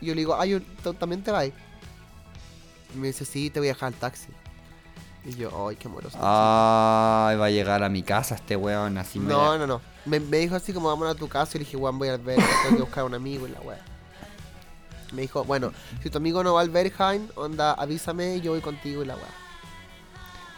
Y 0.00 0.06
yo 0.06 0.14
le 0.14 0.20
digo, 0.20 0.34
ay, 0.38 0.50
yo, 0.50 0.60
¿tú 0.82 0.94
también 0.94 1.22
te 1.22 1.30
vas. 1.30 1.46
Y 1.46 2.98
me 2.98 3.08
dice, 3.08 3.24
sí, 3.24 3.50
te 3.50 3.58
voy 3.60 3.68
a 3.68 3.72
dejar 3.72 3.88
al 3.88 3.94
taxi. 3.94 4.28
Y 5.24 5.34
yo, 5.34 5.68
ay, 5.68 5.76
qué 5.76 5.88
amoroso. 5.88 6.16
Ay, 6.20 7.36
va 7.36 7.46
a 7.46 7.50
llegar 7.50 7.82
a 7.82 7.88
mi 7.88 8.02
casa 8.02 8.36
este 8.36 8.54
weón 8.56 8.96
así 8.96 9.18
me 9.18 9.28
no, 9.32 9.58
no, 9.58 9.66
no. 9.66 9.80
Me, 10.04 10.20
me 10.20 10.38
dijo 10.38 10.54
así 10.54 10.72
como, 10.72 10.88
vámonos 10.88 11.14
a 11.16 11.18
tu 11.18 11.28
casa. 11.28 11.52
Y 11.54 11.58
le 11.60 11.64
dije, 11.64 11.76
Juan, 11.76 11.98
voy 11.98 12.08
al 12.08 12.18
ver, 12.20 12.36
tengo 12.62 12.76
que 12.76 12.82
buscar 12.82 13.00
a 13.02 13.04
un 13.06 13.14
amigo 13.14 13.46
y 13.46 13.50
la 13.50 13.60
weá. 13.60 13.78
Me 15.12 15.22
dijo, 15.22 15.44
bueno, 15.44 15.72
si 16.02 16.10
tu 16.10 16.18
amigo 16.18 16.42
no 16.42 16.54
va 16.54 16.60
al 16.62 16.70
Berghain, 16.70 17.30
onda, 17.36 17.72
avísame 17.72 18.36
y 18.36 18.40
yo 18.40 18.52
voy 18.52 18.60
contigo 18.60 19.02
y 19.02 19.06
la 19.06 19.14
weá. 19.14 19.24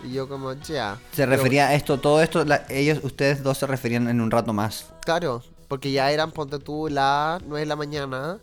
Y 0.05 0.13
yo 0.13 0.29
como, 0.29 0.53
ya. 0.55 0.97
Se 1.13 1.23
Pero- 1.23 1.31
refería 1.33 1.69
a 1.69 1.75
esto, 1.75 1.99
todo 1.99 2.23
esto, 2.23 2.45
la- 2.45 2.65
ellos, 2.69 3.01
ustedes 3.03 3.43
dos 3.43 3.59
se 3.59 3.67
referían 3.67 4.09
en 4.09 4.21
un 4.21 4.31
rato 4.31 4.53
más. 4.53 4.87
Claro, 5.05 5.43
porque 5.67 5.91
ya 5.93 6.11
eran, 6.13 6.31
ponte 6.31 6.59
tú, 6.59 6.89
las 6.89 7.43
9 7.43 7.61
de 7.61 7.67
la 7.67 7.77
mañana 7.77 8.39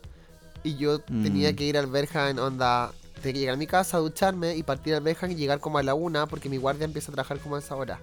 y 0.64 0.76
yo 0.76 1.00
tenía 1.00 1.52
Mm. 1.52 1.56
que 1.56 1.64
ir 1.64 1.78
al 1.78 1.88
Berghain, 1.88 2.38
onda, 2.40 2.92
tenía 3.22 3.34
que 3.34 3.40
llegar 3.40 3.54
a 3.56 3.58
mi 3.58 3.68
casa, 3.68 3.98
ducharme 4.00 4.56
y 4.56 4.64
partir 4.64 4.94
al 4.96 5.02
Berghain 5.02 5.32
y 5.32 5.36
llegar 5.36 5.60
como 5.60 5.78
a 5.78 5.84
la 5.84 5.94
una 5.94 6.28
porque 6.28 6.50
mi 6.50 6.58
guardia 6.58 6.86
empieza 6.86 7.12
a 7.12 7.16
trabajar 7.16 7.40
como 7.40 7.56
a 7.56 7.60
esa 7.60 7.76
hora. 7.76 8.00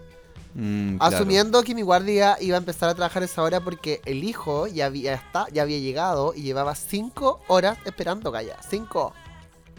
Mm, 0.55 0.97
claro. 0.97 1.17
Asumiendo 1.17 1.62
que 1.62 1.75
mi 1.75 1.83
guardia 1.83 2.37
iba 2.41 2.57
a 2.57 2.59
empezar 2.59 2.88
a 2.88 2.95
trabajar 2.95 3.23
esa 3.23 3.43
hora 3.43 3.61
porque 3.61 4.01
el 4.05 4.25
hijo 4.25 4.67
ya 4.67 4.87
había, 4.87 5.15
está, 5.15 5.47
ya 5.53 5.62
había 5.62 5.79
llegado 5.79 6.35
y 6.35 6.43
llevaba 6.43 6.75
5 6.75 7.41
horas 7.49 7.79
esperando, 7.85 8.31
Gaya. 8.31 8.57
5. 8.69 9.12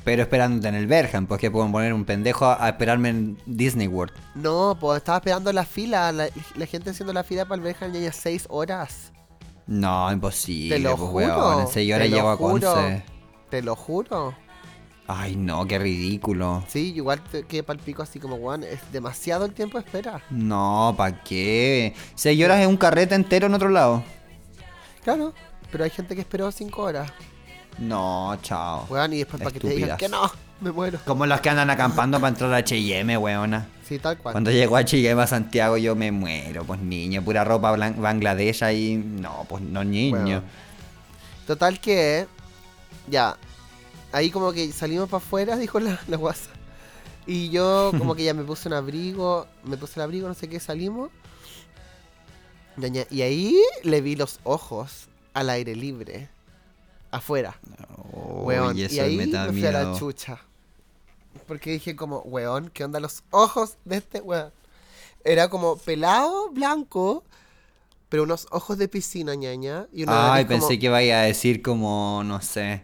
Pero 0.04 0.22
esperándote 0.24 0.68
en 0.68 0.76
el 0.76 0.88
Bergen, 0.88 1.28
pues 1.28 1.40
que 1.40 1.50
pueden 1.50 1.72
poner 1.72 1.94
un 1.94 2.06
pendejo 2.06 2.46
a, 2.46 2.66
a 2.66 2.70
esperarme 2.70 3.10
en 3.10 3.38
Disney 3.46 3.88
World. 3.88 4.14
No, 4.36 4.76
pues 4.80 4.98
estaba 4.98 5.20
esperando 5.20 5.54
la 5.54 5.64
fila, 5.64 6.12
la, 6.12 6.28
la 6.56 6.66
gente 6.66 6.90
haciendo 6.90 7.14
la 7.14 7.24
fila 7.24 7.46
para 7.46 7.56
el 7.56 7.62
Berghain 7.62 7.94
ya 7.94 8.12
6 8.12 8.48
horas. 8.50 9.14
No, 9.68 10.12
imposible. 10.12 10.76
Te 10.76 10.82
lo 10.82 10.98
pues, 10.98 11.10
juro, 11.10 11.50
weón. 11.50 11.62
En 11.62 11.68
seis 11.68 11.94
horas 11.94 12.10
llego 12.10 12.30
a. 12.30 12.38
Conce. 12.38 13.04
Te 13.50 13.62
lo 13.62 13.76
juro. 13.76 14.36
Ay, 15.08 15.36
no, 15.36 15.68
qué 15.68 15.80
ridículo. 15.80 16.64
Sí, 16.68 16.94
igual 16.96 17.22
te 17.24 17.44
quedé 17.44 17.64
pal 17.64 17.78
pico 17.78 18.02
así 18.04 18.20
como, 18.20 18.36
weón, 18.36 18.64
es 18.64 18.80
demasiado 18.92 19.46
el 19.46 19.54
tiempo 19.54 19.78
de 19.78 19.86
espera. 19.86 20.22
No, 20.30 20.94
¿para 20.98 21.22
qué? 21.24 21.94
Seis 22.16 22.42
horas 22.44 22.62
es 22.62 22.68
un 22.68 22.78
carrete 22.78 23.14
entero 23.16 23.48
en 23.48 23.54
otro 23.54 23.70
lado. 23.70 24.04
Claro, 25.04 25.34
pero 25.72 25.84
hay 25.84 25.90
gente 25.90 26.16
que 26.16 26.22
esperó 26.22 26.52
5 26.52 26.82
horas. 26.82 27.12
No, 27.78 28.38
chao. 28.42 28.86
Weón, 28.90 29.14
y 29.14 29.18
después 29.18 29.42
para 29.42 29.52
que 29.52 29.60
te 29.60 29.70
digan 29.70 29.98
que 29.98 30.08
no, 30.08 30.32
me 30.62 30.72
muero. 30.72 31.00
Como 31.06 31.26
los 31.26 31.42
que 31.42 31.50
andan 31.50 31.70
acampando 31.70 32.20
para 32.20 32.30
entrar 32.30 32.54
a 32.54 32.58
H&M, 32.58 33.18
weona. 33.18 33.68
Sí, 33.86 34.00
tal 34.00 34.18
cual. 34.18 34.34
Cuando 34.34 34.52
llegó 34.52 34.78
a 34.78 34.80
H&M 34.80 35.22
a 35.22 35.28
Santiago 35.28 35.76
yo 35.78 35.96
me 35.96 36.12
muero, 36.12 36.64
pues 36.64 36.80
niño. 36.80 37.22
Pura 37.24 37.44
ropa 37.44 37.76
Bangladesh 37.76 38.64
ahí. 38.64 38.96
No, 38.96 39.46
pues 39.50 39.62
no, 39.64 39.84
niño. 39.84 40.18
Weón. 40.18 40.44
Total 41.46 41.80
que, 41.82 42.26
ya, 43.08 43.36
ahí 44.14 44.32
como 44.32 44.54
que 44.54 44.72
salimos 44.72 45.10
para 45.10 45.24
afuera, 45.24 45.58
dijo 45.58 45.80
la, 45.82 46.00
la 46.08 46.16
guasa. 46.18 46.50
Y 47.26 47.50
yo 47.50 47.92
como 47.98 48.16
que 48.16 48.24
ya 48.24 48.34
me 48.34 48.44
puse 48.44 48.68
un 48.68 48.74
abrigo, 48.74 49.48
me 49.64 49.78
puse 49.78 49.94
el 50.00 50.04
abrigo, 50.04 50.28
no 50.28 50.34
sé 50.34 50.48
qué, 50.50 50.60
salimos. 50.60 51.10
Y 53.10 53.22
ahí 53.22 53.62
le 53.84 54.02
vi 54.02 54.16
los 54.16 54.40
ojos 54.44 55.08
al 55.34 55.50
aire 55.50 55.76
libre, 55.76 56.30
afuera. 57.12 57.60
Oh, 58.14 58.44
Weón, 58.44 58.78
y 58.78 58.82
y, 58.82 58.84
eso 58.86 59.04
ahí 59.04 59.16
me 59.16 59.28
me, 59.28 59.52
fui 59.52 59.66
a 59.66 59.72
la 59.72 59.98
chucha. 59.98 60.40
Porque 61.48 61.72
dije 61.72 61.96
como, 61.96 62.20
weón, 62.22 62.70
¿qué 62.74 62.84
onda 62.84 63.00
los 63.00 63.24
ojos 63.32 63.78
de 63.86 63.98
este 63.98 64.22
weón? 64.22 64.52
Era 65.24 65.50
como 65.50 65.78
pelado, 65.78 66.50
blanco, 66.52 67.24
pero 68.10 68.24
unos 68.24 68.48
ojos 68.52 68.78
de 68.78 68.88
piscina, 68.88 69.36
ñaña. 69.36 69.88
Y 69.94 70.04
una 70.04 70.34
Ay, 70.34 70.46
como- 70.46 70.60
pensé 70.60 70.78
que 70.78 70.90
vaya 70.90 71.22
a 71.22 71.24
decir 71.24 71.62
como, 71.62 72.22
no 72.26 72.42
sé. 72.42 72.84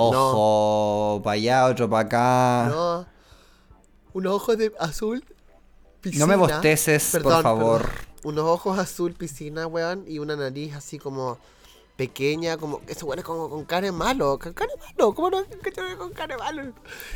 Ojo 0.00 1.20
para 1.24 1.34
allá, 1.34 1.66
otro 1.66 1.90
para 1.90 2.06
acá. 2.06 2.68
No, 2.70 3.06
unos 4.12 4.32
ojos 4.32 4.56
de 4.56 4.72
azul, 4.78 5.24
piscina. 6.00 6.24
No 6.24 6.28
me 6.28 6.36
bosteces, 6.36 7.18
por 7.22 7.42
favor. 7.42 7.82
perdón. 7.82 8.08
Unos 8.24 8.44
ojos 8.44 8.78
azul, 8.78 9.14
piscina, 9.14 9.66
weón, 9.66 10.04
y 10.06 10.18
una 10.18 10.36
nariz 10.36 10.74
así 10.74 10.98
como 10.98 11.38
pequeña, 11.98 12.56
como... 12.56 12.80
Eso, 12.86 13.06
weón, 13.06 13.18
es 13.18 13.24
como 13.24 13.50
con 13.50 13.64
cara 13.64 13.86
de 13.86 13.92
malo, 13.92 14.38
con 14.38 14.52
cara 14.52 14.70
de 14.72 14.80
malo, 14.80 15.12
¿cómo 15.14 15.30
no? 15.30 15.38
Con 15.98 16.12
cara 16.12 16.36
de 16.36 16.40
malo. 16.40 16.72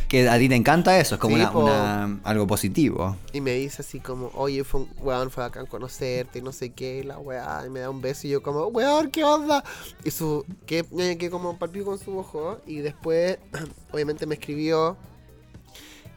Que 0.09 0.29
a 0.29 0.37
ti 0.39 0.49
te 0.49 0.57
encanta 0.57 0.99
eso, 0.99 1.15
es 1.15 1.21
como 1.21 1.37
Sí, 1.37 1.41
una, 1.43 1.53
po. 1.53 1.61
una- 1.61 2.21
algo 2.25 2.49
positivo. 2.49 3.17
Y 3.33 3.41
me 3.41 3.53
dice 3.55 3.83
así 3.83 4.01
como, 4.01 4.33
oye, 4.35 4.65
fue 4.65 4.81
un, 4.81 4.89
weón, 4.99 5.31
fue 5.31 5.45
bacán 5.45 5.67
conocerte 5.67 6.41
y 6.41 6.43
no 6.43 6.51
sé 6.51 6.71
qué, 6.73 6.99
y 6.99 7.03
la 7.05 7.17
weá, 7.19 7.63
y 7.65 7.71
me 7.71 7.79
da 7.79 7.91
un 7.91 8.01
beso 8.01 8.27
y 8.27 8.31
yo 8.31 8.43
como, 8.43 8.67
weón, 8.67 9.11
¿qué 9.13 9.23
onda? 9.23 9.63
Y 10.05 10.11
su, 10.11 10.45
que, 10.67 10.85
que 11.17 11.31
como 11.31 11.57
palpito 11.59 11.85
con 11.85 11.99
su 12.01 12.19
ojo, 12.19 12.59
y 12.67 12.79
después, 12.79 13.39
obviamente 13.93 14.27
me 14.27 14.35
escribió, 14.35 14.97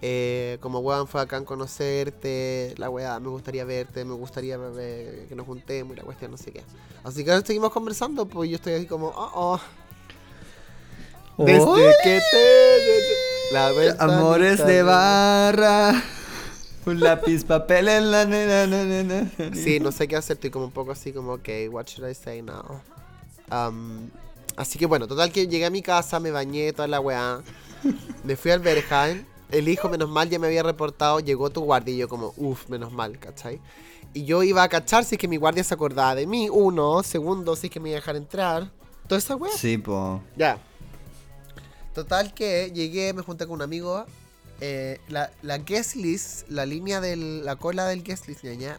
eh, 0.07 0.59
como, 0.59 0.81
weón, 0.81 1.07
fue 1.07 1.21
bacán 1.21 1.45
conocerte, 1.45 2.75
la 2.77 2.91
weá, 2.91 3.19
me 3.19 3.29
gustaría 3.29 3.65
verte, 3.65 4.05
me 4.05 4.13
gustaría 4.13 4.55
eh, 4.77 5.25
que 5.27 5.33
nos 5.35 5.47
juntemos 5.47 5.95
y 5.95 5.97
la 5.97 6.03
cuestión, 6.03 6.29
no 6.29 6.37
sé 6.37 6.51
qué. 6.51 6.61
Así 7.03 7.25
que 7.25 7.31
ahora 7.31 7.43
seguimos 7.43 7.71
conversando, 7.71 8.27
pues 8.27 8.47
yo 8.47 8.57
estoy 8.57 8.73
así 8.73 8.85
como, 8.85 9.07
oh, 9.07 9.31
oh. 9.33 9.59
Desde 11.43 11.65
Uy. 11.65 11.81
que 12.03 12.21
te... 12.31 13.51
La 13.51 13.95
Amores 13.97 14.63
de 14.63 14.83
barra. 14.83 16.03
Un 16.85 16.99
lápiz, 16.99 17.43
papel 17.43 17.87
en 17.87 18.11
la 18.11 18.25
nena, 18.25 18.67
nena, 18.67 19.01
nena. 19.01 19.55
Sí, 19.55 19.79
no 19.79 19.91
sé 19.91 20.07
qué 20.07 20.17
hacer, 20.17 20.35
estoy 20.35 20.51
como 20.51 20.65
un 20.65 20.71
poco 20.71 20.91
así 20.91 21.13
como, 21.13 21.33
ok, 21.33 21.49
what 21.71 21.87
should 21.87 22.07
I 22.07 22.13
say 22.13 22.43
now? 22.43 22.79
Um, 23.51 24.11
así 24.55 24.77
que 24.77 24.85
bueno, 24.85 25.07
total 25.07 25.31
que 25.31 25.47
llegué 25.47 25.65
a 25.65 25.71
mi 25.71 25.81
casa, 25.81 26.19
me 26.19 26.29
bañé, 26.29 26.73
toda 26.73 26.87
la 26.87 26.99
weá. 26.99 27.41
Me 28.23 28.35
fui 28.35 28.51
al 28.51 28.59
Berghain. 28.59 29.33
El 29.51 29.67
hijo, 29.69 29.89
menos 29.89 30.09
mal, 30.09 30.29
ya 30.29 30.39
me 30.39 30.47
había 30.47 30.63
reportado, 30.63 31.19
llegó 31.19 31.49
tu 31.49 31.61
guardia 31.61 31.93
y 31.93 31.97
yo 31.97 32.09
como, 32.09 32.33
uff, 32.37 32.67
menos 32.69 32.91
mal, 32.91 33.19
¿cachai? 33.19 33.61
Y 34.13 34.25
yo 34.25 34.43
iba 34.43 34.63
a 34.63 34.69
cachar 34.69 35.03
si 35.05 35.15
es 35.15 35.19
que 35.19 35.27
mi 35.27 35.37
guardia 35.37 35.63
se 35.63 35.73
acordaba 35.73 36.15
de 36.15 36.25
mí, 36.25 36.49
uno, 36.49 37.03
segundo, 37.03 37.55
si 37.55 37.67
es 37.67 37.71
que 37.73 37.79
me 37.79 37.89
iba 37.89 37.97
a 37.97 38.01
dejar 38.01 38.15
entrar. 38.15 38.71
Toda 39.07 39.19
esa 39.19 39.35
weá. 39.35 39.51
Sí, 39.55 39.77
po. 39.77 40.21
Ya. 40.35 40.57
Total 41.93 42.33
que 42.33 42.71
llegué, 42.73 43.13
me 43.13 43.21
junté 43.21 43.45
con 43.45 43.55
un 43.55 43.61
amigo. 43.61 44.05
eh, 44.61 44.99
la, 45.09 45.31
la 45.41 45.57
guest 45.59 45.95
list, 45.95 46.47
la 46.49 46.65
línea 46.65 47.01
de 47.01 47.15
la 47.15 47.55
cola 47.57 47.85
del 47.87 48.03
guest 48.03 48.27
list, 48.27 48.43
ñaña, 48.43 48.77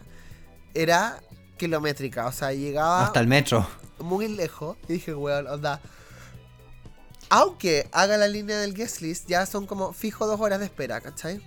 era 0.74 1.20
kilométrica. 1.58 2.26
O 2.26 2.32
sea, 2.32 2.52
llegaba 2.52 3.04
Hasta 3.06 3.20
el 3.20 3.26
metro. 3.28 3.66
muy 4.00 4.28
lejos. 4.28 4.76
Y 4.88 4.94
dije, 4.94 5.14
weón, 5.14 5.46
onda. 5.46 5.80
Aunque 7.28 7.88
haga 7.92 8.16
la 8.16 8.28
línea 8.28 8.58
del 8.58 8.74
guest 8.74 9.00
list, 9.00 9.28
ya 9.28 9.46
son 9.46 9.66
como 9.66 9.92
fijo 9.92 10.26
dos 10.26 10.40
horas 10.40 10.60
de 10.60 10.66
espera, 10.66 11.00
¿cachai? 11.00 11.40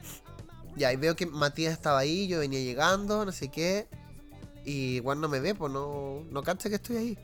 Ya, 0.76 0.92
y 0.94 0.98
veo 0.98 1.16
que 1.16 1.26
Matías 1.26 1.74
estaba 1.74 2.00
ahí, 2.00 2.28
yo 2.28 2.40
venía 2.40 2.60
llegando, 2.60 3.26
no 3.26 3.32
sé 3.32 3.50
qué. 3.50 3.88
Y 4.66 5.00
bueno, 5.00 5.22
no 5.22 5.30
me 5.30 5.40
ve, 5.40 5.56
pues 5.56 5.72
no, 5.72 6.22
no 6.30 6.44
cacha 6.44 6.70
que 6.70 6.76
estoy 6.76 6.98
ahí. 6.98 7.18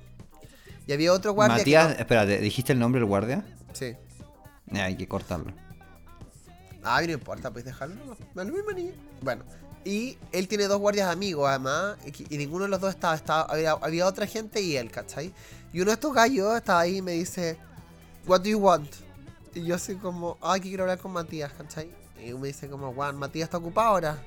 Y 0.87 0.93
había 0.93 1.11
otro 1.13 1.33
guardia 1.33 1.57
Matías, 1.57 1.87
que 1.87 1.93
no- 1.93 1.99
espérate, 1.99 2.37
¿dijiste 2.39 2.73
el 2.73 2.79
nombre 2.79 2.99
del 2.99 3.07
guardia? 3.07 3.45
Sí. 3.73 3.85
Eh, 4.71 4.79
hay 4.81 4.95
que 4.95 5.07
cortarlo. 5.07 5.53
Ah, 6.83 7.01
no 7.01 7.11
importa, 7.11 7.51
pues 7.51 7.65
dejarlo. 7.65 7.95
No, 8.05 8.15
no 8.35 8.41
es 8.41 8.47
lo 8.47 8.53
mismo 8.53 8.71
ni. 8.71 8.91
Bueno. 9.21 9.43
Y 9.83 10.17
él 10.31 10.47
tiene 10.47 10.65
dos 10.65 10.79
guardias 10.79 11.09
amigos, 11.09 11.47
además, 11.47 11.97
y 12.29 12.37
ninguno 12.37 12.63
de 12.63 12.69
los 12.69 12.81
dos 12.81 12.89
estaba, 12.91 13.13
estaba 13.15 13.41
había, 13.43 13.71
había 13.73 14.07
otra 14.07 14.25
gente 14.25 14.59
y 14.61 14.75
él, 14.77 14.89
¿cachai? 14.89 15.31
Y 15.73 15.81
uno 15.81 15.91
de 15.91 15.93
estos 15.95 16.11
gallos 16.13 16.55
estaba 16.55 16.79
ahí 16.79 16.97
y 16.97 17.01
me 17.03 17.11
dice, 17.11 17.57
What 18.27 18.41
do 18.41 18.49
you 18.49 18.59
want? 18.59 18.89
Y 19.53 19.63
yo 19.63 19.75
así 19.75 19.95
como, 19.95 20.37
ay, 20.41 20.59
que 20.61 20.69
quiero 20.69 20.83
hablar 20.83 20.97
con 20.99 21.13
Matías, 21.13 21.51
¿cachai? 21.53 21.89
Y 22.23 22.33
me 22.33 22.47
dice 22.47 22.67
como, 22.69 22.93
Juan, 22.93 23.17
Matías 23.17 23.45
está 23.47 23.57
ocupado 23.57 23.89
ahora. 23.89 24.23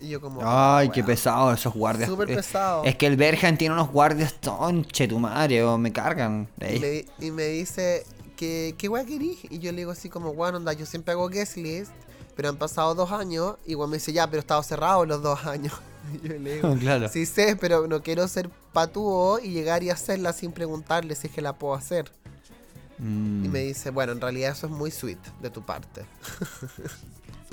Y 0.00 0.08
yo 0.08 0.20
como, 0.20 0.40
Ay, 0.42 0.88
"Ah, 0.88 0.92
qué 0.92 1.00
weón". 1.00 1.06
pesado 1.08 1.52
esos 1.52 1.74
guardias. 1.74 2.08
Súper 2.08 2.30
Eh, 2.30 2.36
pesado. 2.36 2.84
Es 2.84 2.96
que 2.96 3.06
el 3.06 3.16
Bergen 3.16 3.58
tiene 3.58 3.74
unos 3.74 3.90
guardias 3.90 4.32
ton 4.40 4.84
chetumare, 4.86 5.62
o 5.64 5.76
me 5.76 5.92
cargan. 5.92 6.48
Y 6.60 6.78
me, 6.78 7.04
y 7.18 7.30
me 7.30 7.44
dice, 7.48 8.06
¿qué, 8.36 8.74
qué 8.78 8.88
weá 8.88 9.04
querís? 9.04 9.40
Y 9.50 9.58
yo 9.58 9.72
le 9.72 9.78
digo 9.78 9.90
así 9.90 10.08
como, 10.08 10.32
bueno, 10.32 10.56
onda, 10.56 10.72
yo 10.72 10.86
siempre 10.86 11.12
hago 11.12 11.28
guest 11.28 11.56
list, 11.58 11.90
pero 12.34 12.48
han 12.48 12.56
pasado 12.56 12.94
dos 12.94 13.12
años. 13.12 13.56
Y 13.66 13.74
Juan 13.74 13.90
me 13.90 13.96
dice, 13.98 14.12
ya, 14.14 14.26
pero 14.26 14.38
he 14.38 14.40
estado 14.40 14.62
cerrado 14.62 15.04
los 15.04 15.20
dos 15.22 15.44
años. 15.44 15.74
Y 16.24 16.28
yo 16.28 16.38
le 16.38 16.54
digo, 16.54 16.74
claro. 16.80 17.08
sí 17.10 17.26
sé, 17.26 17.56
pero 17.56 17.86
no 17.86 18.02
quiero 18.02 18.26
ser 18.26 18.48
patúo 18.72 19.38
y 19.38 19.50
llegar 19.50 19.82
y 19.82 19.90
hacerla 19.90 20.32
sin 20.32 20.50
preguntarle 20.50 21.14
si 21.14 21.26
es 21.26 21.32
que 21.34 21.42
la 21.42 21.52
puedo 21.58 21.74
hacer. 21.74 22.10
Mm. 23.00 23.44
Y 23.44 23.48
me 23.48 23.60
dice, 23.60 23.90
bueno, 23.90 24.12
en 24.12 24.20
realidad 24.20 24.52
eso 24.52 24.66
es 24.66 24.72
muy 24.72 24.90
sweet 24.90 25.18
de 25.40 25.50
tu 25.50 25.62
parte. 25.62 26.04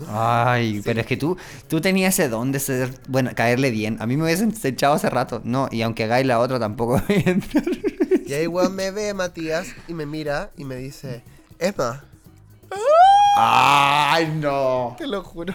Ay, 0.08 0.82
pero 0.86 1.02
es 1.02 1.06
que 1.08 1.18
tú, 1.18 1.38
tú 1.68 1.82
tenías 1.82 2.14
ese 2.14 2.30
don 2.30 2.52
de 2.52 2.60
ser, 2.60 2.94
bueno, 3.08 3.32
caerle 3.36 3.72
bien. 3.72 3.98
A 4.02 4.06
mí 4.06 4.18
me 4.18 4.24
hubiesen 4.24 4.54
echado 4.64 4.94
hace 4.94 5.10
rato. 5.10 5.42
No, 5.44 5.70
y 5.72 5.82
aunque 5.82 6.04
hagáis 6.04 6.26
la 6.26 6.40
otra 6.40 6.60
tampoco 6.60 7.02
voy 7.08 7.24
a 7.26 7.30
entrar. 7.30 7.64
Y 8.26 8.34
ahí, 8.34 8.48
weón, 8.48 8.76
me 8.76 8.92
ve 8.92 9.14
Matías 9.14 9.68
y 9.88 9.94
me 9.94 10.06
mira 10.06 10.52
y 10.58 10.66
me 10.66 10.76
dice, 10.76 11.24
Emma, 11.60 12.04
Ay, 13.40 14.28
no. 14.42 14.96
te 14.98 15.08
lo 15.08 15.24
juro. 15.24 15.54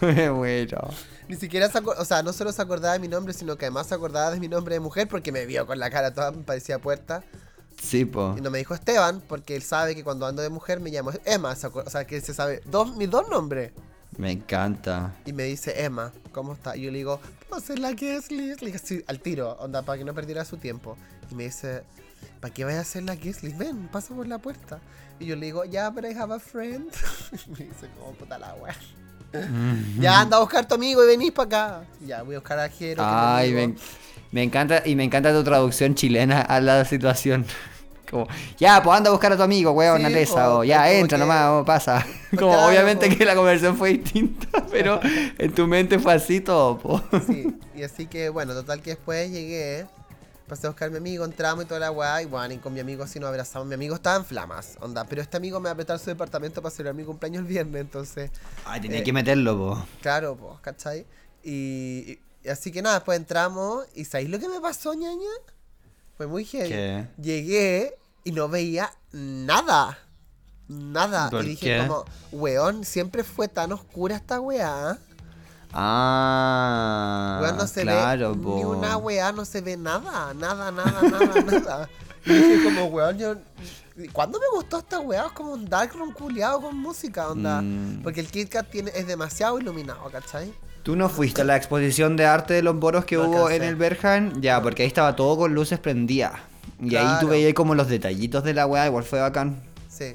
Muero. 0.34 0.88
Ni 1.28 1.36
siquiera 1.36 1.68
se 1.68 1.78
acordaba, 1.78 2.02
o 2.02 2.04
sea, 2.04 2.22
no 2.22 2.32
solo 2.32 2.52
se 2.52 2.62
acordaba 2.62 2.94
de 2.94 3.00
mi 3.00 3.08
nombre, 3.08 3.34
sino 3.34 3.56
que 3.56 3.66
además 3.66 3.88
se 3.88 3.94
acordaba 3.94 4.30
de 4.30 4.40
mi 4.40 4.48
nombre 4.48 4.74
de 4.74 4.80
mujer 4.80 5.06
porque 5.08 5.32
me 5.32 5.44
vio 5.44 5.66
con 5.66 5.78
la 5.78 5.90
cara 5.90 6.14
toda, 6.14 6.32
me 6.32 6.42
parecía 6.42 6.78
puerta. 6.78 7.22
Sí, 7.80 8.04
po. 8.04 8.34
Y 8.36 8.40
no 8.40 8.50
me 8.50 8.58
dijo 8.58 8.74
Esteban 8.74 9.22
porque 9.26 9.56
él 9.56 9.62
sabe 9.62 9.94
que 9.94 10.02
cuando 10.02 10.26
ando 10.26 10.42
de 10.42 10.48
mujer 10.48 10.80
me 10.80 10.90
llamo 10.90 11.12
Emma, 11.24 11.54
o 11.54 11.90
sea, 11.90 12.06
que 12.06 12.16
él 12.16 12.22
se 12.22 12.34
sabe 12.34 12.62
dos, 12.64 12.96
mis 12.96 13.10
dos 13.10 13.28
nombres. 13.28 13.72
Me 14.16 14.32
encanta. 14.32 15.14
Y 15.26 15.32
me 15.32 15.44
dice, 15.44 15.84
Emma, 15.84 16.12
¿cómo 16.32 16.54
está? 16.54 16.76
Y 16.76 16.82
yo 16.82 16.90
le 16.90 16.98
digo, 16.98 17.20
¿puedo 17.48 17.62
hacer 17.62 17.78
la 17.78 17.92
guest 17.92 18.30
list? 18.30 18.60
Le 18.60 18.68
dije, 18.68 18.78
sí, 18.78 19.04
al 19.06 19.20
tiro, 19.20 19.52
onda, 19.60 19.82
para 19.82 19.98
que 19.98 20.04
no 20.04 20.14
perdiera 20.14 20.44
su 20.44 20.56
tiempo. 20.56 20.96
Y 21.30 21.34
me 21.34 21.44
dice, 21.44 21.82
¿para 22.40 22.52
qué 22.52 22.64
vas 22.64 22.74
a 22.74 22.80
hacer 22.80 23.02
la 23.02 23.14
list? 23.14 23.42
Ven, 23.58 23.88
pasa 23.88 24.14
por 24.14 24.26
la 24.26 24.38
puerta. 24.38 24.80
Y 25.18 25.26
yo 25.26 25.36
le 25.36 25.46
digo, 25.46 25.64
ya, 25.64 25.90
pero 25.92 26.10
I 26.10 26.14
have 26.14 26.34
a 26.34 26.38
friend. 26.38 26.90
Y 27.46 27.50
me 27.50 27.58
dice, 27.66 27.88
como 27.98 28.12
puta 28.12 28.38
la 28.38 28.54
wea. 28.54 28.76
Ya, 29.98 30.20
anda 30.20 30.38
a 30.38 30.40
buscar 30.40 30.66
tu 30.66 30.74
amigo 30.74 31.04
y 31.04 31.08
venís 31.08 31.32
para 31.32 31.46
acá. 31.46 31.84
Ya, 32.06 32.22
voy 32.22 32.36
a 32.36 32.38
buscar 32.38 32.58
a 32.58 32.68
Jero. 32.68 33.02
que 33.02 33.08
es 33.08 33.08
Ay, 33.08 33.52
amigo. 33.52 33.80
Me, 34.36 34.42
encanta, 34.42 34.82
y 34.84 34.94
me 34.94 35.02
encanta 35.04 35.32
tu 35.32 35.42
traducción 35.42 35.94
chilena 35.94 36.42
a 36.42 36.60
la 36.60 36.84
situación. 36.84 37.46
Como, 38.10 38.28
ya, 38.58 38.80
pues 38.84 38.96
anda 38.96 39.08
a 39.08 39.12
buscar 39.12 39.32
a 39.32 39.36
tu 39.36 39.42
amigo, 39.42 39.72
weón, 39.72 39.96
Sí, 39.96 40.02
Natesa, 40.04 40.46
po, 40.46 40.58
o 40.58 40.64
ya, 40.64 40.92
entra 40.92 41.16
que- 41.18 41.20
nomás, 41.24 41.48
o 41.50 41.64
pasa. 41.64 42.06
Como, 42.38 42.52
Claro, 42.52 42.68
obviamente 42.68 43.08
po. 43.10 43.16
que 43.16 43.24
la 43.24 43.34
conversación 43.34 43.76
fue 43.76 43.94
distinta, 43.94 44.64
pero 44.70 45.00
en 45.02 45.52
tu 45.54 45.66
mente 45.66 45.98
fue 45.98 46.12
así 46.14 46.40
todo, 46.40 46.78
po. 46.78 47.02
Sí, 47.26 47.48
y 47.74 47.82
así 47.82 48.06
que 48.06 48.28
bueno, 48.28 48.52
total 48.54 48.80
que 48.82 48.90
después 48.90 49.28
llegué, 49.32 49.86
pasé 50.46 50.68
a 50.68 50.70
buscar 50.70 50.86
a 50.88 50.90
mi 50.92 50.98
amigo, 50.98 51.24
entramos 51.24 51.64
y 51.64 51.66
toda 51.66 51.80
la 51.80 51.90
weá, 51.90 52.22
y 52.22 52.26
bueno, 52.26 52.54
y 52.54 52.58
con 52.58 52.72
mi 52.74 52.78
amigo 52.78 53.02
así 53.02 53.18
nos 53.18 53.28
abrazamos. 53.30 53.66
Mi 53.66 53.74
amigo 53.74 53.96
estaba 53.96 54.16
en 54.18 54.24
flamas, 54.24 54.76
onda, 54.80 55.04
pero 55.04 55.20
este 55.22 55.36
amigo 55.38 55.58
me 55.58 55.64
va 55.64 55.72
a 55.72 55.74
prestar 55.74 55.98
su 55.98 56.06
departamento 56.10 56.62
para 56.62 56.70
celebrar 56.72 56.94
mi 56.94 57.02
cumpleaños 57.02 57.40
el 57.40 57.48
viernes, 57.48 57.80
entonces, 57.80 58.30
Ay, 58.66 58.80
tenía 58.82 58.98
Eh, 58.98 59.02
que 59.02 59.12
meterlo, 59.12 59.56
po. 59.58 59.86
claro, 60.00 60.36
pues, 60.36 60.60
¿cachai? 60.60 61.06
Y 61.42 62.20
así 62.48 62.70
que 62.70 62.82
nada, 62.82 62.96
después 62.96 63.18
entramos, 63.18 63.86
y 63.94 64.04
¿sabéis 64.04 64.30
lo 64.30 64.38
que 64.38 64.48
me 64.48 64.60
pasó, 64.60 64.94
ñaña? 64.94 65.30
Fue 66.16 66.26
muy 66.26 66.44
heavy. 66.44 66.68
¿Qué? 66.68 67.06
Llegué 67.20 67.98
y 68.24 68.32
no 68.32 68.48
veía 68.48 68.90
nada. 69.12 69.98
Nada. 70.68 71.30
¿Por 71.30 71.44
y 71.44 71.48
dije 71.50 71.66
qué? 71.66 71.86
como, 71.86 72.04
weón, 72.32 72.84
siempre 72.84 73.22
fue 73.22 73.48
tan 73.48 73.72
oscura 73.72 74.16
esta 74.16 74.40
weá. 74.40 74.98
Ah, 75.72 77.38
Weón, 77.42 77.56
no 77.58 77.66
se 77.66 77.82
claro, 77.82 78.34
ve 78.34 78.42
po. 78.42 78.56
ni 78.56 78.64
una 78.64 78.96
weá, 78.96 79.30
no 79.32 79.44
se 79.44 79.60
ve 79.60 79.76
nada, 79.76 80.32
nada, 80.32 80.72
nada, 80.72 81.02
nada, 81.02 81.42
nada. 81.60 81.90
Y 82.24 82.32
dije 82.32 82.64
como, 82.64 82.86
weón, 82.86 83.18
yo... 83.18 83.34
¿Cuándo 84.12 84.38
me 84.38 84.44
gustó 84.54 84.78
esta 84.78 85.00
weá? 85.00 85.26
Es 85.26 85.32
como 85.32 85.52
un 85.52 85.64
dark 85.66 85.94
room 85.94 86.12
culiado 86.12 86.60
con 86.60 86.76
música, 86.76 87.28
onda. 87.28 87.62
Mm. 87.62 88.02
Porque 88.02 88.20
el 88.20 88.30
Kit 88.30 88.50
Kat 88.50 88.68
tiene, 88.68 88.90
es 88.94 89.06
demasiado 89.06 89.58
iluminado, 89.58 90.10
¿cachai? 90.10 90.52
¿Tú 90.86 90.94
no 90.94 91.08
fuiste 91.08 91.42
a 91.42 91.44
la 91.44 91.56
exposición 91.56 92.16
de 92.16 92.26
arte 92.26 92.54
de 92.54 92.62
los 92.62 92.78
boros 92.78 93.04
que 93.04 93.16
No 93.16 93.24
hubo 93.24 93.46
alcancé. 93.46 93.56
en 93.56 93.62
el 93.64 93.74
Berghain? 93.74 94.40
Ya, 94.40 94.62
porque 94.62 94.84
ahí 94.84 94.86
estaba 94.86 95.16
todo 95.16 95.36
con 95.36 95.52
luces 95.52 95.80
prendidas. 95.80 96.34
Y 96.80 96.94
ahí 96.94 97.18
tú 97.18 97.26
veías 97.26 97.54
como 97.54 97.74
los 97.74 97.88
detallitos 97.88 98.44
de 98.44 98.54
la 98.54 98.66
weá, 98.66 98.86
igual 98.86 99.02
fue 99.02 99.18
bacán. 99.18 99.60
Sí. 99.88 100.14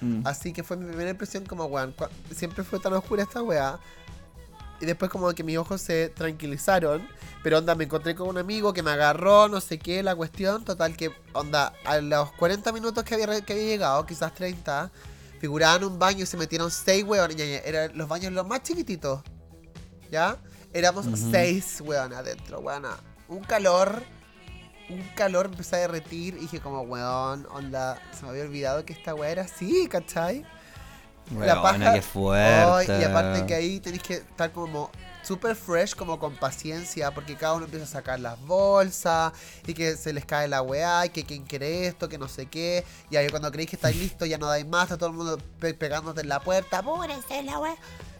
Mm. 0.00 0.26
Así 0.26 0.52
que 0.52 0.64
fue 0.64 0.76
mi 0.76 0.86
primera 0.86 1.10
impresión 1.10 1.46
como, 1.46 1.66
weón, 1.66 1.94
siempre 2.34 2.64
fue 2.64 2.80
tan 2.80 2.92
oscura 2.94 3.22
esta 3.22 3.40
weá. 3.40 3.78
Y 4.80 4.84
después 4.84 5.12
como 5.12 5.32
que 5.32 5.44
mis 5.44 5.58
ojos 5.58 5.80
se 5.80 6.08
tranquilizaron. 6.08 7.06
Pero 7.44 7.58
onda, 7.58 7.76
me 7.76 7.84
encontré 7.84 8.16
con 8.16 8.26
un 8.26 8.38
amigo 8.38 8.72
que 8.72 8.82
me 8.82 8.90
agarró, 8.90 9.46
no 9.46 9.60
sé 9.60 9.78
qué, 9.78 10.02
la 10.02 10.16
cuestión. 10.16 10.64
Total 10.64 10.96
que, 10.96 11.12
onda, 11.34 11.72
a 11.84 12.00
los 12.00 12.32
40 12.32 12.72
minutos 12.72 13.04
que 13.04 13.14
había, 13.14 13.42
que 13.42 13.52
había 13.52 13.66
llegado, 13.66 14.04
quizás 14.06 14.34
30, 14.34 14.90
figuraban 15.38 15.84
un 15.84 16.00
baño 16.00 16.24
y 16.24 16.26
se 16.26 16.36
metieron 16.36 16.72
6 16.72 17.04
weones. 17.04 17.38
Eran 17.64 17.96
los 17.96 18.08
baños 18.08 18.32
los 18.32 18.44
más 18.44 18.64
chiquititos. 18.64 19.22
¿Ya? 20.14 20.36
Éramos 20.72 21.06
Ujú. 21.06 21.16
6 21.32 21.80
weones 21.80 22.16
adentro, 22.16 22.60
weona. 22.60 22.96
Un 23.26 23.40
calor. 23.40 24.00
Un 24.88 25.02
calor 25.16 25.48
me 25.48 25.54
empecé 25.54 25.74
a 25.74 25.78
derretir 25.80 26.34
y 26.36 26.42
dije 26.42 26.60
como, 26.60 26.82
weón, 26.82 27.48
onda, 27.50 28.00
se 28.16 28.22
me 28.22 28.28
había 28.28 28.44
olvidado 28.44 28.84
que 28.84 28.92
esta 28.92 29.12
weá 29.12 29.30
era 29.30 29.42
así, 29.42 29.88
¿cachai? 29.88 30.46
la 31.32 31.54
Weona, 31.60 31.62
paja- 31.62 31.92
qué 31.94 32.02
fuerte. 32.02 32.92
Ay, 32.92 33.00
y 33.00 33.04
aparte 33.04 33.44
que 33.46 33.54
ahí 33.54 33.80
tenés 33.80 34.02
que 34.02 34.14
estar 34.14 34.52
como 34.52 34.88
super 35.24 35.56
fresh, 35.56 35.96
como 35.96 36.20
con 36.20 36.36
paciencia, 36.36 37.10
porque 37.12 37.34
cada 37.34 37.54
uno 37.54 37.64
empieza 37.64 37.86
a 37.86 37.88
sacar 37.88 38.20
las 38.20 38.38
bolsas 38.46 39.32
y 39.66 39.74
que 39.74 39.96
se 39.96 40.12
les 40.12 40.24
cae 40.26 40.46
la 40.46 40.62
weá, 40.62 41.06
y 41.06 41.08
que 41.08 41.24
quién 41.24 41.42
quiere 41.44 41.88
esto, 41.88 42.08
que 42.08 42.18
no 42.18 42.28
sé 42.28 42.46
qué. 42.46 42.84
Y 43.10 43.16
ahí 43.16 43.28
cuando 43.30 43.50
creéis 43.50 43.70
que 43.70 43.76
estáis 43.76 43.96
listos 44.00 44.28
ya 44.28 44.38
no 44.38 44.46
dais 44.46 44.64
más, 44.68 44.84
está 44.84 44.96
todo 44.96 45.08
el 45.10 45.16
mundo 45.16 45.38
pe- 45.58 45.74
pegándote 45.74 46.20
en 46.20 46.28
la 46.28 46.38
puerta, 46.38 46.78
apúrense 46.78 47.42
la 47.42 47.58
weá. 47.58 47.74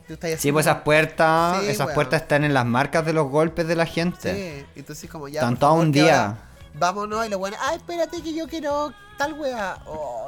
Tú 0.07 0.15
estás 0.15 0.39
Sí, 0.41 0.53
pues 0.53 0.67
esas 0.67 0.83
puertas, 0.83 1.61
Sí, 1.63 1.67
esas 1.69 1.87
weón. 1.87 1.95
puertas 1.95 2.23
están 2.23 2.45
en 2.45 2.53
las 2.53 2.67
marcas 2.67 3.05
de 3.07 3.13
los 3.15 3.29
golpes 3.29 3.67
de 3.67 3.75
la 3.77 3.87
gente. 3.87 4.67
Sí, 4.75 4.83
así 4.91 5.09
como 5.09 5.29
ya. 5.29 5.41
Están 5.41 5.57
todo 5.59 5.75
un 5.75 5.93
día. 5.93 6.27
ahora 6.27 6.39
Vámonos, 6.77 7.25
y 7.25 7.29
los 7.31 7.39
weones, 7.41 7.61
ay, 7.63 7.77
espérate 7.77 8.21
que 8.21 8.35
yo 8.35 8.49
quiero 8.49 8.93
tal 9.17 9.35
weá. 9.35 9.75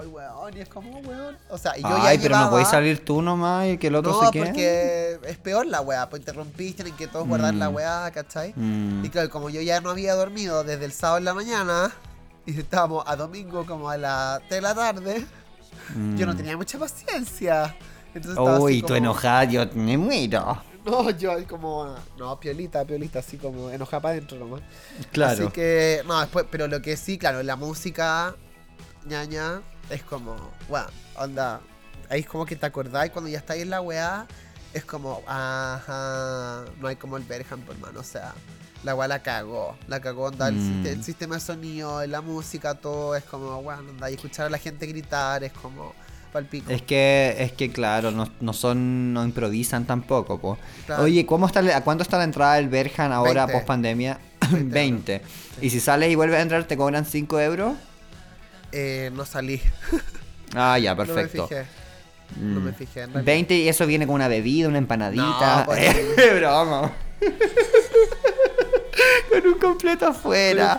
Ay, 0.00 0.06
weón, 0.06 0.56
y 0.56 0.60
es 0.60 0.68
como, 0.68 1.00
weón. 1.00 1.36
O 1.50 1.58
sea, 1.58 1.76
y 1.76 1.82
yo 1.82 1.88
Ay, 1.88 2.16
ya 2.16 2.22
pero 2.22 2.34
no 2.36 2.40
llevaba- 2.42 2.50
podéis 2.50 2.68
salir 2.68 3.04
tú 3.04 3.20
nomás 3.20 3.66
y 3.66 3.78
que 3.78 3.88
el 3.88 3.96
otro 3.96 4.12
No, 4.12 4.20
se 4.26 4.30
quede. 4.30 4.44
porque 4.46 5.20
es 5.28 5.38
peor 5.38 5.66
la 5.66 5.80
weá, 5.80 6.08
pues 6.08 6.20
interrumpiste, 6.20 6.84
tienen 6.84 6.96
que 6.96 7.08
todos 7.08 7.26
guardar 7.26 7.52
la 7.54 7.68
Mm. 7.68 7.74
weá, 7.74 8.10
¿cachai? 8.14 8.52
Mm. 8.54 9.04
Y 9.04 9.08
claro, 9.10 9.28
como 9.28 9.50
yo 9.50 9.60
ya 9.60 9.80
no 9.80 9.90
había 9.90 10.14
dormido 10.14 10.62
desde 10.62 10.84
el 10.84 10.92
sábado 10.92 11.18
en 11.18 11.24
la 11.24 11.34
mañana, 11.34 11.90
y 12.46 12.56
estábamos 12.60 13.02
a 13.08 13.16
domingo 13.16 13.66
como 13.66 13.90
a 13.90 13.96
las 13.96 14.38
3 14.42 14.50
de 14.50 14.60
la 14.60 14.74
tarde, 14.76 15.26
yo 16.16 16.26
no 16.26 16.34
Mm. 16.34 16.36
tenía 16.36 16.56
mucha 16.56 16.78
paciencia. 16.78 17.74
Entonces 18.16 18.38
Uy, 18.60 18.80
tú 18.80 18.86
como- 18.88 18.96
enojada, 18.96 19.44
yo 19.44 19.66
me 19.74 19.96
muero. 19.98 20.62
No, 20.84 21.10
yo 21.10 21.32
como, 21.48 21.96
no, 22.16 22.38
piolita, 22.38 22.84
piolita, 22.84 23.18
así 23.18 23.36
como 23.38 23.70
enojada 23.70 24.00
para 24.02 24.12
adentro 24.12 24.38
nomás. 24.38 24.60
Claro. 25.10 25.44
Así 25.44 25.52
que, 25.52 26.02
no, 26.06 26.20
después, 26.20 26.46
pero 26.50 26.68
lo 26.68 26.80
que 26.80 26.96
sí, 26.96 27.18
claro, 27.18 27.42
la 27.42 27.56
música, 27.56 28.36
ñaña, 29.04 29.62
es 29.90 30.02
como, 30.04 30.36
bueno, 30.68 30.86
onda, 31.16 31.60
ahí 32.08 32.20
es 32.20 32.26
como 32.26 32.46
que 32.46 32.54
te 32.54 32.66
acordáis 32.66 33.10
cuando 33.10 33.28
ya 33.28 33.38
estáis 33.38 33.62
en 33.62 33.70
la 33.70 33.80
weá, 33.80 34.26
es 34.72 34.84
como, 34.84 35.22
ajá, 35.26 36.64
no 36.80 36.86
hay 36.88 36.96
como 36.96 37.16
el 37.16 37.24
Berham, 37.24 37.60
por 37.62 37.76
mano, 37.78 37.98
o 38.00 38.04
sea, 38.04 38.32
la 38.84 38.94
weá 38.94 39.08
la 39.08 39.22
cagó, 39.22 39.76
la 39.88 40.00
cagó, 40.00 40.26
onda, 40.26 40.48
el, 40.48 40.54
Mm. 40.54 40.58
siste- 40.82 40.92
el 40.92 41.04
sistema 41.04 41.34
de 41.36 41.40
sonido, 41.40 42.06
la 42.06 42.20
música, 42.20 42.74
todo, 42.74 43.16
es 43.16 43.24
como, 43.24 43.60
bueno, 43.62 43.90
onda, 43.90 44.10
y 44.10 44.14
escuchar 44.14 44.46
a 44.46 44.50
la 44.50 44.58
gente 44.58 44.86
gritar, 44.86 45.42
es 45.44 45.52
como, 45.52 45.94
palpico. 46.36 46.70
Es 46.70 46.82
que, 46.82 47.34
es 47.38 47.52
que 47.52 47.70
claro, 47.70 48.10
no, 48.10 48.28
no 48.40 48.52
son, 48.52 49.14
no 49.14 49.24
improvisan 49.24 49.86
tampoco, 49.86 50.38
po. 50.38 50.58
Claro. 50.86 51.04
Oye, 51.04 51.24
¿cómo 51.24 51.46
está, 51.46 51.62
la- 51.62 51.76
¿a 51.78 51.84
cuánto 51.84 52.02
está 52.02 52.18
la 52.18 52.24
entrada 52.24 52.54
del 52.56 52.68
Berjan 52.68 53.12
ahora 53.12 53.46
20. 53.46 53.52
post 53.54 53.66
pandemia? 53.66 54.18
20 54.50 54.74
20. 54.74 55.22
Y 55.62 55.70
si 55.70 55.80
sales 55.80 56.10
y 56.10 56.14
vuelves 56.14 56.38
a 56.38 56.42
entrar, 56.42 56.64
¿te 56.64 56.76
cobran 56.76 57.06
5 57.06 57.40
euros? 57.40 57.72
Eh, 58.72 59.10
no 59.14 59.24
salí, 59.24 59.60
Ah, 60.54 60.78
ya, 60.78 60.94
no 60.94 61.04
me 61.04 61.06
perfecto. 61.06 61.48
fijé, 61.48 61.64
no 62.40 62.60
Mm. 62.60 62.64
me 62.64 62.72
fijé, 62.72 63.00
en 63.02 63.12
realidad. 63.12 63.24
20 63.32 63.54
y 63.56 63.68
eso 63.68 63.86
viene 63.86 64.06
con 64.06 64.16
una 64.16 64.28
bebida, 64.28 64.68
una 64.68 64.78
empanadita. 64.78 65.60
No, 65.60 65.64
pues 65.66 65.96
broma. 66.38 66.92
Con 69.30 69.46
un 69.52 69.58
completo 69.58 70.06
afuera. 70.06 70.78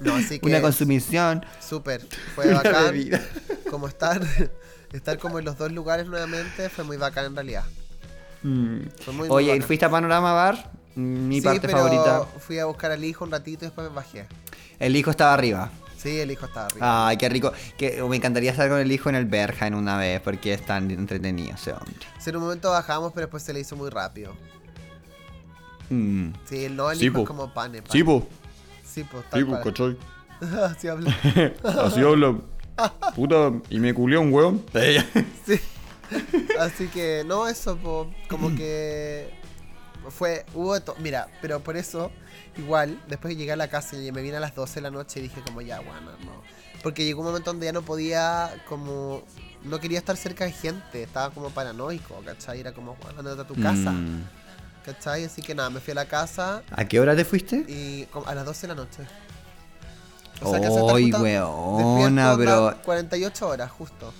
No, 0.00 0.14
así 0.14 0.38
que 0.38 0.46
Una 0.46 0.60
consumición. 0.60 1.44
súper. 1.60 2.02
Fue 2.34 2.52
bacán. 2.52 2.84
bebida. 2.86 3.20
Como 3.70 3.88
estar, 3.88 4.20
estar 4.92 5.18
como 5.18 5.38
en 5.38 5.44
los 5.44 5.56
dos 5.58 5.72
lugares 5.72 6.06
nuevamente 6.06 6.68
fue 6.68 6.84
muy 6.84 6.96
bacán 6.96 7.26
en 7.26 7.34
realidad. 7.34 7.64
Mm. 8.42 8.80
Fue 9.04 9.14
muy, 9.14 9.28
muy 9.28 9.36
Oye, 9.36 9.50
bacán. 9.52 9.66
¿fuiste 9.66 9.84
a 9.86 9.90
Panorama 9.90 10.32
Bar? 10.32 10.70
Mi 10.94 11.36
Sí, 11.36 11.40
parte 11.42 11.60
pero 11.60 11.78
favorita. 11.78 12.24
Fui 12.40 12.58
a 12.58 12.64
buscar 12.66 12.90
al 12.92 13.04
hijo 13.04 13.24
un 13.24 13.30
ratito 13.30 13.64
y 13.64 13.68
después 13.68 13.88
me 13.88 13.94
bajé. 13.94 14.26
El 14.78 14.96
hijo 14.96 15.10
estaba 15.10 15.34
arriba. 15.34 15.70
Sí, 15.98 16.20
el 16.20 16.30
hijo 16.30 16.46
estaba 16.46 16.66
arriba. 16.66 17.08
Ay, 17.08 17.16
qué 17.16 17.28
rico. 17.28 17.52
Que, 17.76 18.02
me 18.02 18.16
encantaría 18.16 18.50
estar 18.50 18.68
con 18.68 18.78
el 18.78 18.92
hijo 18.92 19.08
en 19.08 19.14
el 19.16 19.24
Berja 19.26 19.66
en 19.66 19.74
una 19.74 19.96
vez 19.96 20.20
porque 20.20 20.52
es 20.54 20.64
tan 20.64 20.90
entretenido 20.90 21.54
ese 21.54 21.72
hombre. 21.72 21.94
Sí, 22.18 22.30
en 22.30 22.36
un 22.36 22.42
momento 22.42 22.70
bajamos, 22.70 23.12
pero 23.12 23.26
después 23.26 23.42
se 23.42 23.52
le 23.52 23.60
hizo 23.60 23.76
muy 23.76 23.90
rápido. 23.90 24.34
Mm. 25.90 26.30
Sí, 26.48 26.68
no, 26.70 26.90
el 26.90 26.98
Sí, 26.98 27.06
hijo 27.06 27.14
po. 27.14 27.20
es 27.22 27.26
como 27.26 27.52
pane. 27.52 27.82
pane. 27.82 27.92
Sí, 27.92 28.04
po. 28.04 28.28
Sí, 28.96 29.04
pues, 29.04 29.24
tal. 29.30 29.62
¿cachai? 29.62 29.96
Así 30.64 30.88
habla. 30.88 31.14
Así 31.84 32.00
habla. 32.00 32.34
Puta, 33.14 33.52
y 33.70 33.78
me 33.78 33.92
culió 33.94 34.20
un 34.20 34.32
hueón. 34.32 34.64
Sí. 35.46 35.60
Así 36.60 36.86
que, 36.88 37.24
no, 37.26 37.48
eso, 37.48 37.76
po, 37.76 38.10
como 38.30 38.54
que 38.54 39.28
fue, 40.08 40.46
hubo 40.54 40.74
de 40.74 40.80
to- 40.80 40.94
Mira, 41.00 41.26
pero 41.42 41.60
por 41.60 41.76
eso, 41.76 42.10
igual, 42.56 43.00
después 43.08 43.36
llegué 43.36 43.52
a 43.52 43.56
la 43.56 43.68
casa 43.68 43.96
y 44.00 44.12
me 44.12 44.22
vine 44.22 44.36
a 44.36 44.40
las 44.40 44.54
12 44.54 44.76
de 44.76 44.80
la 44.82 44.90
noche 44.90 45.18
y 45.20 45.24
dije 45.24 45.40
como, 45.44 45.62
ya, 45.62 45.80
bueno, 45.80 46.12
no. 46.24 46.42
Porque 46.82 47.04
llegó 47.04 47.22
un 47.22 47.26
momento 47.28 47.50
donde 47.50 47.66
ya 47.66 47.72
no 47.72 47.82
podía, 47.82 48.50
como, 48.68 49.22
no 49.64 49.80
quería 49.80 49.98
estar 49.98 50.16
cerca 50.16 50.44
de 50.44 50.52
gente, 50.52 51.02
estaba 51.02 51.30
como 51.34 51.50
paranoico, 51.50 52.14
¿cachai? 52.24 52.60
Era 52.60 52.72
como, 52.72 52.94
bueno, 53.02 53.18
andate 53.18 53.40
a 53.40 53.46
tu 53.46 53.54
casa, 53.60 53.90
Mm. 53.90 54.22
¿Cachai? 54.86 55.24
Así 55.24 55.42
que 55.42 55.54
nada, 55.54 55.68
me 55.68 55.80
fui 55.80 55.92
a 55.92 55.96
la 55.96 56.06
casa 56.06 56.62
¿A 56.70 56.84
qué 56.86 56.98
hora 57.00 57.14
te 57.14 57.24
fuiste? 57.24 57.56
y 57.68 58.08
a 58.24 58.34
las 58.34 58.44
12 58.46 58.62
de 58.62 58.68
la 58.68 58.74
noche. 58.82 59.02
Estar 60.36 60.66
justo 60.68 61.22
weona, 61.22 62.32
onda, 62.34 62.74
48 62.84 63.48
horas, 63.48 63.70
justo. 63.70 64.12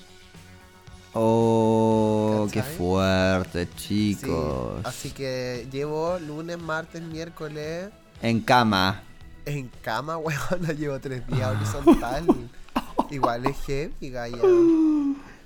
Oh, 1.19 2.47
qué 2.53 2.63
fuerte, 2.63 3.67
Sí, 3.77 4.17
chicos. 4.17 4.81
así 4.85 5.11
que 5.13 5.67
llevo 5.73 6.19
lunes, 6.19 6.59
martes, 6.59 7.01
miércoles 7.01 7.89
En 8.21 8.41
cama. 8.41 9.03
en 9.47 9.69
cama, 9.83 10.17
weón. 10.19 10.77
Llevo 10.77 10.99
tres 11.01 11.27
días 11.27 11.49
horizontal. 11.57 12.27
Igual 13.11 13.47
es 13.47 13.57
heavy, 13.67 14.11
Gaia. 14.11 14.37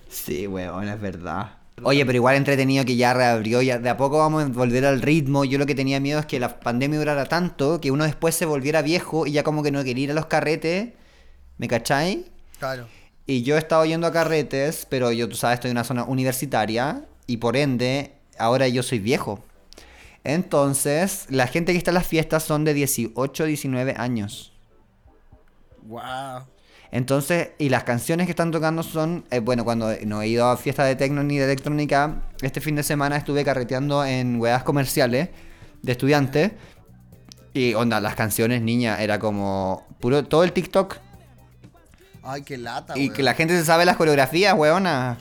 Sí, 0.09 0.47
weón, 0.49 0.89
es 0.89 1.01
verdad. 1.01 1.53
Oye, 1.83 2.05
pero 2.05 2.17
igual 2.17 2.37
entretenido 2.37 2.85
que 2.85 2.97
ya 2.97 3.15
reabrió, 3.15 3.63
ya 3.63 3.79
de 3.79 3.89
a 3.89 3.97
poco 3.97 4.19
vamos 4.19 4.45
a 4.45 4.49
volver 4.49 4.85
al 4.85 5.01
ritmo. 5.03 5.45
Yo 5.45 5.59
lo 5.59 5.67
que 5.67 5.75
tenía 5.75 6.01
miedo 6.01 6.21
es 6.21 6.27
que 6.27 6.41
la 6.41 6.61
pandemia 6.61 6.99
durara 6.99 7.27
tanto 7.27 7.81
que 7.81 7.91
uno 7.91 8.05
después 8.05 8.35
se 8.35 8.47
volviera 8.47 8.83
viejo 8.83 9.27
y 9.27 9.33
ya 9.33 9.43
como 9.43 9.63
que 9.63 9.71
no 9.71 9.83
quería 9.85 10.05
ir 10.05 10.11
a 10.11 10.15
los 10.15 10.27
carretes. 10.27 10.91
¿Me 11.59 11.69
cachai? 11.69 12.27
Claro. 12.59 12.87
Y 13.27 13.43
yo 13.43 13.57
he 13.57 13.59
estado 13.59 13.85
yendo 13.85 14.07
a 14.07 14.13
carretes, 14.13 14.87
pero 14.89 15.13
yo, 15.13 15.29
tú 15.29 15.37
sabes, 15.37 15.55
estoy 15.55 15.71
en 15.71 15.77
una 15.77 15.85
zona 15.85 16.05
universitaria 16.05 17.05
y 17.27 17.37
por 17.37 17.57
ende, 17.57 18.13
ahora 18.39 18.67
yo 18.69 18.83
soy 18.83 18.99
viejo. 18.99 19.45
Entonces, 20.25 21.27
la 21.31 21.47
gente 21.47 21.73
que 21.73 21.79
está 21.79 21.91
en 21.91 21.95
las 21.95 22.07
fiestas 22.07 22.43
son 22.43 22.65
de 22.65 22.75
18, 22.75 23.45
19 23.45 23.95
años. 23.97 24.53
Wow. 25.83 26.45
Entonces, 26.93 27.51
y 27.59 27.69
las 27.69 27.85
canciones 27.85 28.27
que 28.27 28.33
están 28.33 28.51
tocando 28.51 28.83
son, 28.83 29.25
eh, 29.31 29.39
bueno, 29.39 29.65
cuando 29.65 29.95
no 30.07 30.23
he 30.23 30.29
ido 30.29 30.49
a 30.49 30.57
fiestas 30.57 30.89
de 30.89 30.97
tecno 30.97 31.23
ni 31.23 31.39
de 31.39 31.45
electrónica, 31.45 32.23
este 32.43 32.61
fin 32.61 32.75
de 32.75 32.83
semana 32.83 33.17
estuve 33.17 33.45
carreteando 33.45 34.05
en 34.05 34.41
weas 34.41 34.65
comerciales 34.65 35.29
de 35.83 35.93
estudiantes. 35.93 36.53
Y 37.53 37.75
onda, 37.75 38.01
las 38.01 38.15
canciones, 38.15 38.63
niña, 38.63 39.01
era 39.03 39.19
como 39.19 39.87
puro, 40.01 40.25
todo 40.25 40.45
el 40.45 40.53
TikTok. 40.53 40.99
Ay, 42.23 42.43
qué 42.43 42.59
lata, 42.59 42.97
Y 42.99 43.05
weón. 43.05 43.15
que 43.15 43.23
la 43.23 43.35
gente 43.35 43.57
se 43.59 43.65
sabe 43.65 43.85
las 43.87 43.97
coreografías, 43.97 44.55
weona. 44.55 45.19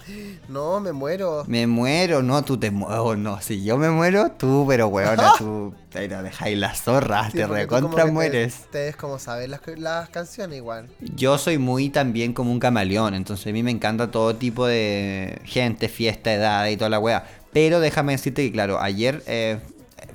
No, 0.49 0.79
me 0.81 0.91
muero. 0.91 1.43
Me 1.47 1.65
muero, 1.65 2.21
no, 2.21 2.43
tú 2.43 2.57
te 2.57 2.71
mueres, 2.71 3.17
no, 3.17 3.39
si 3.41 3.63
yo 3.63 3.77
me 3.77 3.89
muero, 3.89 4.31
tú, 4.31 4.65
pero 4.67 4.87
weona, 4.87 5.31
tú 5.37 5.73
te 5.89 6.07
dejáis 6.07 6.57
las 6.57 6.81
zorras, 6.81 7.31
Sí, 7.31 7.37
te 7.37 7.47
recontra 7.47 8.05
mueres. 8.05 8.59
Ustedes 8.65 8.95
como 8.97 9.17
saben 9.17 9.51
las, 9.51 9.61
las 9.77 10.09
canciones 10.09 10.57
igual. 10.57 10.89
Yo 10.99 11.37
soy 11.37 11.57
muy 11.57 11.89
también 11.89 12.33
como 12.33 12.51
un 12.51 12.59
camaleón, 12.59 13.13
entonces 13.13 13.47
a 13.47 13.51
mí 13.51 13.63
me 13.63 13.71
encanta 13.71 14.11
todo 14.11 14.35
tipo 14.35 14.67
de 14.67 15.41
gente, 15.45 15.87
fiesta, 15.87 16.33
edad 16.33 16.67
y 16.67 16.75
toda 16.75 16.89
la 16.89 16.99
wea. 16.99 17.25
Pero 17.53 17.79
déjame 17.79 18.11
decirte 18.11 18.43
que, 18.43 18.51
claro, 18.51 18.79
ayer 18.81 19.23
eh, 19.25 19.59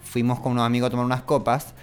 fuimos 0.03 0.39
con 0.41 0.53
unos 0.53 0.67
amigos 0.67 0.89
a 0.89 0.91
tomar 0.91 1.07
unas 1.07 1.23
copas 1.23 1.75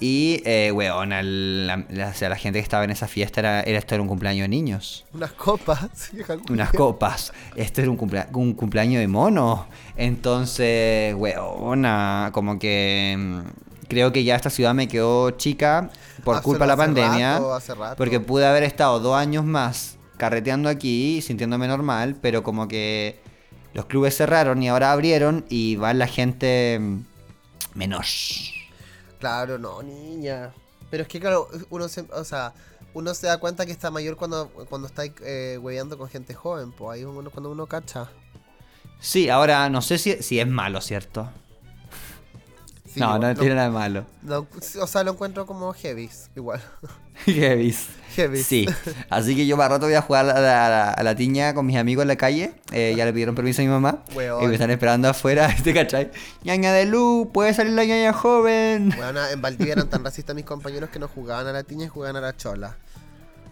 y, 0.00 0.42
eh, 0.46 0.72
weona, 0.72 1.22
la, 1.22 1.84
la- 1.90 2.12
gente 2.36 2.58
que 2.58 2.62
estaba 2.62 2.84
en 2.84 2.90
esa 2.90 3.06
fiesta 3.06 3.40
era, 3.40 3.60
era 3.62 3.78
esto 3.78 3.94
era 3.94 4.02
un 4.02 4.08
cumpleaños 4.08 4.44
de 4.44 4.48
niños. 4.48 5.04
Unas 5.12 5.32
copas. 5.32 6.10
Unas 6.50 6.72
copas. 6.72 7.32
Esto 7.54 7.82
era 7.82 7.90
un, 7.90 7.98
cumplea- 7.98 8.28
un 8.32 8.54
cumpleaños 8.54 9.00
de 9.00 9.08
mono. 9.08 9.66
Entonces, 9.96 11.14
weona, 11.14 12.30
como 12.32 12.58
que 12.58 13.14
mm, 13.18 13.40
creo 13.88 14.10
que 14.12 14.24
ya 14.24 14.36
esta 14.36 14.50
ciudad 14.50 14.74
me 14.74 14.88
quedó 14.88 15.32
chica 15.32 15.90
por 16.24 16.36
Hace- 16.36 16.44
culpa 16.44 16.64
de 16.64 16.68
la 16.68 16.76
pandemia. 16.76 17.32
rato, 17.34 17.54
hace 17.54 17.74
rato. 17.74 17.96
Porque 17.96 18.20
pude 18.20 18.46
haber 18.46 18.62
estado 18.62 19.00
dos 19.00 19.16
años 19.16 19.44
más 19.44 19.96
carreteando 20.16 20.68
aquí, 20.68 21.20
sintiéndome 21.22 21.66
normal, 21.68 22.16
pero 22.20 22.42
como 22.42 22.68
que 22.68 23.20
los 23.74 23.86
clubes 23.86 24.16
cerraron 24.16 24.62
y 24.62 24.68
ahora 24.68 24.92
abrieron 24.92 25.44
y 25.48 25.76
va 25.76 25.92
la 25.94 26.06
gente 26.06 26.78
mm, 26.80 26.98
menos. 27.74 28.54
Claro, 29.20 29.58
no, 29.58 29.82
niña. 29.82 30.52
Pero 30.90 31.04
es 31.04 31.08
que, 31.08 31.20
claro, 31.20 31.48
uno 31.68 31.88
se, 31.88 32.00
o 32.12 32.24
sea, 32.24 32.52
uno 32.94 33.14
se 33.14 33.26
da 33.28 33.38
cuenta 33.38 33.66
que 33.66 33.72
está 33.72 33.90
mayor 33.90 34.16
cuando, 34.16 34.48
cuando 34.68 34.88
está 34.88 35.04
eh, 35.04 35.58
hueveando 35.60 35.96
con 35.96 36.08
gente 36.08 36.34
joven, 36.34 36.72
pues 36.72 36.98
ahí 36.98 37.04
uno, 37.04 37.30
cuando 37.30 37.50
uno 37.50 37.66
cacha. 37.66 38.08
Sí, 38.98 39.28
ahora 39.28 39.68
no 39.70 39.82
sé 39.82 39.98
si, 39.98 40.22
si 40.22 40.40
es 40.40 40.48
malo, 40.48 40.80
¿cierto? 40.80 41.30
Sí, 42.92 42.98
no, 42.98 43.18
no 43.18 43.34
tiene 43.36 43.54
nada 43.54 43.68
de 43.68 43.72
malo. 43.74 44.04
no, 44.22 44.46
o 44.80 44.86
sea, 44.86 45.04
lo 45.04 45.12
encuentro 45.12 45.46
como 45.46 45.72
heavy, 45.72 46.10
igual. 46.34 46.60
Heavis. 47.26 47.86
Heavy. 48.16 48.42
Sí, 48.42 48.66
así 49.10 49.36
que 49.36 49.46
yo 49.46 49.56
más 49.56 49.68
rato 49.68 49.86
voy 49.86 49.94
a 49.94 50.00
jugar 50.02 50.28
a 50.28 50.40
la, 50.40 50.66
a 50.66 50.70
la- 50.70 50.90
a 50.90 51.02
la 51.04 51.14
tiña 51.14 51.54
con 51.54 51.66
mis 51.66 51.76
amigos 51.76 52.02
en 52.02 52.08
la 52.08 52.16
calle. 52.16 52.52
Eh, 52.72 52.94
ya 52.96 53.04
le 53.04 53.12
pidieron 53.12 53.34
permiso 53.34 53.60
a 53.62 53.64
mi 53.64 53.70
mamá. 53.70 54.02
Weón. 54.14 54.42
Y 54.42 54.46
me 54.48 54.54
están 54.54 54.70
esperando 54.70 55.08
afuera, 55.08 55.54
¿te 55.62 55.72
cachai? 55.74 56.10
ñaña 56.42 56.72
de 56.72 56.86
luz, 56.86 57.28
puede 57.32 57.54
salir 57.54 57.74
la 57.74 57.84
ñaña 57.84 58.12
joven. 58.12 58.92
Bueno, 58.96 59.24
en 59.28 59.40
Valdivia 59.42 59.74
eran 59.74 59.88
tan 59.88 60.02
racistas 60.02 60.34
mis 60.34 60.44
compañeros 60.46 60.90
que 60.90 60.98
no 60.98 61.06
jugaban 61.08 61.46
a 61.46 61.52
la 61.52 61.62
tiña 61.62 61.84
y 61.84 61.88
jugaban 61.88 62.16
a 62.16 62.20
la 62.20 62.36
chola. 62.36 62.76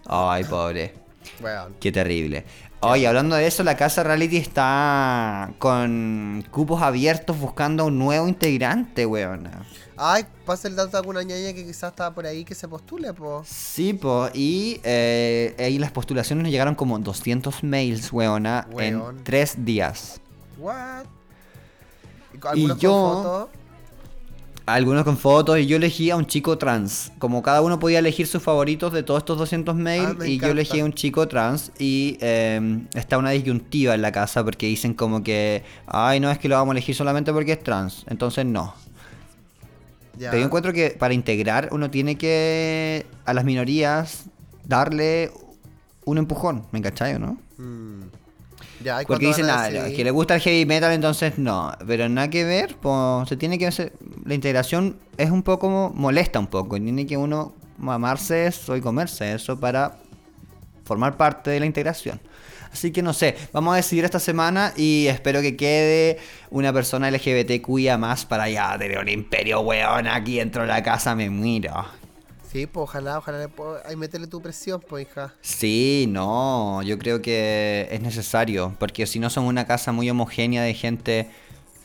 Ay, 0.07 0.43
pobre. 0.45 0.95
Weón. 1.43 1.75
Qué 1.79 1.93
terrible. 1.93 2.45
Oye, 2.81 3.09
hablando 3.09 3.35
de 3.35 3.47
eso, 3.47 3.65
la 3.65 3.77
casa 3.77 4.05
reality 4.05 4.37
está 4.37 5.51
con 5.59 6.45
cupos 6.51 6.81
abiertos 6.81 7.37
buscando 7.39 7.87
un 7.87 7.99
nuevo 7.99 8.29
integrante, 8.29 9.05
weona. 9.05 9.67
Ay, 9.97 10.25
pasa 10.47 10.69
el 10.69 10.77
dato 10.77 10.93
de 10.93 10.99
alguna 10.99 11.25
ñaña 11.25 11.53
que 11.53 11.65
quizás 11.65 11.91
estaba 11.91 12.15
por 12.15 12.25
ahí 12.25 12.45
que 12.45 12.55
se 12.55 12.69
postule, 12.69 13.13
po. 13.13 13.43
Sí, 13.45 13.95
po, 13.95 14.29
y 14.33 14.81
eh, 14.85 15.57
ahí 15.59 15.77
las 15.79 15.91
postulaciones 15.91 16.45
nos 16.45 16.53
llegaron 16.53 16.77
como 16.77 16.97
200 17.01 17.65
mails, 17.65 18.13
weona, 18.13 18.69
Weón. 18.71 19.17
en 19.19 19.25
tres 19.25 19.65
días. 19.65 20.21
What? 20.57 21.05
Y 22.33 22.47
algunos 22.47 22.79
yo-. 22.79 23.51
Algunos 24.69 25.05
con 25.05 25.17
fotos 25.17 25.59
y 25.59 25.67
yo 25.67 25.77
elegí 25.77 26.11
a 26.11 26.17
un 26.17 26.27
chico 26.27 26.59
trans. 26.59 27.11
Como 27.19 27.43
cada 27.43 27.63
uno 27.63 27.79
podía 27.79 28.01
elegir 28.01 28.27
sus 28.27 28.43
favoritos 28.43 28.93
de 28.93 29.03
todos 29.03 29.21
estos 29.21 29.39
200 29.39 29.75
mails 29.75 30.09
Ah, 30.11 30.15
me 30.19 30.29
y 30.29 30.39
yo 30.39 30.49
elegí 30.49 30.81
a 30.81 30.85
un 30.85 30.93
chico 30.93 31.27
trans 31.27 31.73
y 31.79 32.19
eh, 32.21 32.81
está 32.93 33.17
una 33.17 33.31
disyuntiva 33.31 33.95
en 33.95 34.03
la 34.03 34.13
casa 34.13 34.45
porque 34.45 34.67
dicen 34.67 34.93
como 34.93 35.23
que, 35.23 35.63
ay 35.87 36.21
no, 36.21 36.31
es 36.31 36.39
que 36.39 36.51
lo 36.51 36.57
vamos 36.57 36.73
a 36.73 36.77
elegir 36.77 36.95
solamente 36.95 37.33
porque 37.33 37.53
es 37.53 37.63
trans. 37.65 38.05
Entonces 38.09 38.45
no. 38.45 38.75
Ya. 40.19 40.31
Pero 40.31 40.41
yo 40.41 40.47
encuentro 40.47 40.73
que 40.75 40.91
para 40.91 41.15
integrar 41.15 41.71
uno 41.73 41.91
tiene 41.91 42.17
que 42.17 43.07
a 43.25 43.33
las 43.33 43.47
minorías 43.47 44.25
darle 44.67 45.31
un 46.05 46.19
empujón, 46.19 46.67
¿me 46.73 46.83
cachai 46.83 47.15
o 47.15 47.19
no? 47.19 47.39
Mm. 47.57 48.18
Ya, 48.83 49.03
¿y 49.03 49.07
Porque 49.07 49.27
dicen, 49.27 49.47
ah, 49.51 49.69
decidir? 49.69 49.97
que 49.97 50.05
le 50.05 50.11
gusta 50.11 50.35
el 50.37 50.41
heavy 50.41 50.67
metal, 50.67 50.93
entonces 50.93 51.39
no. 51.39 51.73
Pero 51.87 52.09
nada 52.09 52.29
que 52.31 52.45
ver, 52.45 52.77
pues 52.77 53.29
se 53.29 53.37
tiene 53.37 53.59
que 53.59 53.67
hacer. 53.67 53.93
La 54.25 54.35
integración 54.35 54.99
es 55.17 55.31
un 55.31 55.43
poco, 55.43 55.93
molesta 55.95 56.39
un 56.39 56.47
poco. 56.47 56.77
y 56.77 56.81
Tiene 56.81 57.07
que 57.07 57.17
uno 57.17 57.55
mamarse 57.79 58.47
eso 58.47 58.77
y 58.77 58.81
comerse 58.81 59.33
eso 59.35 59.59
para 59.59 59.97
formar 60.85 61.17
parte 61.17 61.51
de 61.51 61.61
la 61.61 61.67
integración. 61.67 62.21
Así 62.73 62.93
que 62.93 63.03
no 63.03 63.13
sé, 63.13 63.37
vamos 63.53 63.73
a 63.73 63.77
decidir 63.77 64.05
esta 64.05 64.21
semana 64.21 64.73
y 64.77 65.07
espero 65.07 65.41
que 65.41 65.57
quede 65.57 66.19
una 66.51 66.73
persona 66.73 67.11
LGBTQIA 67.11 67.97
más 67.97 68.27
para 68.27 68.49
ya 68.49 68.77
tener 68.79 68.99
un 68.99 69.09
imperio 69.09 69.61
weón 69.61 70.07
aquí 70.07 70.37
dentro 70.37 70.63
de 70.63 70.69
la 70.69 70.83
casa, 70.83 71.15
me 71.15 71.31
muero. 71.31 71.87
Sí, 72.51 72.67
pues 72.67 72.85
ojalá, 72.85 73.19
ojalá. 73.19 73.49
Ahí 73.85 73.95
métele 73.97 74.27
tu 74.27 74.41
presión, 74.41 74.81
pues 74.89 75.07
hija. 75.07 75.35
Sí, 75.43 76.07
no, 76.09 76.83
yo 76.83 76.99
creo 76.99 77.21
que 77.21 77.87
es 77.91 78.01
necesario, 78.01 78.75
porque 78.79 79.07
si 79.07 79.19
no 79.19 79.29
son 79.29 79.45
una 79.45 79.67
casa 79.67 79.93
muy 79.93 80.09
homogénea 80.09 80.63
de 80.63 80.73
gente 80.75 81.31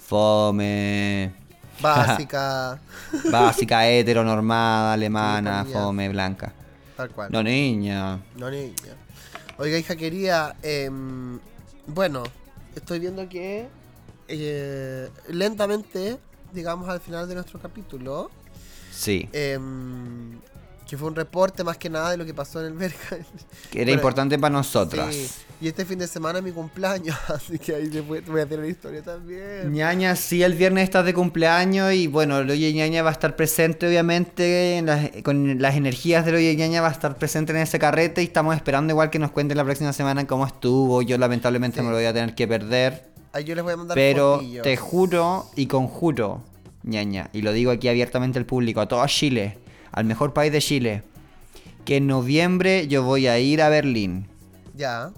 fome, 0.07 1.34
Básica, 1.82 2.80
Básica, 3.32 3.89
heteronormada, 3.89 4.93
alemana, 4.93 5.66
Sí, 5.66 5.74
fome, 5.74 6.07
blanca. 6.09 6.53
tal 6.95 7.09
cual. 7.09 7.30
No, 7.32 7.43
niña. 7.43 8.20
No, 8.38 8.49
niña. 8.49 8.95
Oiga, 9.57 9.78
hija 9.78 9.95
querida, 9.95 10.55
em, 10.64 11.39
bueno, 11.88 12.24
estoy 12.76 12.99
viendo 12.99 13.28
que 13.28 13.68
eh, 14.28 15.09
lentamente, 15.30 16.18
digamos 16.53 16.88
al 16.89 17.01
final 17.01 17.28
de 17.28 17.36
nuestro 17.36 17.59
capítulo, 17.59 18.32
Sí. 18.91 19.28
em, 19.34 20.39
que 20.88 20.97
fue 20.97 21.07
un 21.07 21.15
reporte 21.15 21.63
más 21.63 21.77
que 21.77 21.89
nada 21.89 22.11
de 22.11 22.17
lo 22.17 22.25
que 22.25 22.34
pasó 22.34 22.59
en 22.59 22.67
el 22.67 22.73
Berja. 22.73 23.17
Que 23.71 23.79
era 23.79 23.86
Bueno, 23.89 23.93
importante 23.93 24.38
para 24.38 24.53
nosotras. 24.53 25.13
Sí, 25.15 25.27
y 25.61 25.67
este 25.69 25.86
fin 25.86 25.97
de 25.97 26.07
semana 26.07 26.39
es 26.39 26.45
mi 26.45 26.51
cumpleaños, 26.51 27.15
así 27.29 27.57
que 27.57 27.73
ahí 27.75 27.88
después 27.88 28.25
voy 28.27 28.41
a 28.41 28.45
la 28.45 28.67
historia 28.67 29.01
también. 29.01 29.71
Ñaña, 29.71 30.15
sí, 30.15 30.43
el 30.43 30.53
viernes 30.53 30.84
estás 30.84 31.05
de 31.05 31.13
cumpleaños 31.13 31.93
y 31.93 32.07
bueno, 32.07 32.39
el 32.39 32.49
Oye 32.51 32.73
Ñaña 32.73 33.01
va 33.01 33.09
a 33.09 33.13
estar 33.13 33.36
presente 33.36 33.88
obviamente, 33.88 34.77
en 34.77 34.86
las- 34.88 35.09
con 35.23 35.59
las 35.61 35.75
energías 35.75 36.25
del 36.25 36.36
Oye 36.36 36.55
Ñaña 36.55 36.81
va 36.81 36.89
a 36.89 36.91
estar 36.91 37.17
presente 37.17 37.51
en 37.53 37.59
ese 37.59 37.79
carrete 37.79 38.21
y 38.21 38.25
estamos 38.25 38.55
esperando 38.55 38.91
igual 38.91 39.09
que 39.09 39.19
nos 39.19 39.31
cuente 39.31 39.55
la 39.55 39.63
próxima 39.63 39.93
semana 39.93 40.27
cómo 40.27 40.45
estuvo. 40.45 41.01
Yo 41.01 41.17
lamentablemente 41.17 41.77
Sí. 41.79 41.84
me 41.84 41.89
lo 41.91 41.95
voy 41.95 42.05
a 42.05 42.13
tener 42.13 42.36
que 42.36 42.47
perder, 42.47 43.09
Ahí 43.31 43.45
yo 43.45 43.55
les 43.55 43.63
voy 43.63 43.73
a 43.73 43.77
mandar 43.77 43.95
pero 43.95 44.36
fotillos. 44.36 44.63
te 44.63 44.77
juro 44.77 45.45
y 45.55 45.65
conjuro, 45.67 46.43
Ñaña, 46.84 47.29
y 47.34 47.41
lo 47.41 47.51
digo 47.53 47.71
aquí 47.71 47.88
abiertamente 47.88 48.38
al 48.38 48.45
público, 48.45 48.81
a 48.81 48.88
todo 48.88 49.07
Chile, 49.07 49.57
al 49.93 50.05
mejor 50.05 50.33
país 50.33 50.51
de 50.51 50.59
Chile, 50.59 51.03
que 51.85 51.97
en 51.97 52.07
noviembre 52.07 52.87
yo 52.87 53.03
voy 53.03 53.27
a 53.27 53.39
ir 53.39 53.61
a 53.61 53.69
Berlín. 53.69 54.27
Ya. 54.75 55.11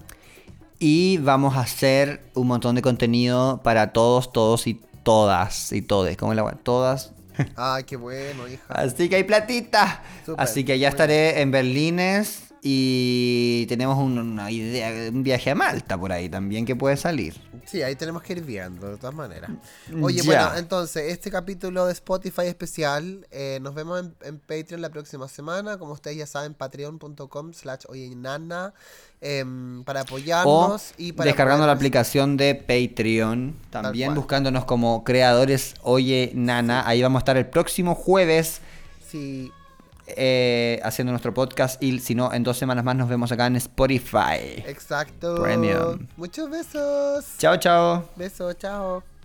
Y 0.78 1.16
vamos 1.18 1.56
a 1.56 1.60
hacer 1.60 2.22
un 2.34 2.46
montón 2.46 2.76
de 2.76 2.82
contenido 2.82 3.60
para 3.64 3.92
todos, 3.92 4.32
todos 4.32 4.66
y 4.66 4.80
todas 5.02 5.72
y 5.72 5.82
todes. 5.82 6.16
¿Cómo 6.16 6.34
la 6.34 6.52
Todas. 6.62 7.12
Ay, 7.56 7.84
qué 7.84 7.96
bueno, 7.96 8.46
hija. 8.46 8.64
Así 8.68 9.08
que 9.08 9.16
hay 9.16 9.24
platita. 9.24 10.02
Así 10.36 10.64
que 10.64 10.78
ya 10.78 10.88
estaré 10.88 11.40
en 11.40 11.50
Berlines 11.50 12.45
y 12.68 13.64
tenemos 13.68 13.96
un- 13.96 14.18
una 14.18 14.50
idea, 14.50 15.10
un 15.10 15.22
viaje 15.22 15.52
a 15.52 15.54
Malta 15.54 15.96
por 15.96 16.10
ahí 16.10 16.28
también 16.28 16.66
que 16.66 16.74
puede 16.74 16.96
salir. 16.96 17.34
Sí, 17.64 17.80
ahí 17.82 17.94
tenemos 17.94 18.22
que 18.24 18.32
ir 18.32 18.42
viendo, 18.42 18.88
de 18.90 18.96
todas 18.96 19.14
maneras. 19.14 19.50
Oye, 20.02 20.18
Ya. 20.18 20.24
bueno, 20.24 20.48
entonces, 20.56 21.12
este 21.12 21.30
capítulo 21.30 21.86
de 21.86 21.92
Spotify 21.92 22.42
especial, 22.46 23.24
eh, 23.30 23.58
nos 23.62 23.74
vemos 23.74 24.00
en, 24.00 24.14
en 24.22 24.38
Patreon 24.40 24.80
la 24.82 24.88
próxima 24.90 25.28
semana. 25.28 25.78
Como 25.78 25.92
ustedes 25.92 26.16
ya 26.16 26.26
saben, 26.26 26.54
patreon.com 26.54 27.52
slash 27.52 27.84
oyenana 27.88 28.74
em, 29.20 29.84
para 29.84 30.00
O 30.00 30.02
apoyarnos 30.02 30.92
y 30.98 31.12
para 31.12 31.26
descargando 31.28 31.66
la 31.66 31.72
aplicación 31.72 32.36
de 32.36 32.54
Patreon. 32.56 33.54
También 33.70 34.12
buscándonos 34.14 34.64
como 34.64 35.04
creadores 35.04 35.74
Oye 35.82 36.32
Nana. 36.34 36.86
Ahí 36.86 37.00
vamos 37.00 37.20
a 37.20 37.22
estar 37.22 37.36
el 37.36 37.46
próximo 37.46 37.94
jueves 37.94 38.60
Sí, 39.08 39.52
eh, 40.06 40.80
haciendo 40.84 41.12
nuestro 41.12 41.34
podcast. 41.34 41.82
Y 41.82 41.98
si 42.00 42.14
no, 42.14 42.32
en 42.32 42.42
dos 42.42 42.56
semanas 42.56 42.84
más 42.84 42.96
nos 42.96 43.08
vemos 43.08 43.32
acá 43.32 43.46
en 43.46 43.56
Spotify. 43.56 44.62
exacto. 44.66 45.42
Premium. 45.42 46.06
Muchos 46.16 46.50
besos. 46.50 47.24
Chao, 47.38 47.56
chao. 47.56 48.08
Besos, 48.16 48.56
chao. 48.58 49.15